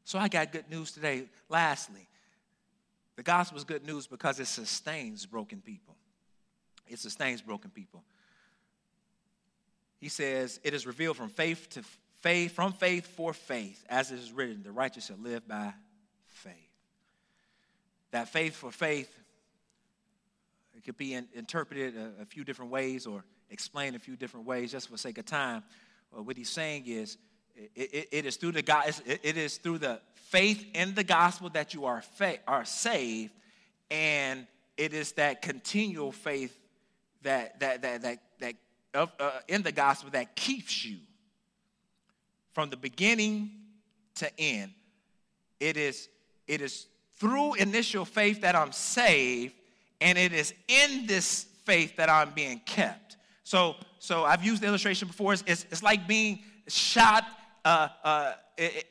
So 0.04 0.20
I 0.20 0.28
got 0.28 0.52
good 0.52 0.70
news 0.70 0.91
today. 0.91 1.26
Lastly, 1.50 2.08
the 3.16 3.24
gospel 3.24 3.58
is 3.58 3.64
good 3.64 3.86
news 3.86 4.08
because 4.08 4.39
it 4.39 4.48
sustains 4.48 5.26
broken 5.26 5.62
people. 5.62 5.95
It 6.88 7.00
sustains 7.00 7.41
broken 7.41 7.72
people. 7.72 8.04
He 10.00 10.10
says, 10.10 10.60
It 10.64 10.74
is 10.74 10.86
revealed 10.86 11.18
from 11.18 11.30
faith 11.30 11.70
to 11.72 11.84
faith, 12.22 12.54
from 12.54 12.74
faith 12.74 13.08
for 13.08 13.34
faith, 13.34 13.84
as 13.89 14.12
it 14.12 14.20
is 14.20 14.32
written, 14.32 14.64
the 14.64 14.72
righteous 14.72 15.08
shall 15.08 15.18
live 15.18 15.48
by 15.48 15.74
that 18.12 18.30
faith 18.30 18.56
for 18.56 18.72
faith, 18.72 19.10
it 20.76 20.84
could 20.84 20.98
be 20.98 21.14
in, 21.14 21.28
interpreted 21.34 21.96
a, 21.96 22.22
a, 22.22 22.26
few 22.26 22.44
different 22.44 22.72
ways 22.72 23.06
or 23.06 23.24
explained 23.50 23.96
a 23.96 24.00
few 24.00 24.16
different 24.16 24.46
ways 24.46 24.72
just 24.72 24.90
for 24.90 24.98
sake 24.98 25.18
of 25.18 25.26
time. 25.26 25.64
Well, 26.12 26.24
what 26.24 26.38
he's 26.38 26.50
saying 26.50 26.86
is, 26.88 27.18
it, 27.56 27.72
it, 27.76 28.08
it 28.12 28.26
is 28.26 28.38
through 28.38 28.54
the 28.54 28.62
God, 28.62 28.94
it, 29.06 29.20
it 29.24 29.38
is 29.38 29.58
through 29.58 29.80
the 29.80 30.00
faith 30.30 30.66
in 30.74 30.94
the 30.94 31.04
gospel 31.04 31.50
that 31.50 31.74
you 31.74 31.86
are 31.86 32.02
fa- 32.02 32.40
are 32.48 32.66
saved, 32.66 33.34
and 33.90 34.46
it 34.78 34.94
is 34.94 35.14
that 35.14 35.42
continual 35.42 36.12
faith 36.12 36.58
that 37.24 37.60
that 37.60 37.82
that 37.82 38.02
that 38.04 38.20
that 38.40 38.56
of, 38.94 39.12
uh, 39.20 39.40
in 39.48 39.64
the 39.64 39.72
gospel 39.72 40.12
that 40.12 40.36
keeps 40.36 40.86
you 40.86 40.98
from 42.54 42.70
the 42.70 42.78
beginning 42.78 43.52
to 44.16 44.40
end. 44.40 44.72
It 45.60 45.78
is 45.78 46.10
it 46.48 46.62
is 46.62 46.88
through 47.16 47.56
initial 47.56 48.06
faith 48.06 48.41
that 48.41 48.56
I'm 48.56 48.72
saved, 48.72 49.54
and 50.02 50.18
it 50.18 50.34
is 50.34 50.54
in 50.68 51.08
this 51.08 51.45
faith 51.66 51.95
that 51.98 52.10
I'm 52.10 52.32
being 52.32 52.62
kept. 52.66 53.18
So, 53.43 53.76
so 54.00 54.24
I've 54.24 54.43
used 54.43 54.62
the 54.62 54.68
illustration 54.68 55.08
before. 55.08 55.34
It's, 55.34 55.43
it's, 55.48 55.66
it's 55.72 55.84
like 55.84 56.08
being 56.08 56.39
shot 56.68 57.26
uh, 57.66 57.89
uh, 58.04 58.34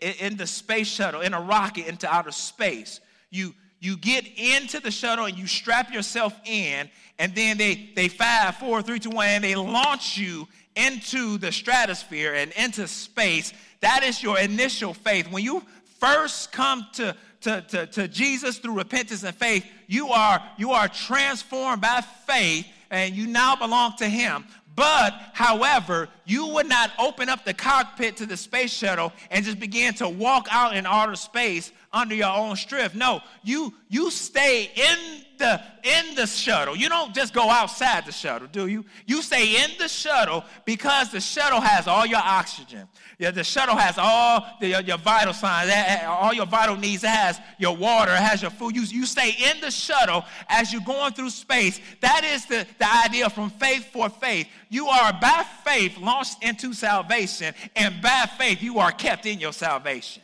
in 0.01 0.37
the 0.37 0.47
space 0.47 0.89
shuttle, 0.89 1.21
in 1.21 1.35
a 1.35 1.41
rocket 1.41 1.87
into 1.87 2.13
outer 2.13 2.33
space. 2.33 3.01
You, 3.31 3.55
you 3.81 3.97
get 3.97 4.27
into 4.37 4.81
the 4.81 4.91
shuttle 4.91 5.27
and 5.27 5.37
you 5.37 5.47
strap 5.47 5.93
yourself 5.93 6.35
in, 6.45 6.91
and 7.19 7.35
then 7.35 7.59
they, 7.59 7.91
they 7.95 8.09
five, 8.09 8.57
four, 8.57 8.83
three, 8.83 8.99
two, 8.99 9.11
one, 9.11 9.27
and 9.27 9.45
they 9.45 9.55
launch 9.55 10.19
you 10.19 10.49
into 10.75 11.39
the 11.39 11.53
stratosphere 11.53 12.35
and 12.35 12.53
into 12.53 12.87
space. 12.87 13.53
That 13.81 14.03
is 14.03 14.23
your 14.23 14.39
initial 14.39 14.95
faith. 14.95 15.31
When 15.31 15.43
you 15.43 15.63
first 15.99 16.53
come 16.53 16.87
to 16.95 17.17
to, 17.43 17.63
to, 17.63 17.87
to 17.87 18.09
Jesus 18.09 18.59
through 18.59 18.75
repentance 18.75 19.23
and 19.23 19.35
faith, 19.35 19.65
you 19.87 20.09
are, 20.09 20.43
you 20.57 20.73
are 20.73 20.89
transformed 20.89 21.83
by 21.83 22.03
faith 22.27 22.67
and 22.91 23.15
you 23.15 23.27
now 23.27 23.57
belong 23.57 23.97
to 23.99 24.09
Him. 24.09 24.45
But, 24.77 25.15
however, 25.33 26.09
you 26.27 26.49
would 26.49 26.69
not 26.69 26.91
open 26.99 27.31
up 27.31 27.47
the 27.47 27.55
cockpit 27.55 28.19
to 28.19 28.27
the 28.27 28.37
space 28.37 28.71
shuttle 28.71 29.11
and 29.31 29.43
just 29.43 29.59
begin 29.59 29.95
to 29.95 30.09
walk 30.09 30.49
out 30.51 30.77
in 30.77 30.85
outer 30.85 31.17
space 31.17 31.73
under 31.95 32.15
your 32.15 32.29
own 32.37 32.57
strength. 32.57 32.95
No, 32.95 33.23
you 33.43 33.73
you 33.89 34.11
stay 34.11 34.71
in 34.75 35.16
the 35.39 35.61
in 35.83 36.15
the 36.15 36.27
shuttle. 36.27 36.77
You 36.77 36.89
don't 36.89 37.15
just 37.15 37.33
go 37.33 37.49
outside 37.49 38.07
the 38.07 38.13
shuttle, 38.13 38.49
do 38.51 38.67
you? 38.67 38.85
You 39.07 39.23
stay 39.23 39.65
in 39.65 39.71
the 39.79 39.89
shuttle 39.89 40.45
because 40.65 41.11
the 41.11 41.21
shuttle 41.21 41.61
has 41.61 41.87
all 41.87 42.07
your 42.07 42.21
oxygen. 42.23 42.89
Yeah, 43.19 43.31
the 43.31 43.45
shuttle 43.45 43.77
has 43.77 43.97
all 43.99 44.45
the, 44.61 44.69
your, 44.69 44.81
your 44.81 44.99
vital 44.99 45.33
signs, 45.33 45.71
all 46.07 46.35
your 46.35 46.47
vital 46.47 46.77
needs. 46.77 47.05
It 47.05 47.11
has 47.11 47.41
your 47.59 47.77
water, 47.77 48.13
it 48.13 48.19
has 48.19 48.43
your 48.43 48.51
food. 48.51 48.77
You, 48.77 48.83
you 48.83 49.07
stay 49.07 49.31
in 49.31 49.61
the 49.61 49.71
shuttle 49.71 50.25
as 50.49 50.73
you're 50.73 50.83
going 50.83 51.13
through 51.13 51.31
space. 51.31 51.81
That 52.01 52.25
is 52.25 52.45
the, 52.47 52.67
the 52.79 53.05
idea 53.05 53.31
from 53.31 53.51
faith 53.51 53.87
for 53.93 54.09
faith. 54.09 54.49
You 54.69 54.89
are 54.89 55.13
by 55.13 55.45
faith 55.65 55.97
launched 55.99 56.43
into 56.43 56.75
salvation, 56.75 57.55
and 57.75 58.03
by 58.03 58.29
faith 58.37 58.61
you 58.63 58.79
are 58.79 58.93
kept 58.93 59.27
in 59.27 59.41
your 59.41 59.53
salvation. 59.53 60.23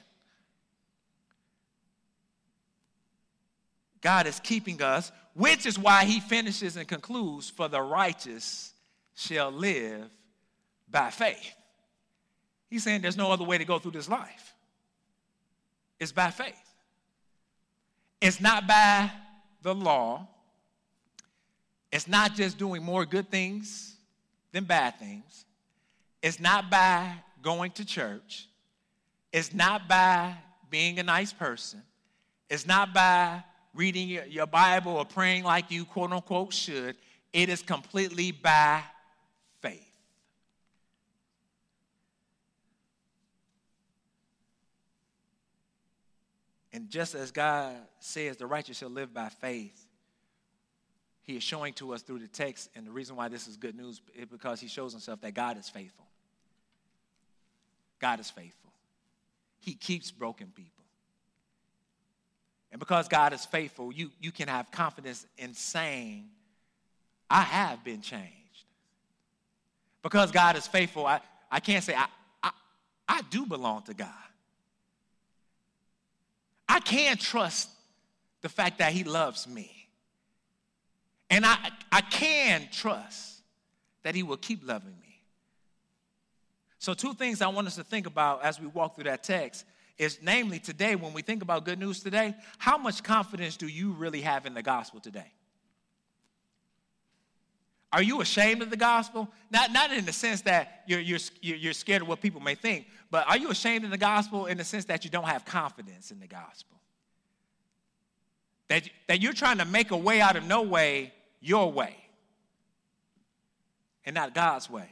God 4.03 4.27
is 4.27 4.41
keeping 4.41 4.83
us, 4.83 5.11
which 5.35 5.65
is 5.65 5.79
why 5.79 6.05
he 6.05 6.21
finishes 6.21 6.77
and 6.77 6.87
concludes, 6.87 7.49
For 7.49 7.69
the 7.69 7.81
righteous 7.81 8.75
shall 9.15 9.51
live 9.51 10.11
by 10.91 11.11
faith. 11.11 11.55
He's 12.69 12.83
saying 12.83 13.01
there's 13.01 13.17
no 13.17 13.33
other 13.33 13.45
way 13.45 13.59
to 13.59 13.65
go 13.65 13.79
through 13.79 13.93
this 13.93 14.09
life. 14.09 14.55
It's 16.01 16.13
by 16.13 16.31
faith. 16.31 16.55
It's 18.21 18.41
not 18.41 18.67
by 18.67 19.11
the 19.63 19.75
law. 19.75 20.27
It's 21.93 22.09
not 22.09 22.35
just 22.35 22.59
doing 22.59 22.83
more 22.83 23.05
good 23.05 23.31
things 23.31 23.97
than 24.53 24.65
bad 24.65 24.99
things. 24.99 25.45
It's 26.23 26.41
not 26.41 26.71
by 26.71 27.15
going 27.43 27.73
to 27.73 27.85
church. 27.85 28.49
It's 29.33 29.55
not 29.55 29.89
by 29.89 30.35
being 30.71 30.99
a 30.99 31.03
nice 31.03 31.33
person. 31.33 31.83
It's 32.49 32.67
not 32.67 32.95
by 32.95 33.45
reading 33.75 34.09
your 34.29 34.47
Bible 34.47 34.93
or 34.93 35.05
praying 35.05 35.45
like 35.45 35.71
you 35.71 35.85
quote 35.85 36.13
unquote 36.13 36.53
should. 36.53 36.97
It 37.33 37.49
is 37.49 37.63
completely 37.63 38.33
by 38.33 38.83
faith. 39.61 39.93
And 46.73 46.89
just 46.91 47.15
as 47.15 47.31
God 47.31 47.77
says, 48.01 48.37
the 48.37 48.47
righteous 48.47 48.79
shall 48.79 48.91
live 48.91 49.13
by 49.13 49.29
faith, 49.29 49.87
He 51.23 51.37
is 51.37 51.43
showing 51.43 51.75
to 51.75 51.93
us 51.93 52.03
through 52.03 52.21
the 52.21 52.29
text, 52.29 52.71
and 52.75 52.87
the 52.87 52.91
reason 52.91 53.17
why 53.17 53.29
this 53.29 53.47
is 53.47 53.57
good 53.57 53.77
news 53.77 54.01
is 54.15 54.27
because 54.27 54.61
He 54.61 54.69
shows 54.69 54.93
Himself 54.93 55.21
that 55.21 55.35
God 55.35 55.59
is 55.59 55.69
faithful. 55.69 56.07
God 57.99 58.21
is 58.21 58.31
faithful. 58.31 58.73
He 59.61 59.75
keeps 59.75 60.11
broken 60.11 60.49
people. 60.55 60.82
And 62.73 62.79
because 62.79 63.07
God 63.07 63.35
is 63.35 63.45
faithful, 63.45 63.93
you, 63.93 64.11
you 64.19 64.33
can 64.33 64.49
have 64.49 64.71
confidence 64.71 65.27
in 65.37 65.53
saying, 65.53 66.25
I 67.29 67.43
have 67.43 67.85
been 67.85 68.01
changed. 68.01 68.33
Because 70.03 70.33
God 70.33 70.57
is 70.57 70.67
faithful, 70.67 71.07
I, 71.07 71.21
I 71.51 71.61
can't 71.61 71.85
say, 71.85 71.95
I, 71.95 72.07
I, 72.43 72.51
I 73.07 73.21
do 73.31 73.45
belong 73.45 73.83
to 73.83 73.95
God. 73.95 74.09
I 76.67 76.81
can 76.81 77.19
trust 77.19 77.69
the 78.41 78.49
fact 78.49 78.79
that 78.79 78.93
He 78.93 79.05
loves 79.05 79.47
me. 79.47 79.71
And 81.29 81.45
I, 81.45 81.71
I 81.93 82.01
can 82.01 82.69
trust 82.73 83.41
that 84.03 84.15
He 84.15 84.23
will 84.23 84.39
keep 84.39 84.67
loving 84.67 84.95
me. 85.01 85.21
So, 86.79 86.95
two 86.95 87.13
things 87.13 87.43
I 87.43 87.49
want 87.49 87.67
us 87.67 87.77
to 87.77 87.85
think 87.85 88.07
about 88.07 88.43
as 88.43 88.59
we 88.59 88.67
walk 88.67 88.97
through 88.97 89.05
that 89.05 89.23
text 89.23 89.67
is 89.99 90.19
namely 90.23 90.59
today, 90.59 90.97
when 90.97 91.13
we 91.13 91.23
think 91.23 91.43
about 91.43 91.65
good 91.65 91.79
news 91.79 92.03
today, 92.03 92.35
how 92.59 92.77
much 92.77 93.03
confidence 93.03 93.57
do 93.57 93.67
you 93.67 93.93
really 93.93 94.23
have 94.23 94.47
in 94.47 94.55
the 94.55 94.63
gospel 94.63 95.01
today? 95.01 95.33
Are 97.93 98.03
you 98.03 98.23
ashamed 98.23 98.63
of 98.63 98.71
the 98.71 98.77
gospel? 98.77 99.29
Not, 99.51 99.71
not 99.71 99.93
in 99.93 100.07
the 100.07 100.13
sense 100.13 100.41
that 100.43 100.83
you're, 100.87 101.01
you're, 101.01 101.19
you're 101.43 101.75
scared 101.75 102.03
of 102.03 102.09
what 102.09 102.23
people 102.23 102.41
may 102.41 102.55
think, 102.55 102.87
but 103.11 103.29
are 103.29 103.37
you 103.37 103.51
ashamed 103.51 103.85
of 103.85 103.91
the 103.91 103.99
gospel 103.99 104.47
in 104.47 104.57
the 104.57 104.65
sense 104.65 104.87
that 104.87 105.05
you 105.05 105.11
don't 105.11 105.27
have 105.27 105.45
confidence 105.45 106.11
in 106.11 106.19
the 106.19 106.27
gospel? 106.27 106.79
That, 108.69 108.89
that 109.09 109.21
you're 109.21 109.35
trying 109.35 109.59
to 109.59 109.67
make 109.67 109.91
a 109.91 109.97
way 109.97 110.23
out 110.23 110.37
of 110.37 110.45
no 110.45 110.63
way 110.63 111.13
your 111.41 111.71
way 111.71 111.95
and 114.07 114.15
not 114.15 114.35
God's 114.35 114.71
way. 114.71 114.89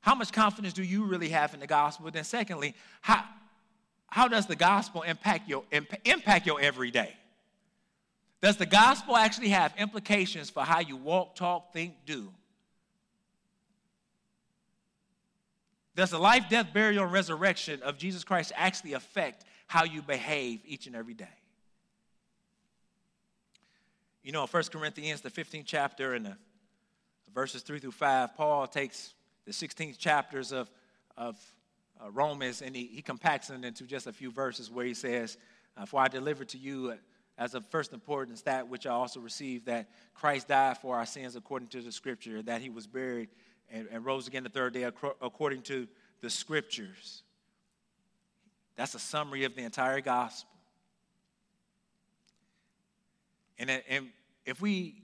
How 0.00 0.14
much 0.14 0.32
confidence 0.32 0.74
do 0.74 0.84
you 0.84 1.04
really 1.04 1.30
have 1.30 1.54
in 1.54 1.60
the 1.60 1.66
gospel? 1.66 2.08
Then, 2.10 2.24
secondly, 2.24 2.74
how, 3.00 3.24
how 4.14 4.28
does 4.28 4.46
the 4.46 4.54
gospel 4.54 5.02
impact 5.02 5.48
your, 5.48 5.64
impact 6.04 6.46
your 6.46 6.60
everyday? 6.60 7.12
Does 8.40 8.56
the 8.56 8.64
gospel 8.64 9.16
actually 9.16 9.48
have 9.48 9.74
implications 9.76 10.50
for 10.50 10.62
how 10.62 10.78
you 10.78 10.94
walk, 10.94 11.34
talk, 11.34 11.72
think, 11.72 11.94
do? 12.06 12.30
Does 15.96 16.10
the 16.10 16.18
life, 16.20 16.44
death, 16.48 16.68
burial, 16.72 17.02
and 17.02 17.12
resurrection 17.12 17.82
of 17.82 17.98
Jesus 17.98 18.22
Christ 18.22 18.52
actually 18.54 18.92
affect 18.92 19.44
how 19.66 19.82
you 19.82 20.00
behave 20.00 20.60
each 20.64 20.86
and 20.86 20.94
every 20.94 21.14
day? 21.14 21.26
You 24.22 24.30
know, 24.30 24.46
1 24.46 24.62
Corinthians, 24.70 25.22
the 25.22 25.30
15th 25.30 25.64
chapter, 25.66 26.14
and 26.14 26.26
the 26.26 26.36
verses 27.34 27.62
3 27.62 27.80
through 27.80 27.90
5, 27.90 28.36
Paul 28.36 28.68
takes 28.68 29.12
the 29.44 29.50
16th 29.50 29.98
chapters 29.98 30.52
of, 30.52 30.70
of 31.16 31.36
uh, 32.02 32.10
Romans, 32.10 32.62
and 32.62 32.74
he, 32.74 32.86
he 32.86 33.02
compacts 33.02 33.50
it 33.50 33.64
into 33.64 33.84
just 33.84 34.06
a 34.06 34.12
few 34.12 34.30
verses 34.30 34.70
where 34.70 34.84
he 34.84 34.94
says, 34.94 35.36
uh, 35.76 35.86
For 35.86 36.00
I 36.00 36.08
delivered 36.08 36.48
to 36.50 36.58
you 36.58 36.94
as 37.36 37.54
of 37.54 37.66
first 37.66 37.92
importance 37.92 38.42
that 38.42 38.68
which 38.68 38.86
I 38.86 38.90
also 38.90 39.20
received, 39.20 39.66
that 39.66 39.88
Christ 40.14 40.48
died 40.48 40.78
for 40.78 40.96
our 40.96 41.06
sins 41.06 41.36
according 41.36 41.68
to 41.68 41.82
the 41.82 41.92
scripture, 41.92 42.42
that 42.42 42.60
he 42.60 42.70
was 42.70 42.86
buried 42.86 43.28
and, 43.70 43.88
and 43.90 44.04
rose 44.04 44.28
again 44.28 44.44
the 44.44 44.48
third 44.48 44.72
day 44.72 44.84
according 44.84 45.62
to 45.62 45.88
the 46.20 46.30
scriptures. 46.30 47.22
That's 48.76 48.94
a 48.94 48.98
summary 48.98 49.44
of 49.44 49.54
the 49.54 49.62
entire 49.62 50.00
gospel. 50.00 50.50
And, 53.58 53.70
and 53.88 54.08
if 54.44 54.60
we 54.60 55.02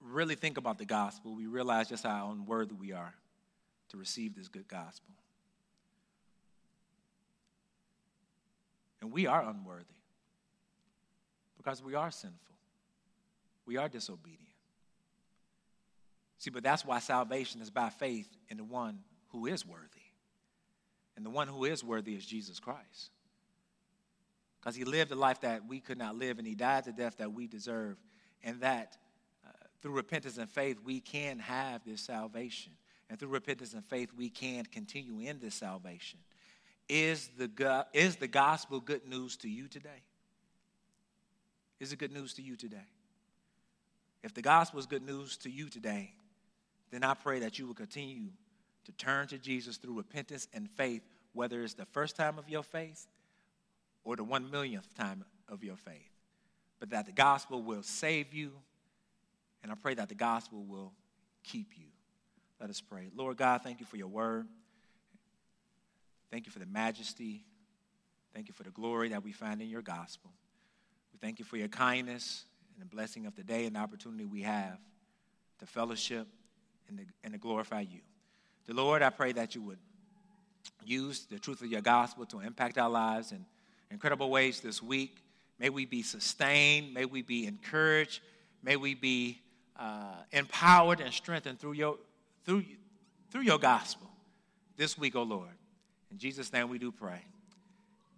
really 0.00 0.34
think 0.34 0.58
about 0.58 0.78
the 0.78 0.84
gospel, 0.84 1.34
we 1.34 1.46
realize 1.46 1.88
just 1.88 2.04
how 2.04 2.30
unworthy 2.30 2.74
we 2.74 2.92
are 2.92 3.14
to 3.90 3.96
receive 3.96 4.36
this 4.36 4.48
good 4.48 4.68
gospel. 4.68 5.14
And 9.00 9.12
we 9.12 9.26
are 9.26 9.42
unworthy 9.42 9.84
because 11.56 11.82
we 11.82 11.94
are 11.94 12.10
sinful, 12.10 12.56
we 13.66 13.76
are 13.76 13.88
disobedient. 13.88 14.40
See, 16.38 16.50
but 16.50 16.62
that's 16.62 16.86
why 16.86 17.00
salvation 17.00 17.60
is 17.60 17.68
by 17.68 17.90
faith 17.90 18.28
in 18.48 18.56
the 18.56 18.64
one 18.64 19.00
who 19.28 19.46
is 19.46 19.66
worthy. 19.66 20.00
And 21.14 21.26
the 21.26 21.30
one 21.30 21.48
who 21.48 21.66
is 21.66 21.84
worthy 21.84 22.14
is 22.14 22.24
Jesus 22.24 22.58
Christ. 22.58 23.10
Because 24.58 24.74
he 24.74 24.84
lived 24.84 25.12
a 25.12 25.14
life 25.14 25.42
that 25.42 25.66
we 25.68 25.80
could 25.80 25.98
not 25.98 26.16
live, 26.16 26.38
and 26.38 26.46
he 26.46 26.54
died 26.54 26.84
the 26.84 26.92
death 26.92 27.18
that 27.18 27.32
we 27.32 27.46
deserve. 27.46 27.98
And 28.42 28.60
that 28.62 28.96
uh, 29.46 29.50
through 29.82 29.92
repentance 29.92 30.38
and 30.38 30.48
faith, 30.48 30.78
we 30.82 31.00
can 31.00 31.38
have 31.40 31.84
this 31.84 32.00
salvation. 32.00 32.72
And 33.10 33.18
through 33.18 33.28
repentance 33.28 33.74
and 33.74 33.84
faith, 33.84 34.10
we 34.16 34.30
can 34.30 34.64
continue 34.64 35.20
in 35.20 35.40
this 35.40 35.54
salvation. 35.54 36.20
Is 36.92 37.30
the, 37.38 37.86
is 37.92 38.16
the 38.16 38.26
gospel 38.26 38.80
good 38.80 39.06
news 39.06 39.36
to 39.38 39.48
you 39.48 39.68
today? 39.68 40.02
Is 41.78 41.92
it 41.92 42.00
good 42.00 42.10
news 42.10 42.34
to 42.34 42.42
you 42.42 42.56
today? 42.56 42.88
If 44.24 44.34
the 44.34 44.42
gospel 44.42 44.80
is 44.80 44.86
good 44.86 45.06
news 45.06 45.36
to 45.38 45.50
you 45.50 45.68
today, 45.68 46.12
then 46.90 47.04
I 47.04 47.14
pray 47.14 47.38
that 47.38 47.60
you 47.60 47.68
will 47.68 47.74
continue 47.74 48.30
to 48.86 48.92
turn 48.92 49.28
to 49.28 49.38
Jesus 49.38 49.76
through 49.76 49.98
repentance 49.98 50.48
and 50.52 50.68
faith, 50.68 51.02
whether 51.32 51.62
it's 51.62 51.74
the 51.74 51.86
first 51.86 52.16
time 52.16 52.40
of 52.40 52.48
your 52.48 52.64
faith 52.64 53.06
or 54.02 54.16
the 54.16 54.24
one 54.24 54.50
millionth 54.50 54.92
time 54.96 55.24
of 55.48 55.62
your 55.62 55.76
faith. 55.76 56.10
But 56.80 56.90
that 56.90 57.06
the 57.06 57.12
gospel 57.12 57.62
will 57.62 57.84
save 57.84 58.34
you, 58.34 58.50
and 59.62 59.70
I 59.70 59.76
pray 59.76 59.94
that 59.94 60.08
the 60.08 60.16
gospel 60.16 60.64
will 60.64 60.92
keep 61.44 61.78
you. 61.78 61.86
Let 62.60 62.68
us 62.68 62.80
pray. 62.80 63.10
Lord 63.14 63.36
God, 63.36 63.62
thank 63.62 63.78
you 63.78 63.86
for 63.86 63.96
your 63.96 64.08
word. 64.08 64.48
Thank 66.30 66.46
you 66.46 66.52
for 66.52 66.58
the 66.58 66.66
majesty. 66.66 67.44
Thank 68.34 68.48
you 68.48 68.54
for 68.54 68.62
the 68.62 68.70
glory 68.70 69.08
that 69.08 69.24
we 69.24 69.32
find 69.32 69.60
in 69.60 69.68
your 69.68 69.82
gospel. 69.82 70.30
We 71.12 71.18
thank 71.18 71.38
you 71.38 71.44
for 71.44 71.56
your 71.56 71.68
kindness 71.68 72.44
and 72.74 72.82
the 72.82 72.94
blessing 72.94 73.26
of 73.26 73.34
the 73.34 73.42
day 73.42 73.66
and 73.66 73.74
the 73.74 73.80
opportunity 73.80 74.24
we 74.24 74.42
have 74.42 74.78
to 75.58 75.66
fellowship 75.66 76.28
and 76.88 76.98
to, 76.98 77.04
and 77.24 77.32
to 77.32 77.38
glorify 77.38 77.80
you. 77.80 78.00
The 78.66 78.74
Lord, 78.74 79.02
I 79.02 79.10
pray 79.10 79.32
that 79.32 79.54
you 79.54 79.62
would 79.62 79.78
use 80.84 81.26
the 81.26 81.38
truth 81.38 81.60
of 81.62 81.66
your 81.66 81.80
gospel 81.80 82.24
to 82.26 82.40
impact 82.40 82.78
our 82.78 82.90
lives 82.90 83.32
in 83.32 83.44
incredible 83.90 84.30
ways 84.30 84.60
this 84.60 84.82
week. 84.82 85.16
May 85.58 85.68
we 85.68 85.84
be 85.84 86.02
sustained. 86.02 86.94
May 86.94 87.04
we 87.04 87.22
be 87.22 87.46
encouraged. 87.46 88.20
May 88.62 88.76
we 88.76 88.94
be 88.94 89.40
uh, 89.78 90.14
empowered 90.32 91.00
and 91.00 91.12
strengthened 91.12 91.58
through 91.58 91.72
your, 91.72 91.96
through, 92.44 92.64
through 93.30 93.42
your 93.42 93.58
gospel 93.58 94.08
this 94.76 94.96
week, 94.96 95.16
O 95.16 95.20
oh 95.20 95.24
Lord. 95.24 95.59
In 96.10 96.18
Jesus' 96.18 96.52
name 96.52 96.68
we 96.68 96.78
do 96.78 96.90
pray. 96.90 97.20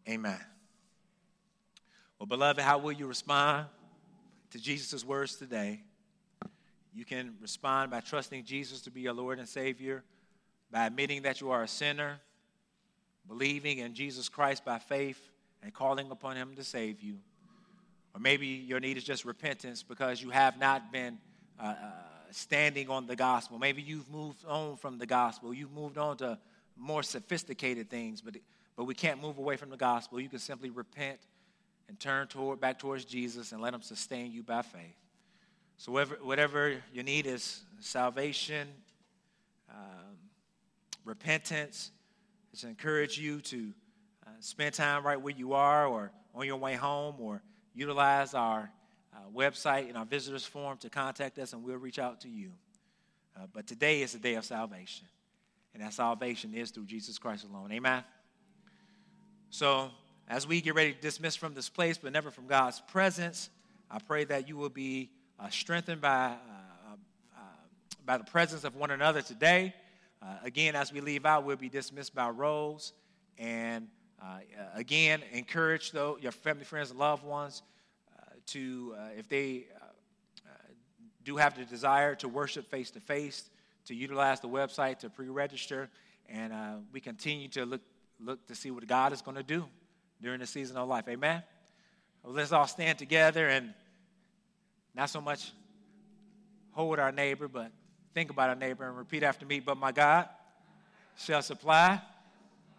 Amen. 0.09 0.41
Well, 2.19 2.27
beloved, 2.27 2.61
how 2.61 2.79
will 2.79 2.93
you 2.93 3.07
respond 3.07 3.67
to 4.51 4.59
Jesus' 4.59 5.05
words 5.05 5.37
today? 5.37 5.81
You 6.95 7.05
can 7.05 7.35
respond 7.41 7.91
by 7.91 8.01
trusting 8.01 8.45
Jesus 8.45 8.81
to 8.83 8.91
be 8.91 9.03
your 9.03 9.13
Lord 9.13 9.39
and 9.39 9.49
Savior, 9.49 10.05
by 10.71 10.87
admitting 10.87 11.23
that 11.23 11.41
you 11.41 11.51
are 11.51 11.63
a 11.63 11.69
sinner, 11.69 12.21
believing 13.29 13.79
in 13.79 13.95
Jesus 13.95 14.29
Christ 14.29 14.65
by 14.65 14.79
faith, 14.79 15.21
and 15.63 15.73
calling 15.73 16.11
upon 16.11 16.37
Him 16.37 16.55
to 16.57 16.65
save 16.65 17.01
you. 17.01 17.19
Or 18.15 18.21
maybe 18.21 18.47
your 18.47 18.81
need 18.81 18.97
is 18.97 19.05
just 19.05 19.25
repentance 19.25 19.83
because 19.83 20.21
you 20.21 20.31
have 20.31 20.59
not 20.59 20.93
been 20.93 21.19
uh, 21.59 21.67
uh, 21.67 21.75
standing 22.31 22.91
on 22.91 23.07
the 23.07 23.17
gospel. 23.17 23.59
Maybe 23.59 23.81
you've 23.81 24.11
moved 24.11 24.45
on 24.45 24.77
from 24.77 24.99
the 24.99 25.07
gospel. 25.07 25.55
You've 25.55 25.73
moved 25.73 25.99
on 25.99 26.17
to 26.19 26.39
more 26.77 27.03
sophisticated 27.03 27.91
things, 27.91 28.21
but, 28.21 28.37
but 28.77 28.85
we 28.85 28.95
can't 28.95 29.21
move 29.21 29.39
away 29.39 29.57
from 29.57 29.71
the 29.71 29.77
gospel. 29.77 30.21
You 30.21 30.29
can 30.29 30.39
simply 30.39 30.71
repent 30.71 31.19
and 31.89 31.99
turn 31.99 32.27
toward, 32.27 32.61
back 32.61 32.79
towards 32.79 33.05
Jesus 33.05 33.53
and 33.53 33.61
let 33.61 33.75
Him 33.75 33.83
sustain 33.83 34.33
you 34.33 34.43
by 34.43 34.63
faith. 34.63 34.97
So, 35.77 35.93
whatever, 35.93 36.19
whatever 36.23 36.83
your 36.93 37.05
need 37.05 37.27
is 37.27 37.63
salvation, 37.81 38.69
um, 39.71 40.17
repentance, 41.05 41.91
to 42.59 42.69
encourage 42.69 43.19
you 43.19 43.41
to 43.41 43.73
uh, 44.27 44.31
spend 44.41 44.75
time 44.75 45.05
right 45.05 45.21
where 45.21 45.35
you 45.35 45.55
are 45.55 45.87
or 45.87 46.13
on 46.35 46.47
your 46.47 46.57
way 46.57 46.75
home 46.75 47.17
or 47.19 47.43
utilize 47.75 48.35
our 48.35 48.71
uh, 49.15 49.19
website 49.35 49.89
and 49.89 49.97
our 49.97 50.05
visitors 50.05 50.45
form 50.45 50.77
to 50.79 50.91
contact 50.91 51.39
us 51.39 51.53
and 51.53 51.63
we'll 51.63 51.77
reach 51.77 51.99
out 51.99 52.21
to 52.21 52.29
you. 52.29 52.53
Uh, 53.37 53.47
but 53.53 53.67
today 53.67 54.03
is 54.03 54.13
the 54.13 54.19
day 54.19 54.35
of 54.35 54.45
salvation, 54.45 55.07
and 55.75 55.83
that 55.83 55.93
salvation 55.93 56.55
is 56.55 56.71
through 56.71 56.87
Jesus 56.87 57.19
Christ 57.19 57.45
alone. 57.45 57.73
Amen. 57.73 58.05
So, 59.51 59.91
as 60.29 60.47
we 60.47 60.61
get 60.61 60.75
ready 60.75 60.93
to 60.93 61.01
dismiss 61.01 61.37
from 61.37 61.55
this 61.55 61.69
place, 61.69 61.99
but 61.99 62.13
never 62.13 62.31
from 62.31 62.47
God's 62.47 62.81
presence, 62.81 63.51
I 63.91 63.99
pray 63.99 64.25
that 64.25 64.49
you 64.49 64.57
will 64.57 64.71
be 64.71 65.11
uh, 65.39 65.49
strengthened 65.51 66.01
by, 66.01 66.27
uh, 66.27 66.95
uh, 67.37 67.41
by 68.07 68.17
the 68.17 68.25
presence 68.25 68.65
of 68.65 68.77
one 68.77 68.91
another 68.91 69.21
today. 69.21 69.75
Uh, 70.23 70.37
again, 70.43 70.75
as 70.75 70.93
we 70.93 71.01
leave 71.01 71.27
out, 71.27 71.45
we'll 71.45 71.57
be 71.57 71.69
dismissed 71.69 72.15
by 72.15 72.31
roles. 72.31 72.93
And 73.39 73.89
again, 74.75 75.21
encourage 75.33 75.91
though, 75.91 76.17
your 76.21 76.33
family, 76.33 76.65
friends, 76.65 76.91
and 76.91 76.99
loved 76.99 77.25
ones 77.25 77.63
to, 78.47 78.95
if 79.17 79.29
they 79.29 79.67
do 81.25 81.37
have 81.37 81.57
the 81.57 81.65
desire 81.65 82.15
to 82.17 82.29
worship 82.29 82.71
face 82.71 82.91
to 82.93 83.01
face, 83.01 83.51
to 83.87 83.95
utilize 83.95 84.41
the 84.41 84.49
website 84.49 84.99
to 85.01 85.11
pre 85.11 85.29
register. 85.29 85.89
And 86.29 86.53
uh, 86.53 86.75
we 86.93 87.01
continue 87.01 87.49
to 87.49 87.65
look, 87.65 87.81
look 88.21 88.47
to 88.47 88.55
see 88.55 88.71
what 88.71 88.87
God 88.87 89.13
is 89.13 89.23
going 89.23 89.37
to 89.37 89.43
do 89.43 89.65
during 90.21 90.41
the 90.41 90.47
season 90.47 90.77
of 90.77 90.89
life. 90.89 91.09
Amen? 91.09 91.43
Well, 92.23 92.33
let's 92.33 92.53
all 92.53 92.67
stand 92.67 92.99
together 92.99 93.49
and 93.49 93.75
not 94.95 95.11
so 95.11 95.21
much 95.21 95.53
hold 96.73 96.99
our 96.99 97.13
neighbor, 97.13 97.49
but 97.49 97.73
think 98.15 98.31
about 98.31 98.49
our 98.49 98.55
neighbor 98.55 98.87
and 98.87 98.97
repeat 98.97 99.23
after 99.23 99.45
me. 99.45 99.61
But 99.61 99.77
my 99.77 99.93
God 99.93 100.29
shall 101.17 101.43
supply 101.43 102.01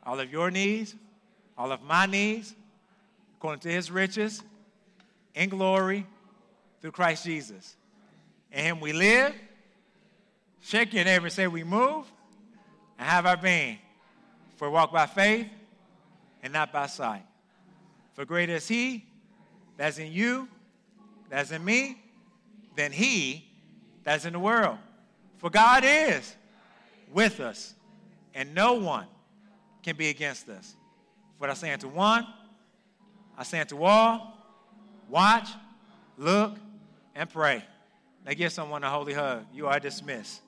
all 0.05 0.19
of 0.19 0.31
your 0.31 0.51
needs, 0.51 0.95
all 1.57 1.71
of 1.71 1.81
my 1.81 2.05
needs, 2.05 2.55
according 3.37 3.61
to 3.61 3.69
his 3.69 3.91
riches 3.91 4.41
in 5.35 5.49
glory 5.49 6.05
through 6.81 6.91
Christ 6.91 7.25
Jesus. 7.25 7.75
In 8.51 8.63
him 8.63 8.79
we 8.79 8.93
live. 8.93 9.33
Shake 10.63 10.93
your 10.93 11.03
neighbor 11.03 11.29
say, 11.29 11.47
We 11.47 11.63
move 11.63 12.05
and 12.97 13.07
have 13.07 13.25
our 13.25 13.37
being. 13.37 13.77
For 14.55 14.69
walk 14.69 14.93
by 14.93 15.05
faith 15.05 15.47
and 16.41 16.53
not 16.53 16.71
by 16.71 16.87
sight. 16.87 17.25
For 18.13 18.23
greater 18.23 18.53
is 18.53 18.67
he 18.67 19.05
that's 19.75 19.97
in 19.97 20.11
you, 20.11 20.47
that's 21.29 21.51
in 21.51 21.63
me, 21.63 22.01
than 22.75 22.91
he 22.91 23.45
that's 24.03 24.23
in 24.25 24.33
the 24.33 24.39
world. 24.39 24.77
For 25.37 25.49
God 25.49 25.83
is 25.85 26.33
with 27.11 27.39
us, 27.41 27.73
and 28.33 28.55
no 28.55 28.73
one 28.75 29.07
can 29.81 29.97
be 29.97 30.09
against 30.09 30.47
us. 30.47 30.75
What 31.39 31.49
I 31.49 31.55
say 31.55 31.73
unto 31.73 31.89
one, 31.89 32.25
I 33.37 33.43
say 33.43 33.59
unto 33.59 33.83
all, 33.83 34.37
watch, 35.09 35.49
look, 36.17 36.55
and 37.15 37.29
pray. 37.29 37.65
Now 38.25 38.31
give 38.33 38.53
someone 38.53 38.83
a 38.83 38.89
holy 38.89 39.13
hug. 39.13 39.45
You 39.53 39.67
are 39.67 39.79
dismissed. 39.79 40.42